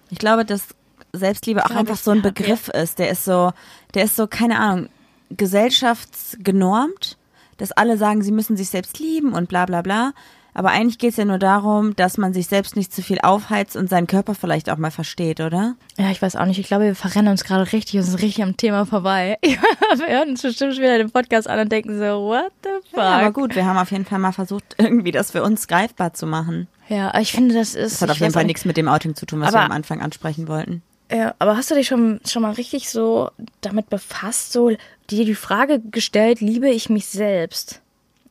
Ich 0.10 0.18
glaube, 0.18 0.44
dass 0.44 0.68
Selbstliebe 1.14 1.66
auch 1.66 1.72
einfach 1.72 1.96
so 1.96 2.12
ein 2.12 2.18
ja, 2.18 2.24
Begriff 2.24 2.68
ist. 2.68 3.00
Der 3.00 3.10
ist 3.10 3.24
so, 3.24 3.54
der 3.94 4.04
ist 4.04 4.18
so, 4.18 4.28
keine 4.28 4.60
Ahnung, 4.60 4.90
gesellschaftsgenormt, 5.30 7.18
dass 7.58 7.72
alle 7.72 7.98
sagen, 7.98 8.24
sie 8.24 8.32
müssen 8.34 8.58
sich 8.58 8.70
selbst 8.70 9.00
lieben 9.00 9.34
und 9.34 9.48
bla 9.48 9.66
bla 9.66 9.82
bla. 9.82 10.12
Aber 10.54 10.70
eigentlich 10.70 10.98
geht 10.98 11.12
es 11.12 11.18
ja 11.18 11.26
nur 11.26 11.40
darum, 11.40 11.96
dass 11.96 12.18
man 12.18 12.34
sich 12.34 12.48
selbst 12.48 12.76
nicht 12.76 12.94
zu 12.94 13.02
viel 13.02 13.20
aufheizt 13.22 13.76
und 13.76 13.90
seinen 13.90 14.08
Körper 14.08 14.36
vielleicht 14.36 14.70
auch 14.70 14.78
mal 14.78 14.92
versteht, 14.92 15.40
oder? 15.40 15.76
Ja, 15.98 16.12
ich 16.12 16.22
weiß 16.22 16.36
auch 16.36 16.46
nicht. 16.46 16.60
Ich 16.60 16.68
glaube, 16.68 16.86
wir 16.86 16.96
verrennen 16.96 17.32
uns 17.32 17.44
gerade 17.44 17.72
richtig 17.72 18.00
und 18.00 18.04
sind 18.04 18.22
richtig 18.22 18.44
am 18.44 18.58
Thema 18.58 18.86
vorbei. 18.86 19.38
wir 19.42 20.08
hören 20.08 20.30
uns 20.32 20.42
bestimmt 20.42 20.74
schon 20.74 20.84
wieder 20.84 20.98
den 20.98 21.12
Podcast 21.12 21.50
an 21.50 21.60
und 21.60 21.72
denken 21.72 21.98
so, 21.98 22.04
what 22.04 22.52
the 22.64 22.70
fuck? 22.90 22.98
Ja, 23.00 23.20
aber 23.20 23.32
gut, 23.32 23.56
wir 23.56 23.66
haben 23.66 23.78
auf 23.78 23.92
jeden 23.92 24.06
Fall 24.06 24.20
mal 24.20 24.34
versucht, 24.34 24.64
irgendwie 24.78 25.12
das 25.12 25.32
für 25.32 25.44
uns 25.44 25.68
greifbar 25.68 26.14
zu 26.14 26.26
machen. 26.26 26.68
Ja, 26.90 27.18
ich 27.20 27.32
finde, 27.32 27.56
das 27.56 27.74
ist. 27.74 27.94
Das 27.94 28.02
hat 28.02 28.10
auf 28.10 28.20
jeden 28.20 28.34
Fall 28.34 28.44
nichts 28.44 28.66
mit 28.66 28.76
dem 28.76 28.90
Outing 28.90 29.16
zu 29.16 29.26
tun, 29.26 29.40
was 29.40 29.54
wir 29.54 29.62
am 29.62 29.72
Anfang 29.72 30.02
ansprechen 30.02 30.50
wollten. 30.50 30.82
Ja, 31.10 31.36
aber 31.40 31.58
hast 31.58 31.70
du 31.70 31.76
dich 31.76 31.88
schon, 31.88 32.22
schon 32.26 32.42
mal 32.42 32.54
richtig 32.54 32.90
so 32.90 33.30
damit 33.60 33.90
befasst, 33.90 34.54
so 34.54 34.70
dir 35.10 35.26
die 35.26 35.36
Frage 35.36 35.80
gestellt, 35.80 36.40
liebe 36.40 36.70
ich 36.70 36.90
mich 36.90 37.06
selbst? 37.08 37.81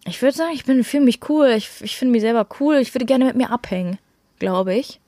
Ich 0.05 0.23
würde 0.23 0.37
sagen, 0.37 0.53
ich 0.55 0.65
bin 0.65 0.83
fühle 0.83 1.05
mich 1.05 1.21
cool, 1.29 1.49
ich, 1.57 1.71
ich 1.81 1.97
finde 1.97 2.13
mich 2.13 2.23
selber 2.23 2.47
cool, 2.59 2.77
ich 2.77 2.95
würde 2.95 3.05
gerne 3.05 3.27
mit 3.27 3.37
mir 3.37 3.51
abhängen, 3.51 3.99
glaube 4.39 4.75
ich. 4.75 5.01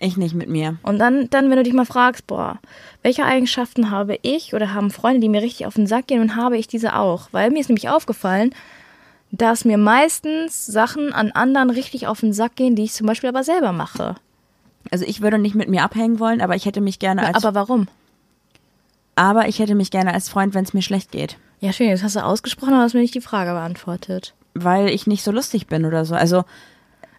Ich 0.00 0.16
nicht 0.16 0.34
mit 0.34 0.48
mir. 0.48 0.76
Und 0.82 0.98
dann, 0.98 1.30
dann, 1.30 1.48
wenn 1.48 1.56
du 1.56 1.62
dich 1.62 1.72
mal 1.72 1.86
fragst, 1.86 2.26
boah, 2.26 2.58
welche 3.02 3.24
Eigenschaften 3.24 3.90
habe 3.90 4.18
ich 4.22 4.52
oder 4.52 4.74
haben 4.74 4.90
Freunde, 4.90 5.20
die 5.20 5.28
mir 5.28 5.40
richtig 5.40 5.66
auf 5.66 5.74
den 5.74 5.86
Sack 5.86 6.08
gehen 6.08 6.20
und 6.20 6.36
habe 6.36 6.58
ich 6.58 6.66
diese 6.66 6.96
auch? 6.96 7.28
Weil 7.32 7.50
mir 7.50 7.60
ist 7.60 7.68
nämlich 7.68 7.88
aufgefallen, 7.88 8.54
dass 9.30 9.64
mir 9.64 9.78
meistens 9.78 10.66
Sachen 10.66 11.12
an 11.12 11.30
anderen 11.32 11.70
richtig 11.70 12.06
auf 12.06 12.20
den 12.20 12.32
Sack 12.32 12.56
gehen, 12.56 12.76
die 12.76 12.84
ich 12.84 12.92
zum 12.92 13.06
Beispiel 13.06 13.28
aber 13.28 13.44
selber 13.44 13.72
mache. 13.72 14.16
Also 14.90 15.04
ich 15.06 15.22
würde 15.22 15.38
nicht 15.38 15.54
mit 15.54 15.68
mir 15.68 15.82
abhängen 15.82 16.18
wollen, 16.18 16.40
aber 16.40 16.54
ich 16.54 16.66
hätte 16.66 16.80
mich 16.80 16.98
gerne 16.98 17.26
als 17.26 17.42
aber 17.42 17.54
warum? 17.54 17.88
aber 19.16 19.48
ich 19.48 19.58
hätte 19.58 19.74
mich 19.74 19.90
gerne 19.90 20.12
als 20.12 20.28
Freund, 20.28 20.54
wenn 20.54 20.64
es 20.64 20.74
mir 20.74 20.82
schlecht 20.82 21.12
geht. 21.12 21.36
Ja, 21.64 21.72
schön, 21.72 21.90
das 21.90 22.02
hast 22.02 22.14
du 22.14 22.22
ausgesprochen, 22.22 22.74
aber 22.74 22.82
hast 22.82 22.92
mir 22.92 23.00
nicht 23.00 23.14
die 23.14 23.22
Frage 23.22 23.52
beantwortet. 23.52 24.34
Weil 24.52 24.90
ich 24.90 25.06
nicht 25.06 25.24
so 25.24 25.32
lustig 25.32 25.66
bin 25.66 25.86
oder 25.86 26.04
so. 26.04 26.14
Also, 26.14 26.44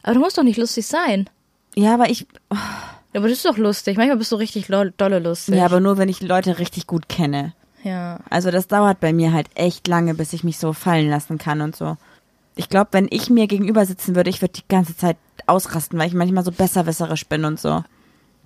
Aber 0.03 0.13
du 0.13 0.19
musst 0.19 0.37
doch 0.37 0.43
nicht 0.43 0.59
lustig 0.59 0.85
sein. 0.85 1.27
ja, 1.75 1.95
aber 1.95 2.11
ich. 2.11 2.27
Ja, 2.51 3.21
aber 3.21 3.27
das 3.27 3.37
ist 3.39 3.45
doch 3.45 3.57
lustig. 3.57 3.97
Manchmal 3.97 4.17
bist 4.17 4.31
du 4.31 4.35
richtig 4.35 4.67
dolle 4.67 5.17
lustig. 5.17 5.55
Ja, 5.55 5.65
aber 5.65 5.79
nur 5.79 5.97
wenn 5.97 6.09
ich 6.09 6.21
Leute 6.21 6.59
richtig 6.59 6.85
gut 6.85 7.09
kenne. 7.09 7.53
Ja. 7.83 8.19
Also 8.29 8.51
das 8.51 8.67
dauert 8.67 8.99
bei 8.99 9.13
mir 9.13 9.33
halt 9.33 9.47
echt 9.55 9.87
lange, 9.87 10.13
bis 10.13 10.31
ich 10.33 10.43
mich 10.43 10.59
so 10.59 10.73
fallen 10.73 11.09
lassen 11.09 11.39
kann 11.39 11.61
und 11.61 11.75
so. 11.75 11.97
Ich 12.55 12.69
glaube, 12.69 12.89
wenn 12.91 13.07
ich 13.09 13.31
mir 13.31 13.47
gegenüber 13.47 13.83
sitzen 13.87 14.15
würde, 14.15 14.29
ich 14.29 14.43
würde 14.43 14.53
die 14.53 14.67
ganze 14.69 14.95
Zeit 14.95 15.17
ausrasten, 15.47 15.97
weil 15.97 16.07
ich 16.07 16.13
manchmal 16.13 16.45
so 16.45 16.51
besserwisserisch 16.51 17.25
bin 17.25 17.45
und 17.45 17.59
so. 17.59 17.83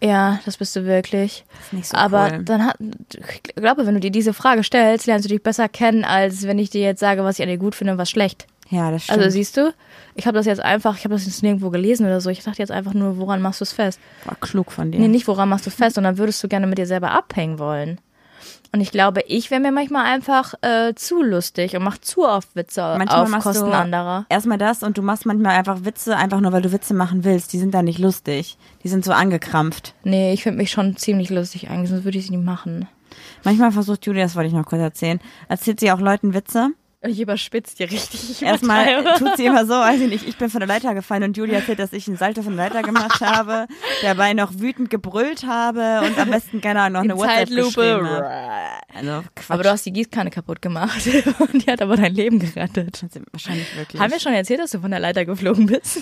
Ja, 0.02 0.40
das 0.46 0.58
bist 0.58 0.76
du 0.76 0.86
wirklich. 0.86 1.44
ist 1.62 1.74
nicht 1.74 1.88
so 1.88 1.98
Aber 1.98 2.30
cool. 2.32 2.44
dann 2.44 2.66
hat, 2.66 2.78
ich 2.80 3.44
glaube, 3.56 3.86
wenn 3.86 3.96
du 3.96 4.00
dir 4.00 4.12
diese 4.12 4.34
Frage 4.34 4.64
stellst, 4.64 5.08
lernst 5.08 5.26
du 5.26 5.30
dich 5.30 5.44
besser 5.44 5.68
kennen, 5.68 6.06
als 6.06 6.48
wenn 6.48 6.58
ich 6.60 6.70
dir 6.70 6.82
jetzt 6.82 7.00
sage, 7.00 7.24
was 7.24 7.38
ich 7.38 7.44
an 7.44 7.50
dir 7.50 7.58
gut 7.58 7.76
finde 7.76 7.94
und 7.94 8.00
was 8.00 8.10
schlecht. 8.10 8.48
Ja, 8.70 8.92
das 8.92 9.06
stimmt. 9.06 9.18
Also 9.20 9.30
siehst 9.32 9.58
du, 9.58 9.74
ich 10.16 10.28
habe 10.28 10.38
das 10.38 10.46
jetzt 10.46 10.62
einfach, 10.62 10.98
ich 10.98 11.04
habe 11.04 11.16
das 11.16 11.26
jetzt 11.26 11.42
nirgendwo 11.44 11.70
gelesen 11.70 12.06
oder 12.06 12.22
so. 12.22 12.30
Ich 12.30 12.44
dachte 12.44 12.60
jetzt 12.60 12.72
einfach 12.72 12.94
nur, 12.94 13.18
woran 13.18 13.42
machst 13.42 13.62
du 13.62 13.64
es 13.64 13.74
fest? 13.74 14.00
War 14.26 14.36
klug 14.36 14.72
von 14.72 14.92
dir. 14.92 15.00
Nee, 15.00 15.08
nicht 15.08 15.28
woran 15.28 15.50
machst 15.50 15.66
du 15.66 15.72
fest, 15.72 15.96
sondern 15.96 16.18
würdest 16.18 16.44
du 16.44 16.48
gerne 16.48 16.68
mit 16.68 16.78
dir 16.78 16.86
selber 16.86 17.12
abhängen 17.12 17.58
wollen. 17.60 18.00
Und 18.72 18.82
ich 18.82 18.92
glaube, 18.92 19.22
ich 19.28 19.50
wäre 19.50 19.60
mir 19.62 19.72
manchmal 19.72 20.06
einfach 20.06 20.54
äh, 20.62 20.94
zu 20.94 21.24
lustig 21.24 21.76
und 21.76 21.84
mache 21.84 22.02
zu 22.02 22.28
oft 22.28 22.56
Witze 22.56 22.82
Manchmal 22.82 23.24
auf 23.24 23.30
machst 23.30 23.48
Kosten 23.48 23.66
du 23.66 23.72
anderer. 23.76 24.26
erstmal 24.30 24.60
das 24.60 24.84
und 24.84 24.98
du 24.98 25.02
machst 25.02 25.26
manchmal 25.26 25.56
einfach 25.58 25.86
Witze, 25.86 26.16
einfach 26.16 26.40
nur 26.40 26.52
weil 26.52 26.62
du 26.62 26.72
Witze 26.72 26.94
machen 26.94 27.24
willst. 27.24 27.52
Die 27.54 27.60
sind 27.60 27.74
dann 27.74 27.86
nicht 27.86 28.00
lustig. 28.00 28.58
Die 28.84 28.88
sind 28.88 29.04
so 29.04 29.12
angekrampft. 29.12 29.96
Nee, 30.04 30.34
ich 30.34 30.44
finde 30.44 30.60
mich 30.60 30.70
schon 30.72 30.96
ziemlich 30.98 31.30
lustig 31.32 31.70
eigentlich, 31.70 31.90
sonst 31.90 32.04
würde 32.04 32.18
ich 32.20 32.28
sie 32.28 32.36
nicht 32.36 32.46
machen. 32.46 32.88
Manchmal 33.44 33.72
versucht 33.72 34.06
Julia, 34.06 34.24
das 34.24 34.36
wollte 34.36 34.50
ich 34.50 34.54
noch 34.54 34.66
kurz 34.66 34.82
erzählen, 34.82 35.20
erzählt 35.48 35.80
sie 35.80 35.92
auch 35.92 36.00
Leuten 36.00 36.34
Witze. 36.34 36.70
Ich 37.02 37.22
überspitze 37.22 37.78
die 37.78 37.84
richtig. 37.86 38.30
Ich 38.30 38.42
Erstmal 38.42 39.04
tut 39.18 39.38
sie 39.38 39.46
immer 39.46 39.66
so, 39.66 39.72
weiß 39.72 40.02
ich 40.02 40.10
nicht, 40.10 40.28
ich 40.28 40.36
bin 40.38 40.50
von 40.50 40.60
der 40.60 40.68
Leiter 40.68 40.94
gefallen 40.94 41.24
und 41.24 41.38
Julia 41.38 41.60
erzählt, 41.60 41.80
dass 41.80 41.94
ich 41.94 42.08
einen 42.10 42.18
Salto 42.18 42.42
von 42.42 42.58
der 42.58 42.66
Leiter 42.68 42.82
gemacht 42.82 43.22
habe, 43.22 43.68
dabei 44.02 44.34
noch 44.34 44.52
wütend 44.60 44.90
gebrüllt 44.90 45.46
habe 45.46 46.02
und 46.06 46.20
am 46.20 46.30
besten, 46.30 46.60
keine 46.60 46.82
Ahnung, 46.82 46.94
noch 46.94 47.04
eine 47.04 47.14
In 47.14 47.20
WhatsApp 47.20 47.48
geschrieben 47.48 47.72
Zeitlupe. 47.72 48.10
habe. 48.10 48.30
Also 48.94 49.24
Quatsch. 49.34 49.50
Aber 49.52 49.64
du 49.64 49.72
hast 49.72 49.86
die 49.86 49.94
Gießkanne 49.94 50.30
kaputt 50.30 50.62
gemacht 50.62 51.00
und 51.40 51.66
die 51.66 51.72
hat 51.72 51.82
aber 51.82 51.96
dein 51.96 52.14
Leben 52.14 52.38
gerettet. 52.40 53.06
wahrscheinlich 53.32 53.78
wirklich. 53.78 54.02
Haben 54.02 54.12
wir 54.12 54.20
schon 54.20 54.34
erzählt, 54.34 54.60
dass 54.60 54.72
du 54.72 54.82
von 54.82 54.92
der 54.92 55.00
Leiter 55.00 55.24
geflogen 55.24 55.68
bist? 55.68 56.02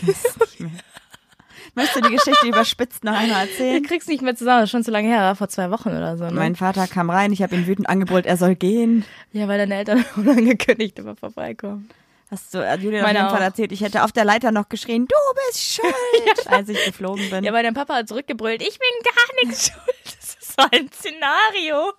Möchtest 1.78 1.95
du 1.95 2.01
die 2.09 2.15
Geschichte 2.15 2.47
überspitzt 2.47 3.03
noch 3.05 3.13
einmal 3.13 3.45
Du 3.45 3.51
erzählen? 3.51 3.84
kriegst 3.84 4.09
nicht 4.09 4.21
mehr 4.21 4.36
zusammen, 4.36 4.59
das 4.61 4.65
ist 4.67 4.71
schon 4.71 4.84
zu 4.84 4.91
lange 4.91 5.07
her, 5.07 5.34
vor 5.36 5.47
zwei 5.47 5.71
Wochen 5.71 5.89
oder 5.89 6.17
so. 6.17 6.25
Ne? 6.25 6.32
Mein 6.32 6.55
Vater 6.57 6.88
kam 6.88 7.09
rein, 7.09 7.32
ich 7.32 7.41
habe 7.41 7.55
ihn 7.55 7.67
wütend 7.67 7.88
angebrüllt, 7.88 8.25
er 8.25 8.36
soll 8.36 8.55
gehen. 8.55 9.05
ja, 9.32 9.47
weil 9.47 9.57
deine 9.59 9.75
Eltern 9.75 10.03
unangekündigt 10.17 10.99
immer 10.99 11.15
vorbeikommen. 11.15 11.88
Hast 12.30 12.53
du 12.53 12.57
äh, 12.57 12.75
Julia 12.75 12.99
auf 12.99 13.05
Meine 13.07 13.19
jeden 13.19 13.30
Fall 13.30 13.39
auch. 13.39 13.45
erzählt, 13.45 13.71
ich 13.71 13.80
hätte 13.82 14.03
auf 14.03 14.11
der 14.11 14.25
Leiter 14.25 14.51
noch 14.51 14.67
geschrien, 14.67 15.07
du 15.07 15.15
bist 15.47 15.63
schuld, 15.75 16.47
als 16.47 16.67
ich 16.67 16.84
geflogen 16.86 17.30
bin. 17.30 17.43
Ja, 17.45 17.53
weil 17.53 17.63
dein 17.63 17.73
Papa 17.73 17.95
hat 17.95 18.09
zurückgebrüllt, 18.09 18.61
ich 18.61 18.78
bin 18.80 18.89
gar 19.05 19.45
nichts 19.45 19.67
schuld. 19.71 20.03
Das 20.03 20.36
ist 20.36 20.55
so 20.59 20.67
ein 20.71 20.89
Szenario. 20.91 21.93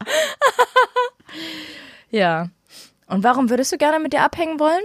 ja. 2.10 2.48
Und 3.06 3.24
warum 3.24 3.48
würdest 3.48 3.72
du 3.72 3.78
gerne 3.78 3.98
mit 4.00 4.12
dir 4.12 4.20
abhängen 4.22 4.60
wollen? 4.60 4.82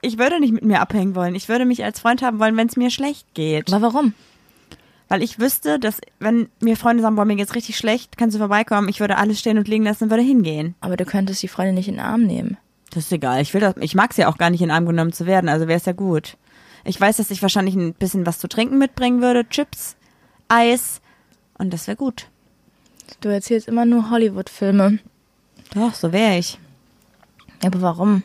Ich 0.00 0.18
würde 0.18 0.40
nicht 0.40 0.52
mit 0.52 0.64
mir 0.64 0.80
abhängen 0.80 1.14
wollen. 1.14 1.34
Ich 1.34 1.48
würde 1.48 1.64
mich 1.64 1.84
als 1.84 2.00
Freund 2.00 2.22
haben 2.22 2.38
wollen, 2.38 2.56
wenn 2.56 2.68
es 2.68 2.76
mir 2.76 2.90
schlecht 2.90 3.26
geht. 3.34 3.72
Aber 3.72 3.92
warum? 3.92 4.14
Weil 5.08 5.22
ich 5.22 5.38
wüsste, 5.38 5.78
dass 5.78 6.00
wenn 6.18 6.48
mir 6.60 6.76
Freunde 6.76 7.02
sagen, 7.02 7.16
boah, 7.16 7.24
mir 7.24 7.36
geht's 7.36 7.54
richtig 7.54 7.76
schlecht, 7.76 8.16
kannst 8.16 8.34
du 8.34 8.38
vorbeikommen, 8.38 8.88
ich 8.88 9.00
würde 9.00 9.18
alles 9.18 9.38
stehen 9.38 9.58
und 9.58 9.68
liegen 9.68 9.84
lassen 9.84 10.04
und 10.04 10.10
würde 10.10 10.22
hingehen. 10.22 10.74
Aber 10.80 10.96
du 10.96 11.04
könntest 11.04 11.42
die 11.42 11.48
Freundin 11.48 11.74
nicht 11.74 11.88
in 11.88 11.94
den 11.94 12.04
Arm 12.04 12.22
nehmen. 12.22 12.56
Das 12.90 13.04
ist 13.04 13.12
egal. 13.12 13.42
Ich 13.42 13.52
will 13.52 13.60
das, 13.60 13.74
ich 13.80 13.94
mag's 13.94 14.16
ja 14.16 14.28
auch 14.28 14.38
gar 14.38 14.50
nicht 14.50 14.62
in 14.62 14.68
den 14.68 14.74
Arm 14.74 14.86
genommen 14.86 15.12
zu 15.12 15.26
werden, 15.26 15.48
also 15.48 15.68
wäre 15.68 15.78
es 15.78 15.84
ja 15.84 15.92
gut. 15.92 16.36
Ich 16.84 17.00
weiß, 17.00 17.16
dass 17.16 17.30
ich 17.30 17.42
wahrscheinlich 17.42 17.74
ein 17.74 17.94
bisschen 17.94 18.26
was 18.26 18.38
zu 18.38 18.48
trinken 18.48 18.78
mitbringen 18.78 19.20
würde, 19.20 19.48
Chips, 19.48 19.96
Eis 20.48 21.00
und 21.58 21.72
das 21.72 21.86
wäre 21.86 21.96
gut. 21.96 22.28
Du 23.20 23.28
erzählst 23.28 23.68
immer 23.68 23.84
nur 23.84 24.10
Hollywood-Filme. 24.10 24.98
Doch, 25.74 25.94
so 25.94 26.12
wäre 26.12 26.38
ich. 26.38 26.58
Aber 27.64 27.80
warum? 27.80 28.22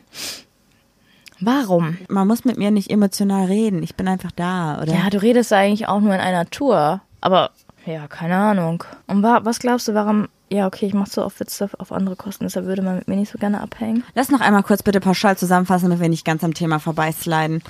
Warum? 1.41 1.97
Man 2.09 2.27
muss 2.27 2.45
mit 2.45 2.57
mir 2.57 2.71
nicht 2.71 2.89
emotional 2.89 3.45
reden. 3.45 3.83
Ich 3.83 3.95
bin 3.95 4.07
einfach 4.07 4.31
da, 4.31 4.81
oder? 4.81 4.93
Ja, 4.93 5.09
du 5.09 5.21
redest 5.21 5.53
eigentlich 5.53 5.87
auch 5.87 5.99
nur 5.99 6.13
in 6.13 6.19
einer 6.19 6.49
Tour. 6.49 7.01
Aber, 7.21 7.51
ja, 7.85 8.07
keine 8.07 8.35
Ahnung. 8.35 8.83
Und 9.07 9.23
wa 9.23 9.41
was 9.43 9.59
glaubst 9.59 9.87
du, 9.87 9.93
warum... 9.93 10.27
Ja, 10.51 10.65
okay, 10.65 10.87
ich 10.87 10.95
mach 10.95 11.05
so 11.05 11.23
oft 11.23 11.39
Witze 11.39 11.69
auf 11.77 11.91
andere 11.91 12.15
Kosten, 12.15 12.43
deshalb 12.45 12.65
würde 12.65 12.81
man 12.81 12.95
mit 12.95 13.07
mir 13.07 13.15
nicht 13.15 13.31
so 13.31 13.37
gerne 13.37 13.61
abhängen. 13.61 14.03
Lass 14.15 14.31
noch 14.31 14.41
einmal 14.41 14.63
kurz 14.63 14.81
bitte 14.81 14.99
pauschal 14.99 15.37
zusammenfassen, 15.37 15.89
damit 15.89 16.01
wir 16.01 16.09
nicht 16.09 16.25
ganz 16.25 16.43
am 16.43 16.55
Thema 16.55 16.79
vorbeisliden. 16.79 17.61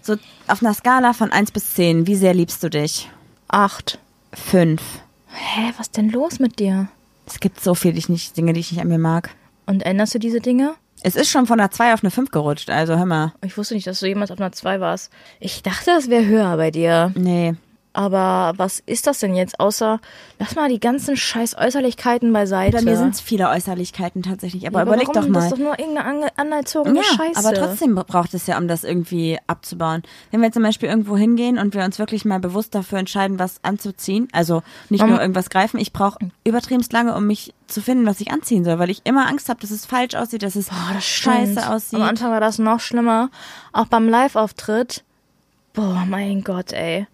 So 0.00 0.14
auf 0.46 0.62
einer 0.62 0.74
Skala 0.74 1.12
von 1.12 1.32
1 1.32 1.50
bis 1.50 1.74
10, 1.74 2.06
wie 2.06 2.14
sehr 2.14 2.34
liebst 2.34 2.62
du 2.62 2.70
dich? 2.70 3.10
Acht. 3.48 3.98
5. 4.32 4.80
Hä, 5.26 5.72
was 5.76 5.90
denn 5.90 6.10
los 6.10 6.38
mit 6.38 6.60
dir? 6.60 6.86
Es 7.26 7.40
gibt 7.40 7.60
so 7.60 7.74
viele 7.74 8.00
Dinge, 8.00 8.52
die 8.52 8.60
ich 8.60 8.70
nicht 8.70 8.80
an 8.80 8.88
mir 8.88 8.98
mag. 8.98 9.30
Und 9.66 9.84
änderst 9.84 10.14
du 10.14 10.18
diese 10.20 10.40
Dinge? 10.40 10.74
Es 11.04 11.16
ist 11.16 11.30
schon 11.30 11.46
von 11.46 11.58
einer 11.58 11.70
2 11.70 11.94
auf 11.94 12.04
eine 12.04 12.10
5 12.10 12.30
gerutscht, 12.30 12.70
also 12.70 12.96
hör 12.96 13.06
mal. 13.06 13.32
Ich 13.44 13.58
wusste 13.58 13.74
nicht, 13.74 13.86
dass 13.86 14.00
du 14.00 14.06
jemals 14.06 14.30
auf 14.30 14.38
einer 14.38 14.52
2 14.52 14.80
warst. 14.80 15.12
Ich 15.40 15.62
dachte, 15.62 15.86
das 15.86 16.08
wäre 16.08 16.26
höher 16.26 16.56
bei 16.56 16.70
dir. 16.70 17.12
Nee. 17.16 17.54
Aber 17.94 18.54
was 18.56 18.82
ist 18.86 19.06
das 19.06 19.18
denn 19.18 19.34
jetzt, 19.34 19.60
außer, 19.60 20.00
lass 20.38 20.54
mal 20.54 20.68
die 20.70 20.80
ganzen 20.80 21.14
scheiß 21.16 21.56
Äußerlichkeiten 21.58 22.32
beiseite. 22.32 22.78
Bei 22.78 22.82
mir 22.82 22.96
sind 22.96 23.14
es 23.14 23.20
viele 23.20 23.50
Äußerlichkeiten 23.50 24.22
tatsächlich, 24.22 24.66
aber 24.66 24.78
Ja, 24.78 24.86
überleg 24.86 25.08
warum? 25.08 25.20
doch 25.22 25.28
mal. 25.28 25.34
Das 25.40 25.44
ist 25.44 25.52
doch 25.52 25.58
nur 25.58 25.78
irgendeine 25.78 26.26
anerzogene 26.38 26.96
ja, 27.00 27.02
Scheiße. 27.04 27.38
aber 27.38 27.52
trotzdem 27.54 27.94
braucht 27.94 28.32
es 28.32 28.46
ja, 28.46 28.56
um 28.56 28.66
das 28.66 28.84
irgendwie 28.84 29.38
abzubauen. 29.46 30.02
Wenn 30.30 30.40
wir 30.40 30.50
zum 30.52 30.62
Beispiel 30.62 30.88
irgendwo 30.88 31.18
hingehen 31.18 31.58
und 31.58 31.74
wir 31.74 31.84
uns 31.84 31.98
wirklich 31.98 32.24
mal 32.24 32.40
bewusst 32.40 32.74
dafür 32.74 32.98
entscheiden, 32.98 33.38
was 33.38 33.62
anzuziehen, 33.62 34.28
also 34.32 34.62
nicht 34.88 35.02
Um- 35.02 35.10
nur 35.10 35.20
irgendwas 35.20 35.50
greifen, 35.50 35.78
ich 35.78 35.92
brauche 35.92 36.18
übertriebenst 36.44 36.92
lange, 36.94 37.14
um 37.14 37.26
mich 37.26 37.52
zu 37.66 37.82
finden, 37.82 38.06
was 38.06 38.20
ich 38.22 38.30
anziehen 38.30 38.64
soll, 38.64 38.78
weil 38.78 38.88
ich 38.90 39.02
immer 39.04 39.26
Angst 39.28 39.48
habe, 39.50 39.60
dass 39.60 39.70
es 39.70 39.84
falsch 39.84 40.14
aussieht, 40.14 40.42
dass 40.42 40.56
es 40.56 40.68
Boah, 40.68 40.92
das 40.94 41.04
scheiße 41.04 41.52
stimmt. 41.52 41.68
aussieht. 41.68 41.98
Am 42.00 42.06
Anfang 42.08 42.30
war 42.30 42.40
das 42.40 42.58
noch 42.58 42.80
schlimmer. 42.80 43.28
Auch 43.72 43.86
beim 43.86 44.08
Live-Auftritt. 44.08 45.04
Boah, 45.74 46.04
mein 46.08 46.42
Gott, 46.42 46.72
ey. 46.72 47.06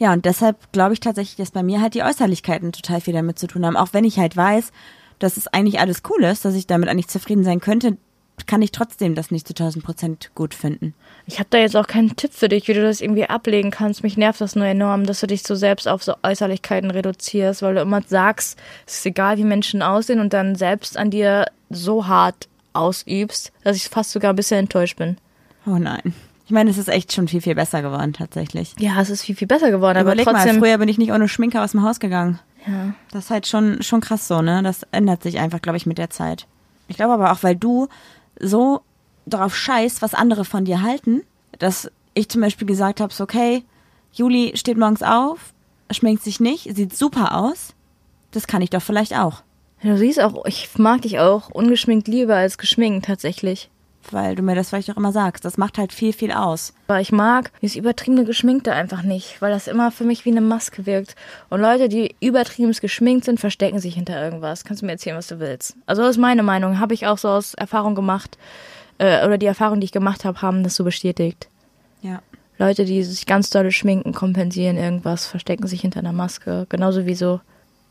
Ja, 0.00 0.14
und 0.14 0.24
deshalb 0.24 0.72
glaube 0.72 0.94
ich 0.94 1.00
tatsächlich, 1.00 1.36
dass 1.36 1.50
bei 1.50 1.62
mir 1.62 1.82
halt 1.82 1.92
die 1.92 2.02
Äußerlichkeiten 2.02 2.72
total 2.72 3.02
viel 3.02 3.12
damit 3.12 3.38
zu 3.38 3.46
tun 3.46 3.66
haben. 3.66 3.76
Auch 3.76 3.92
wenn 3.92 4.04
ich 4.04 4.18
halt 4.18 4.34
weiß, 4.34 4.72
dass 5.18 5.36
es 5.36 5.46
eigentlich 5.46 5.78
alles 5.78 6.02
cool 6.08 6.24
ist, 6.24 6.46
dass 6.46 6.54
ich 6.54 6.66
damit 6.66 6.88
eigentlich 6.88 7.08
zufrieden 7.08 7.44
sein 7.44 7.60
könnte, 7.60 7.98
kann 8.46 8.62
ich 8.62 8.72
trotzdem 8.72 9.14
das 9.14 9.30
nicht 9.30 9.46
zu 9.46 9.52
1000 9.52 9.84
Prozent 9.84 10.30
gut 10.34 10.54
finden. 10.54 10.94
Ich 11.26 11.38
habe 11.38 11.48
da 11.50 11.58
jetzt 11.58 11.76
auch 11.76 11.86
keinen 11.86 12.16
Tipp 12.16 12.32
für 12.32 12.48
dich, 12.48 12.66
wie 12.66 12.72
du 12.72 12.80
das 12.80 13.02
irgendwie 13.02 13.26
ablegen 13.26 13.70
kannst. 13.70 14.02
Mich 14.02 14.16
nervt 14.16 14.40
das 14.40 14.56
nur 14.56 14.64
enorm, 14.64 15.04
dass 15.04 15.20
du 15.20 15.26
dich 15.26 15.42
so 15.42 15.54
selbst 15.54 15.86
auf 15.86 16.02
so 16.02 16.14
Äußerlichkeiten 16.22 16.90
reduzierst, 16.90 17.60
weil 17.60 17.74
du 17.74 17.82
immer 17.82 18.00
sagst, 18.00 18.58
es 18.86 18.96
ist 18.96 19.06
egal, 19.06 19.36
wie 19.36 19.44
Menschen 19.44 19.82
aussehen 19.82 20.20
und 20.20 20.32
dann 20.32 20.54
selbst 20.54 20.96
an 20.96 21.10
dir 21.10 21.44
so 21.68 22.06
hart 22.06 22.48
ausübst, 22.72 23.52
dass 23.64 23.76
ich 23.76 23.90
fast 23.90 24.12
sogar 24.12 24.32
ein 24.32 24.36
bisschen 24.36 24.60
enttäuscht 24.60 24.96
bin. 24.96 25.18
Oh 25.66 25.76
nein. 25.76 26.14
Ich 26.50 26.52
meine, 26.52 26.68
es 26.68 26.78
ist 26.78 26.88
echt 26.88 27.12
schon 27.12 27.28
viel, 27.28 27.40
viel 27.40 27.54
besser 27.54 27.80
geworden, 27.80 28.12
tatsächlich. 28.12 28.74
Ja, 28.76 29.00
es 29.00 29.08
ist 29.08 29.22
viel, 29.22 29.36
viel 29.36 29.46
besser 29.46 29.70
geworden, 29.70 29.96
aber 29.96 30.14
Überleg 30.14 30.24
trotzdem. 30.24 30.56
mal, 30.56 30.58
früher 30.58 30.78
bin 30.78 30.88
ich 30.88 30.98
nicht 30.98 31.12
ohne 31.12 31.28
Schminke 31.28 31.62
aus 31.62 31.70
dem 31.70 31.84
Haus 31.84 32.00
gegangen. 32.00 32.40
ja. 32.66 32.92
Das 33.12 33.26
ist 33.26 33.30
halt 33.30 33.46
schon, 33.46 33.82
schon 33.82 34.00
krass 34.00 34.26
so, 34.26 34.42
ne? 34.42 34.60
Das 34.64 34.84
ändert 34.90 35.22
sich 35.22 35.38
einfach, 35.38 35.62
glaube 35.62 35.76
ich, 35.76 35.86
mit 35.86 35.96
der 35.96 36.10
Zeit. 36.10 36.48
Ich 36.88 36.96
glaube 36.96 37.12
aber 37.12 37.30
auch, 37.30 37.44
weil 37.44 37.54
du 37.54 37.86
so 38.40 38.80
darauf 39.26 39.54
scheißt, 39.54 40.02
was 40.02 40.12
andere 40.12 40.44
von 40.44 40.64
dir 40.64 40.82
halten, 40.82 41.22
dass 41.60 41.88
ich 42.14 42.28
zum 42.28 42.40
Beispiel 42.40 42.66
gesagt 42.66 43.00
habe, 43.00 43.14
so, 43.14 43.22
okay, 43.22 43.62
Juli 44.12 44.50
steht 44.56 44.76
morgens 44.76 45.04
auf, 45.04 45.54
schminkt 45.92 46.24
sich 46.24 46.40
nicht, 46.40 46.74
sieht 46.74 46.96
super 46.96 47.36
aus. 47.36 47.74
Das 48.32 48.48
kann 48.48 48.60
ich 48.60 48.70
doch 48.70 48.82
vielleicht 48.82 49.16
auch. 49.16 49.44
Du 49.84 49.96
siehst 49.96 50.18
auch, 50.18 50.44
ich 50.46 50.68
mag 50.78 51.02
dich 51.02 51.20
auch 51.20 51.48
ungeschminkt 51.50 52.08
lieber 52.08 52.34
als 52.34 52.58
geschminkt 52.58 53.06
tatsächlich. 53.06 53.70
Weil 54.10 54.34
du 54.34 54.42
mir 54.42 54.54
das 54.54 54.70
vielleicht 54.70 54.90
auch 54.90 54.96
immer 54.96 55.12
sagst. 55.12 55.44
Das 55.44 55.58
macht 55.58 55.78
halt 55.78 55.92
viel, 55.92 56.12
viel 56.12 56.32
aus. 56.32 56.72
Aber 56.88 57.00
ich 57.00 57.12
mag 57.12 57.52
dieses 57.60 57.76
übertriebene 57.76 58.24
Geschminkte 58.24 58.72
einfach 58.72 59.02
nicht, 59.02 59.40
weil 59.42 59.52
das 59.52 59.68
immer 59.68 59.90
für 59.90 60.04
mich 60.04 60.24
wie 60.24 60.30
eine 60.30 60.40
Maske 60.40 60.86
wirkt. 60.86 61.16
Und 61.48 61.60
Leute, 61.60 61.88
die 61.88 62.16
übertrieben 62.20 62.72
geschminkt 62.72 63.26
sind, 63.26 63.40
verstecken 63.40 63.78
sich 63.78 63.94
hinter 63.94 64.22
irgendwas. 64.22 64.64
Kannst 64.64 64.82
du 64.82 64.86
mir 64.86 64.92
erzählen, 64.92 65.16
was 65.16 65.28
du 65.28 65.38
willst. 65.38 65.76
Also 65.86 66.02
das 66.02 66.12
ist 66.12 66.18
meine 66.18 66.42
Meinung. 66.42 66.80
Habe 66.80 66.94
ich 66.94 67.06
auch 67.06 67.18
so 67.18 67.28
aus 67.28 67.54
Erfahrung 67.54 67.94
gemacht. 67.94 68.38
Äh, 68.98 69.24
oder 69.24 69.38
die 69.38 69.46
Erfahrungen, 69.46 69.80
die 69.80 69.86
ich 69.86 69.92
gemacht 69.92 70.24
habe, 70.24 70.40
haben 70.42 70.64
das 70.64 70.76
so 70.76 70.84
bestätigt. 70.84 71.48
Ja. 72.02 72.20
Leute, 72.58 72.84
die 72.84 73.02
sich 73.02 73.26
ganz 73.26 73.48
dolle 73.48 73.72
schminken, 73.72 74.12
kompensieren 74.12 74.76
irgendwas, 74.76 75.26
verstecken 75.26 75.66
sich 75.66 75.80
hinter 75.80 76.00
einer 76.00 76.12
Maske. 76.12 76.66
Genauso 76.68 77.06
wie 77.06 77.14
so 77.14 77.40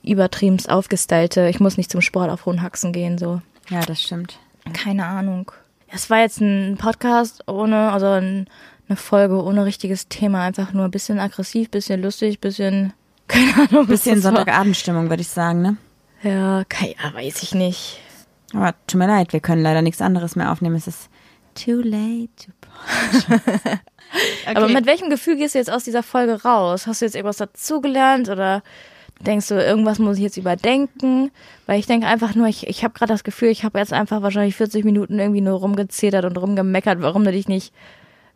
übertriebenst 0.03 0.70
aufgestylte, 0.70 1.49
ich 1.49 1.60
muss 1.60 1.78
nicht 1.78 1.91
zum 1.91 2.01
Sport 2.01 2.30
auf 2.30 2.45
hohen 2.45 2.62
Haxen 2.62 2.93
gehen, 2.93 3.18
so. 3.18 3.41
Ja, 3.70 3.82
das 3.82 4.01
stimmt. 4.01 4.38
Keine 4.74 5.05
Ahnung. 5.05 5.51
Das 5.91 6.09
war 6.09 6.19
jetzt 6.19 6.39
ein 6.41 6.77
Podcast 6.77 7.47
ohne, 7.47 7.91
also 7.91 8.07
ein, 8.07 8.47
eine 8.87 8.95
Folge 8.95 9.43
ohne 9.43 9.65
richtiges 9.65 10.07
Thema. 10.07 10.43
Einfach 10.43 10.73
nur 10.73 10.85
ein 10.85 10.91
bisschen 10.91 11.19
aggressiv, 11.19 11.69
bisschen 11.69 12.01
lustig, 12.01 12.39
bisschen, 12.39 12.93
keine 13.27 13.53
Ahnung. 13.55 13.83
was 13.83 13.87
Bisschen. 13.87 14.21
Sonntagabendstimmung, 14.21 15.09
würde 15.09 15.21
ich 15.21 15.29
sagen, 15.29 15.61
ne? 15.61 15.77
Ja, 16.21 16.63
keine, 16.67 16.95
ja, 17.01 17.13
weiß 17.13 17.43
ich 17.43 17.53
nicht. 17.55 17.99
Aber 18.53 18.73
tut 18.87 18.99
mir 18.99 19.07
leid, 19.07 19.31
wir 19.33 19.39
können 19.39 19.61
leider 19.61 19.81
nichts 19.81 20.01
anderes 20.01 20.35
mehr 20.35 20.51
aufnehmen. 20.51 20.75
Es 20.75 20.87
ist 20.87 21.09
too 21.55 21.81
late 21.81 22.29
to 22.37 22.51
okay. 24.45 24.55
Aber 24.55 24.67
mit 24.69 24.85
welchem 24.85 25.09
Gefühl 25.09 25.35
gehst 25.37 25.55
du 25.55 25.59
jetzt 25.59 25.71
aus 25.71 25.83
dieser 25.83 26.03
Folge 26.03 26.41
raus? 26.43 26.87
Hast 26.87 27.01
du 27.01 27.05
jetzt 27.05 27.15
irgendwas 27.15 27.37
dazugelernt 27.37 28.29
oder 28.29 28.63
denkst 29.26 29.47
du, 29.47 29.55
irgendwas 29.55 29.99
muss 29.99 30.17
ich 30.17 30.24
jetzt 30.24 30.38
überdenken? 30.38 31.32
Weil 31.65 31.80
ich 31.80 31.86
denke 31.86 32.07
einfach 32.07 32.36
nur, 32.36 32.47
ich, 32.47 32.67
ich 32.67 32.84
habe 32.84 32.93
gerade 32.93 33.13
das 33.13 33.24
Gefühl, 33.24 33.49
ich 33.49 33.63
habe 33.63 33.80
jetzt 33.80 33.93
einfach 33.93 34.22
wahrscheinlich 34.22 34.55
40 34.55 34.86
Minuten 34.86 35.20
irgendwie 35.20 35.41
nur 35.41 35.59
rumgezetert 35.59 36.26
und 36.26 36.38
rumgemeckert, 36.38 37.01
warum 37.01 37.24
du 37.24 37.32
dich 37.32 37.47
nicht, 37.47 37.74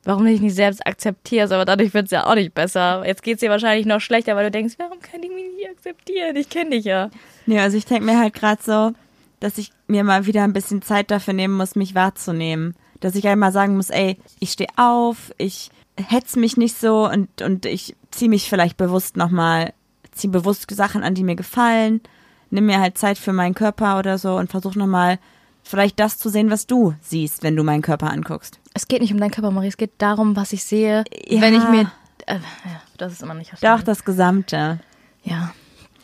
warum 0.03 0.25
du 0.25 0.31
dich 0.31 0.41
nicht 0.41 0.55
selbst 0.55 0.85
akzeptierst, 0.85 1.53
aber 1.53 1.65
dadurch 1.65 1.93
wird's 1.93 2.11
ja 2.11 2.25
auch 2.25 2.35
nicht 2.35 2.53
besser. 2.53 3.03
Jetzt 3.05 3.23
geht's 3.23 3.39
dir 3.39 3.49
wahrscheinlich 3.49 3.85
noch 3.85 4.01
schlechter, 4.01 4.35
weil 4.35 4.45
du 4.45 4.51
denkst, 4.51 4.75
warum 4.77 4.99
kann 4.99 5.23
ich 5.23 5.29
mich 5.29 5.45
nicht 5.55 5.69
akzeptieren? 5.69 6.35
Ich 6.35 6.49
kenne 6.49 6.71
dich 6.71 6.85
ja. 6.85 7.09
Nee, 7.45 7.59
also 7.59 7.77
ich 7.77 7.85
denke 7.85 8.05
mir 8.05 8.19
halt 8.19 8.33
gerade 8.33 8.61
so, 8.61 8.91
dass 9.39 9.57
ich 9.57 9.71
mir 9.87 10.03
mal 10.03 10.25
wieder 10.25 10.43
ein 10.43 10.53
bisschen 10.53 10.81
Zeit 10.81 11.11
dafür 11.11 11.33
nehmen 11.33 11.55
muss, 11.55 11.75
mich 11.75 11.95
wahrzunehmen. 11.95 12.75
Dass 12.99 13.15
ich 13.15 13.27
einmal 13.27 13.51
sagen 13.51 13.75
muss, 13.75 13.89
ey, 13.89 14.17
ich 14.39 14.51
stehe 14.51 14.69
auf, 14.77 15.33
ich 15.37 15.69
hetz 15.97 16.35
mich 16.35 16.57
nicht 16.57 16.77
so 16.77 17.09
und, 17.09 17.41
und 17.41 17.65
ich 17.65 17.95
ziehe 18.11 18.29
mich 18.29 18.49
vielleicht 18.49 18.77
bewusst 18.77 19.17
nochmal, 19.17 19.73
ziehe 20.13 20.31
bewusst 20.31 20.69
Sachen 20.71 21.03
an, 21.03 21.15
die 21.15 21.23
mir 21.23 21.35
gefallen, 21.35 22.01
nimm 22.49 22.65
mir 22.65 22.79
halt 22.79 22.97
Zeit 22.97 23.17
für 23.17 23.33
meinen 23.33 23.55
Körper 23.55 23.97
oder 23.99 24.17
so 24.17 24.35
und 24.37 24.51
versuch 24.51 24.75
nochmal 24.75 25.19
vielleicht 25.63 25.99
das 25.99 26.17
zu 26.17 26.29
sehen, 26.29 26.49
was 26.49 26.67
du 26.67 26.93
siehst, 27.01 27.41
wenn 27.43 27.55
du 27.55 27.63
meinen 27.63 27.81
Körper 27.81 28.11
anguckst. 28.11 28.59
Es 28.73 28.87
geht 28.87 29.01
nicht 29.01 29.13
um 29.13 29.19
deinen 29.19 29.31
Körper, 29.31 29.51
Marie, 29.51 29.67
es 29.67 29.77
geht 29.77 29.93
darum, 29.97 30.35
was 30.35 30.53
ich 30.53 30.63
sehe, 30.63 31.03
Ja. 31.27 31.41
wenn 31.41 31.55
ich 31.55 31.67
mir. 31.69 31.91
Äh, 32.25 32.35
ja, 32.35 32.81
das 32.97 33.13
ist 33.13 33.23
immer 33.23 33.33
nicht 33.33 33.51
Doch, 33.61 33.81
das 33.81 34.03
Gesamte. 34.05 34.79
Ja. 35.23 35.53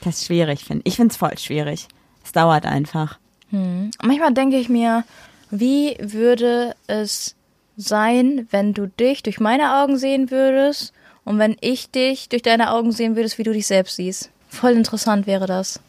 Das 0.01 0.17
ist 0.19 0.25
schwierig, 0.27 0.63
finde 0.63 0.81
ich. 0.85 0.93
Ich 0.93 0.95
finde 0.95 1.11
es 1.11 1.17
voll 1.17 1.37
schwierig. 1.37 1.87
Es 2.23 2.31
dauert 2.31 2.65
einfach. 2.65 3.19
Hm. 3.49 3.91
Manchmal 4.01 4.33
denke 4.33 4.57
ich 4.57 4.69
mir, 4.69 5.03
wie 5.51 5.97
würde 5.99 6.75
es 6.87 7.35
sein, 7.75 8.47
wenn 8.51 8.73
du 8.73 8.87
dich 8.87 9.23
durch 9.23 9.39
meine 9.39 9.75
Augen 9.81 9.97
sehen 9.97 10.31
würdest 10.31 10.93
und 11.29 11.37
wenn 11.37 11.57
ich 11.61 11.91
dich 11.91 12.27
durch 12.27 12.41
deine 12.41 12.71
Augen 12.71 12.91
sehen 12.91 13.15
würdest, 13.15 13.37
wie 13.37 13.43
du 13.43 13.53
dich 13.53 13.67
selbst 13.67 13.97
siehst. 13.97 14.31
Voll 14.47 14.71
interessant 14.71 15.27
wäre 15.27 15.45
das. 15.45 15.79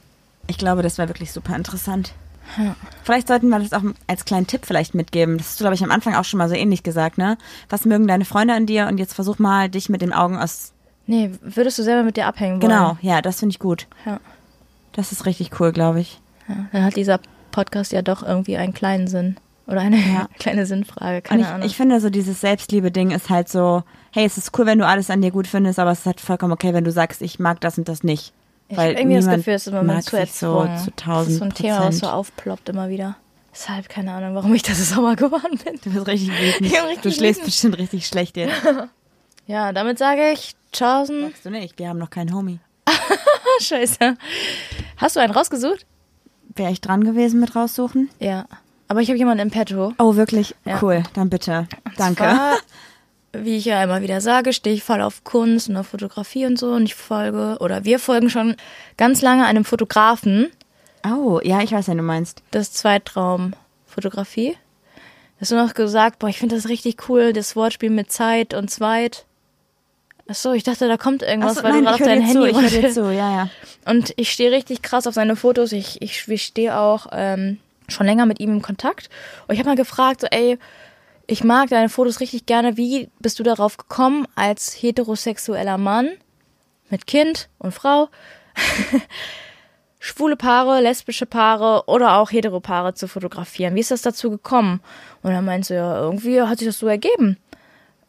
Ich 0.49 0.59
glaube, 0.59 0.83
das 0.83 0.99
wäre 0.99 1.09
wirklich 1.09 1.33
super 1.33 1.57
interessant. 1.57 2.13
Ja. 2.59 2.77
Vielleicht 3.05 3.29
sollten 3.29 3.49
wir 3.49 3.59
das 3.59 3.73
auch 3.73 3.83
als 4.07 4.27
kleinen 4.27 4.47
Tipp 4.47 4.67
vielleicht 4.67 4.95
mitgeben. 4.95 5.39
Das 5.39 5.47
hast 5.47 5.61
du, 5.61 5.65
glaube 5.65 5.77
ich, 5.77 5.83
am 5.83 5.93
Anfang 5.93 6.15
auch 6.15 6.25
schon 6.25 6.37
mal 6.37 6.51
so 6.51 6.55
ähnlich 6.55 6.83
gesagt, 6.83 7.17
ne? 7.17 7.39
Was 7.71 7.87
mögen 7.87 8.07
deine 8.07 8.27
Freunde 8.27 8.53
an 8.53 8.67
dir? 8.67 8.87
Und 8.87 8.99
jetzt 8.99 9.15
versuch 9.15 9.39
mal, 9.39 9.71
dich 9.71 9.89
mit 9.89 10.03
den 10.03 10.13
Augen 10.13 10.37
aus. 10.37 10.75
Nee, 11.07 11.31
würdest 11.41 11.79
du 11.79 11.85
selber 11.85 12.03
mit 12.03 12.19
dir 12.19 12.27
abhängen 12.27 12.61
wollen? 12.61 12.71
Genau, 12.71 12.99
ja, 13.01 13.23
das 13.23 13.39
finde 13.39 13.55
ich 13.55 13.61
gut. 13.61 13.87
Ja. 14.05 14.21
Das 14.93 15.11
ist 15.11 15.25
richtig 15.25 15.59
cool, 15.59 15.73
glaube 15.73 16.01
ich. 16.01 16.21
ja. 16.49 16.67
Dann 16.73 16.85
hat 16.85 16.97
dieser 16.97 17.19
Podcast 17.51 17.93
ja 17.93 18.03
doch 18.03 18.23
irgendwie 18.23 18.59
einen 18.59 18.75
kleinen 18.75 19.09
Sinn. 19.09 19.39
Oder 19.71 19.81
eine 19.81 19.97
Ja. 19.99 20.29
kleine 20.39 20.67
Sinnfrage, 20.67 21.23
keine 21.23 21.43
ich, 21.43 21.49
Ahnung. 21.49 21.67
ich 21.67 21.77
finde, 21.77 22.01
so 22.01 22.11
dieses 22.11 22.41
Selbstliebe-Ding 22.41 23.11
ist 23.13 23.31
halt 23.31 23.49
so, 23.49 23.85
hey, 24.13 24.25
es 24.27 24.37
ist 24.37 24.59
cool, 24.59 24.67
wenn 24.67 24.79
du 24.79 24.87
alles 24.87 25.11
an 25.11 25.23
dir 25.23 25.31
gut 25.31 25.47
findest, 25.47 25.79
aber 25.79 25.93
es 25.93 26.01
ist 26.01 26.07
halt 26.07 26.21
vollkommen 26.21 26.53
okay, 26.53 26.75
wenn 26.75 26.85
du 26.85 26.91
sagst, 26.93 27.23
ich 27.23 27.39
mag 27.39 27.61
das 27.61 27.79
und 27.79 27.89
das 27.89 28.03
nicht. 28.03 28.33
Ich 28.69 28.77
Weil 28.77 28.91
habe 28.91 29.01
irgendwie 29.01 29.17
das 29.25 29.35
Gefühl, 29.35 29.55
es 29.55 29.63
ist 29.67 29.73
im 29.73 29.75
Moment 29.79 29.95
mag 29.99 30.05
zu 30.05 30.17
sich 30.17 30.33
so 30.33 30.61
erzwungen. 30.61 30.79
zu 30.79 30.91
das 30.97 31.29
ist 31.29 31.39
so 31.39 31.45
ein 31.45 31.51
1000 31.51 31.55
Thema, 31.55 31.87
was 31.87 31.99
so 31.99 32.07
aufploppt 32.09 32.69
immer 32.69 32.89
wieder. 32.89 33.17
Deshalb 33.53 33.89
keine 33.89 34.13
Ahnung, 34.13 34.37
warum 34.37 34.55
ich 34.55 34.63
da 34.63 34.75
so 34.75 34.85
sauer 34.85 35.17
geworden 35.17 35.59
bin. 35.65 35.81
Du 35.83 35.91
bist 35.91 36.07
richtig 36.07 36.31
wütend. 36.61 37.05
Du 37.05 37.11
schläfst 37.11 37.45
bestimmt 37.45 37.79
richtig 37.79 38.07
schlecht 38.07 38.37
jetzt. 38.37 38.55
Ja, 39.47 39.73
damit 39.73 39.99
sage 39.99 40.31
ich 40.33 40.55
Tschaußen. 40.71 41.23
Sagst 41.23 41.45
du 41.45 41.51
nicht, 41.51 41.77
wir 41.81 41.89
haben 41.89 41.99
noch 41.99 42.11
keinen 42.11 42.33
Homie. 42.33 42.61
Scheiße. 43.61 44.17
Hast 44.97 45.17
du 45.17 45.21
einen 45.21 45.33
rausgesucht? 45.33 45.87
Wäre 46.55 46.71
ich 46.71 46.81
dran 46.81 47.03
gewesen 47.03 47.41
mit 47.41 47.57
raussuchen? 47.57 48.11
Ja. 48.21 48.45
Aber 48.91 49.01
ich 49.01 49.09
habe 49.09 49.19
jemanden 49.19 49.43
im 49.43 49.51
Petto. 49.53 49.93
Oh, 49.99 50.17
wirklich? 50.17 50.57
Ja. 50.65 50.83
Cool, 50.83 51.05
dann 51.15 51.31
bitte. 51.31 51.69
Danke. 51.97 52.25
Zwar, 52.25 52.57
wie 53.33 53.57
ich 53.57 53.65
ja 53.65 53.81
immer 53.85 54.03
wieder 54.03 54.21
sage, 54.21 54.53
stehe 54.53 54.75
ich 54.75 54.83
voll 54.83 55.01
auf 55.01 55.23
Kunst 55.23 55.69
und 55.69 55.77
auf 55.77 55.87
Fotografie 55.87 56.45
und 56.45 56.59
so. 56.59 56.73
Und 56.73 56.87
ich 56.87 56.97
folge, 56.97 57.59
oder 57.61 57.85
wir 57.85 58.01
folgen 58.01 58.31
schon 58.31 58.57
ganz 58.97 59.23
lange 59.23 59.47
einem 59.47 59.65
Fotografen. 59.65 60.49
Oh, 61.07 61.39
ja, 61.45 61.63
ich 61.63 61.71
weiß, 61.71 61.87
wen 61.87 61.99
du 61.99 62.03
meinst. 62.03 62.43
Das 62.51 62.63
ist 62.63 62.79
Zweitraumfotografie. 62.79 64.57
Hast 65.41 65.53
du 65.53 65.55
noch 65.55 65.75
gesagt, 65.75 66.19
boah, 66.19 66.29
ich 66.29 66.41
finde 66.41 66.57
das 66.57 66.69
richtig 66.69 67.09
cool, 67.09 67.33
das 67.33 67.55
Wortspiel 67.55 67.91
mit 67.91 68.11
Zeit 68.11 68.55
und 68.55 68.73
Zweit. 68.73 69.25
Ach 70.29 70.35
so, 70.35 70.53
ich 70.53 70.65
dachte, 70.65 70.89
da 70.89 70.97
kommt 70.97 71.23
irgendwas, 71.23 71.59
Achso, 71.59 71.63
weil 71.63 71.81
nein, 71.81 71.85
du 71.85 71.91
gerade 71.91 72.03
auf 72.03 72.09
dein 72.09 72.27
dir 72.27 72.33
zu, 72.33 72.59
Handy 72.59 72.87
ich 72.89 72.93
zu, 72.93 73.05
ja, 73.13 73.37
ja. 73.37 73.51
Und 73.85 74.15
ich 74.17 74.33
stehe 74.33 74.51
richtig 74.51 74.83
krass 74.83 75.07
auf 75.07 75.15
seine 75.15 75.37
Fotos. 75.37 75.71
Ich, 75.71 76.03
ich, 76.03 76.27
ich 76.27 76.43
stehe 76.43 76.77
auch 76.77 77.07
ähm, 77.13 77.59
schon 77.91 78.07
länger 78.07 78.27
mit 78.27 78.41
ihm 78.41 78.55
in 78.55 78.63
Kontakt. 78.63 79.11
Und 79.47 79.55
ich 79.55 79.59
habe 79.59 79.71
mal 79.71 79.77
gefragt, 79.77 80.23
so, 80.23 80.27
ey, 80.31 80.59
ich 81.27 81.45
mag 81.45 81.69
deine 81.69 81.89
Fotos 81.89 82.21
richtig 82.21 82.47
gerne. 82.47 82.77
Wie 82.77 83.09
bist 83.21 83.39
du 83.39 83.43
darauf 83.43 83.77
gekommen, 83.77 84.27
als 84.35 84.73
heterosexueller 84.73 85.79
Mann 85.79 86.11
mit 86.89 87.07
Kind 87.07 87.49
und 87.59 87.73
Frau, 87.73 88.09
schwule 90.01 90.37
Paare, 90.37 90.81
lesbische 90.81 91.27
Paare 91.27 91.85
oder 91.87 92.17
auch 92.17 92.33
Heteropaare 92.33 92.95
zu 92.95 93.07
fotografieren? 93.07 93.75
Wie 93.75 93.81
ist 93.81 93.91
das 93.93 94.03
dazu 94.03 94.31
gekommen? 94.31 94.81
Und 95.23 95.33
er 95.33 95.43
meinte, 95.43 95.75
ja, 95.75 96.01
irgendwie 96.01 96.43
hat 96.43 96.59
sich 96.59 96.69
das 96.69 96.79
so 96.79 96.89
ergeben 96.89 97.37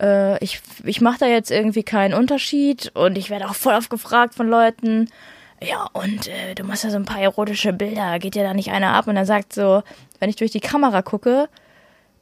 äh, 0.01 0.43
ich, 0.43 0.61
ich 0.83 0.99
mache 0.99 1.19
da 1.19 1.27
jetzt 1.27 1.51
irgendwie 1.51 1.83
keinen 1.83 2.13
Unterschied 2.13 2.91
und 2.95 3.17
ich 3.17 3.29
werde 3.29 3.47
auch 3.47 3.55
voll 3.55 3.75
oft 3.75 3.89
gefragt 3.89 4.33
von 4.33 4.49
Leuten, 4.49 5.09
ja, 5.63 5.87
und 5.93 6.27
äh, 6.27 6.55
du 6.55 6.63
machst 6.63 6.83
ja 6.83 6.89
so 6.89 6.97
ein 6.97 7.05
paar 7.05 7.21
erotische 7.21 7.73
Bilder, 7.73 8.17
geht 8.19 8.35
dir 8.35 8.43
da 8.43 8.53
nicht 8.53 8.71
einer 8.71 8.93
ab? 8.93 9.07
Und 9.07 9.15
er 9.15 9.25
sagt 9.25 9.53
so, 9.53 9.83
wenn 10.19 10.29
ich 10.29 10.35
durch 10.35 10.51
die 10.51 10.59
Kamera 10.59 11.01
gucke, 11.01 11.49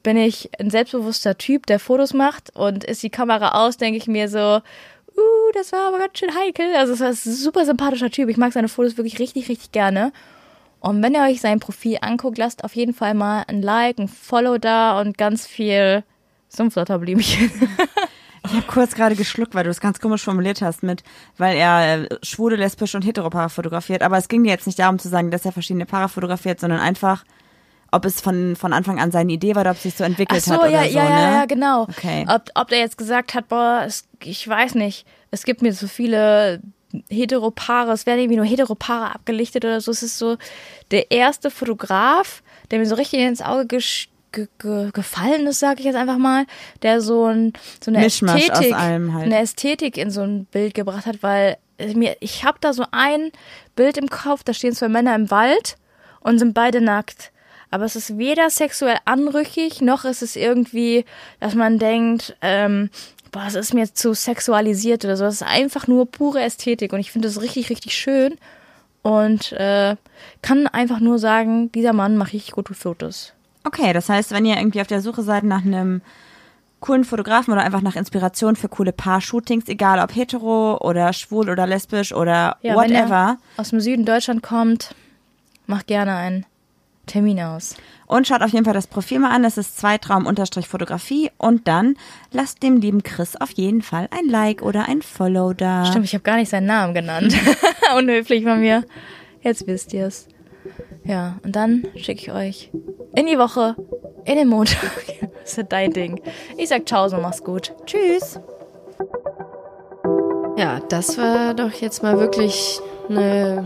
bin 0.03 0.17
ich 0.17 0.49
ein 0.59 0.69
selbstbewusster 0.69 1.37
Typ, 1.37 1.65
der 1.65 1.79
Fotos 1.79 2.13
macht 2.13 2.55
und 2.55 2.83
ist 2.83 3.03
die 3.03 3.09
Kamera 3.09 3.63
aus, 3.63 3.77
denke 3.77 3.97
ich 3.97 4.07
mir 4.07 4.29
so, 4.29 4.61
uh, 5.17 5.51
das 5.53 5.71
war 5.71 5.87
aber 5.87 5.99
ganz 5.99 6.17
schön 6.17 6.33
heikel. 6.35 6.75
Also 6.75 6.93
es 6.93 7.01
ist 7.01 7.25
ein 7.25 7.33
super 7.33 7.65
sympathischer 7.65 8.09
Typ. 8.09 8.29
Ich 8.29 8.37
mag 8.37 8.53
seine 8.53 8.69
Fotos 8.69 8.97
wirklich 8.97 9.19
richtig, 9.19 9.49
richtig 9.49 9.71
gerne. 9.71 10.11
Und 10.79 11.03
wenn 11.03 11.13
ihr 11.13 11.23
euch 11.23 11.41
sein 11.41 11.59
Profil 11.59 11.97
anguckt, 12.01 12.37
lasst 12.37 12.63
auf 12.63 12.75
jeden 12.75 12.93
Fall 12.93 13.13
mal 13.13 13.43
ein 13.47 13.61
Like, 13.61 13.99
ein 13.99 14.07
Follow 14.07 14.57
da 14.57 14.99
und 14.99 15.17
ganz 15.17 15.45
viel 15.45 16.03
Sumpflotterblümchen. 16.49 17.51
Ich 18.45 18.53
habe 18.53 18.65
kurz 18.67 18.95
gerade 18.95 19.15
geschluckt, 19.15 19.53
weil 19.55 19.63
du 19.63 19.69
es 19.69 19.79
ganz 19.81 19.99
komisch 19.99 20.23
formuliert 20.23 20.61
hast 20.61 20.83
mit, 20.83 21.03
weil 21.37 21.57
er 21.57 22.03
äh, 22.03 22.07
schwule, 22.23 22.55
lesbische 22.55 22.97
und 22.97 23.05
heteropaare 23.05 23.49
fotografiert. 23.49 24.01
Aber 24.01 24.17
es 24.17 24.27
ging 24.27 24.43
dir 24.43 24.49
jetzt 24.49 24.65
nicht 24.67 24.79
darum 24.79 24.99
zu 24.99 25.09
sagen, 25.09 25.31
dass 25.31 25.45
er 25.45 25.51
verschiedene 25.51 25.85
Paare 25.85 26.09
fotografiert, 26.09 26.59
sondern 26.59 26.79
einfach, 26.79 27.25
ob 27.91 28.05
es 28.05 28.21
von, 28.21 28.55
von 28.55 28.73
Anfang 28.73 28.99
an 28.99 29.11
seine 29.11 29.31
Idee 29.33 29.55
war 29.55 29.61
oder 29.61 29.71
ob 29.71 29.77
es 29.77 29.83
sich 29.83 29.95
so 29.95 30.03
entwickelt 30.03 30.43
so, 30.43 30.53
hat 30.53 30.59
oder 30.61 30.69
ja, 30.69 30.83
so, 30.83 30.97
ja, 30.97 31.03
ne? 31.03 31.09
ja, 31.09 31.33
ja, 31.33 31.45
genau. 31.45 31.83
Okay. 31.83 32.25
Ob, 32.29 32.49
ob 32.55 32.67
der 32.69 32.79
jetzt 32.79 32.97
gesagt 32.97 33.33
hat, 33.33 33.49
boah, 33.49 33.83
es, 33.85 34.07
ich 34.23 34.47
weiß 34.47 34.75
nicht, 34.75 35.05
es 35.31 35.43
gibt 35.43 35.61
mir 35.61 35.73
so 35.73 35.87
viele 35.87 36.61
Heteropaare, 37.09 37.91
es 37.91 38.05
werden 38.05 38.19
irgendwie 38.19 38.37
nur 38.37 38.45
Heteropaare 38.45 39.13
abgelichtet 39.13 39.63
oder 39.65 39.81
so. 39.81 39.91
Es 39.91 40.01
ist 40.01 40.17
so 40.17 40.37
der 40.91 41.11
erste 41.11 41.51
Fotograf, 41.51 42.41
der 42.71 42.79
mir 42.79 42.85
so 42.85 42.95
richtig 42.95 43.19
ins 43.19 43.41
Auge 43.41 43.63
gesch- 43.63 44.07
ge 44.32 44.47
ge 44.59 44.91
gefallen 44.91 45.47
ist, 45.47 45.59
sage 45.59 45.80
ich 45.80 45.86
jetzt 45.86 45.95
einfach 45.95 46.17
mal, 46.17 46.45
der 46.82 47.01
so, 47.01 47.25
ein, 47.25 47.53
so 47.84 47.91
eine 47.91 47.99
Mischmasch 47.99 48.49
Ästhetik, 48.49 48.75
halt. 48.75 49.11
eine 49.11 49.39
Ästhetik 49.39 49.97
in 49.97 50.11
so 50.11 50.21
ein 50.21 50.45
Bild 50.45 50.73
gebracht 50.73 51.05
hat, 51.05 51.21
weil 51.23 51.57
es 51.77 51.95
mir, 51.95 52.17
ich 52.19 52.43
habe 52.43 52.57
da 52.61 52.73
so 52.73 52.86
ein 52.91 53.32
Bild 53.75 53.97
im 53.97 54.09
Kopf, 54.09 54.43
da 54.43 54.53
stehen 54.53 54.73
zwei 54.73 54.89
Männer 54.89 55.15
im 55.15 55.32
Wald 55.32 55.77
und 56.21 56.39
sind 56.39 56.53
beide 56.53 56.82
nackt. 56.82 57.32
Aber 57.71 57.86
es 57.86 57.95
ist 57.95 58.17
weder 58.17 58.49
sexuell 58.49 58.97
anrüchig, 59.05 59.82
noch 59.82 60.03
ist 60.03 60.21
es 60.21 60.36
irgendwie, 60.36 61.05
dass 61.39 61.53
man 61.53 61.77
denkt, 61.77 62.36
ähm, 62.41 62.89
boah, 63.32 63.45
es 63.47 63.55
ist 63.55 63.73
mir 63.73 63.93
zu 63.93 64.13
sexualisiert 64.13 65.05
oder 65.05 65.17
so. 65.17 65.25
Es 65.25 65.36
ist 65.36 65.47
einfach 65.47 65.88
nur 65.88 66.07
pure 66.07 66.41
Ästhetik 66.41 66.93
und 66.93 66.99
ich 66.99 67.11
finde 67.11 67.27
das 67.27 67.41
richtig, 67.41 67.69
richtig 67.69 67.93
schön. 67.93 68.36
Und 69.01 69.53
äh, 69.53 69.95
kann 70.41 70.67
einfach 70.67 70.99
nur 70.99 71.19
sagen, 71.19 71.71
dieser 71.71 71.93
Mann 71.93 72.17
macht 72.17 72.34
richtig 72.34 72.51
gute 72.51 72.73
Fotos. 72.73 73.34
Okay, 73.64 73.93
das 73.93 74.10
heißt, 74.10 74.32
wenn 74.32 74.45
ihr 74.45 74.57
irgendwie 74.57 74.82
auf 74.82 74.88
der 74.88 75.01
Suche 75.01 75.22
seid 75.24 75.43
nach 75.43 75.64
einem 75.66 76.01
coolen 76.80 77.03
Fotografen 77.03 77.51
oder 77.53 77.62
einfach 77.64 77.82
nach 77.82 77.95
Inspiration 77.97 78.55
für 78.55 78.70
coole 78.70 78.93
Paar-Shootings, 78.93 79.68
egal 79.68 79.99
ob 79.99 80.16
hetero 80.16 80.78
oder 80.78 81.12
schwul 81.14 81.49
oder 81.49 81.68
lesbisch 81.68 82.14
oder 82.14 82.57
Ja, 82.62 82.78
wenn 82.78 82.91
whatever. 82.91 83.16
er 83.16 83.38
aus 83.57 83.70
dem 83.72 83.82
Süden 83.82 84.05
Deutschland 84.05 84.41
kommt, 84.43 84.95
macht 85.68 85.88
gerne 85.88 86.16
einen 86.16 86.45
Termin 87.05 87.41
aus. 87.41 87.76
Und 88.05 88.28
schaut 88.28 88.41
auf 88.41 88.51
jeden 88.51 88.66
Fall 88.66 88.74
das 88.74 88.88
Profil 88.88 89.20
mal 89.20 89.32
an. 89.32 89.43
Das 89.43 89.57
ist 89.57 89.78
Zweitraum-Fotografie. 89.78 91.32
Und 91.38 91.68
dann 91.68 91.95
lasst 92.32 92.64
dem 92.64 92.78
lieben 92.78 93.03
Chris 93.03 93.36
auf 93.36 93.51
jeden 93.51 93.82
Fall 93.82 94.07
ein 94.12 94.30
Like 94.30 94.62
oder 94.62 94.88
ein 94.88 95.01
Follow 95.01 95.53
da. 95.53 95.86
Stimmt, 95.86 96.05
ich 96.05 96.14
habe 96.14 96.24
gar 96.24 96.38
nicht 96.38 96.49
seinen 96.49 96.68
Namen 96.68 96.93
genannt. 96.93 97.36
Unhöflich 97.97 98.43
von 98.43 98.60
mir. 98.60 98.84
Jetzt 99.41 99.68
wisst 99.68 99.93
ihr 99.93 100.07
es. 100.07 100.28
Ja, 101.03 101.39
und 101.43 101.55
dann 101.55 101.88
schicke 101.95 102.22
ich 102.22 102.32
euch 102.32 102.72
in 103.15 103.26
die 103.26 103.38
Woche, 103.38 103.76
in 104.26 104.36
den 104.36 104.47
Montag. 104.47 104.78
Das 105.41 105.57
ist 105.57 105.72
dein 105.72 105.91
Ding. 105.91 106.22
Ich 106.57 106.70
sag 106.70 106.88
Ciao, 106.88 107.07
so 107.07 107.17
mach's 107.17 107.43
gut. 107.43 107.74
Tschüss. 107.88 108.39
Ja, 110.57 110.80
das 110.89 111.17
war 111.17 111.55
doch 111.55 111.72
jetzt 111.72 112.03
mal 112.03 112.20
wirklich 112.20 112.80
eine 113.09 113.65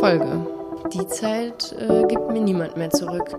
Folge. 0.00 0.46
Die 0.92 1.06
Zeit 1.06 1.74
äh, 1.78 2.04
gibt 2.06 2.30
mir 2.30 2.40
niemand 2.40 2.76
mehr 2.76 2.90
zurück. 2.90 3.38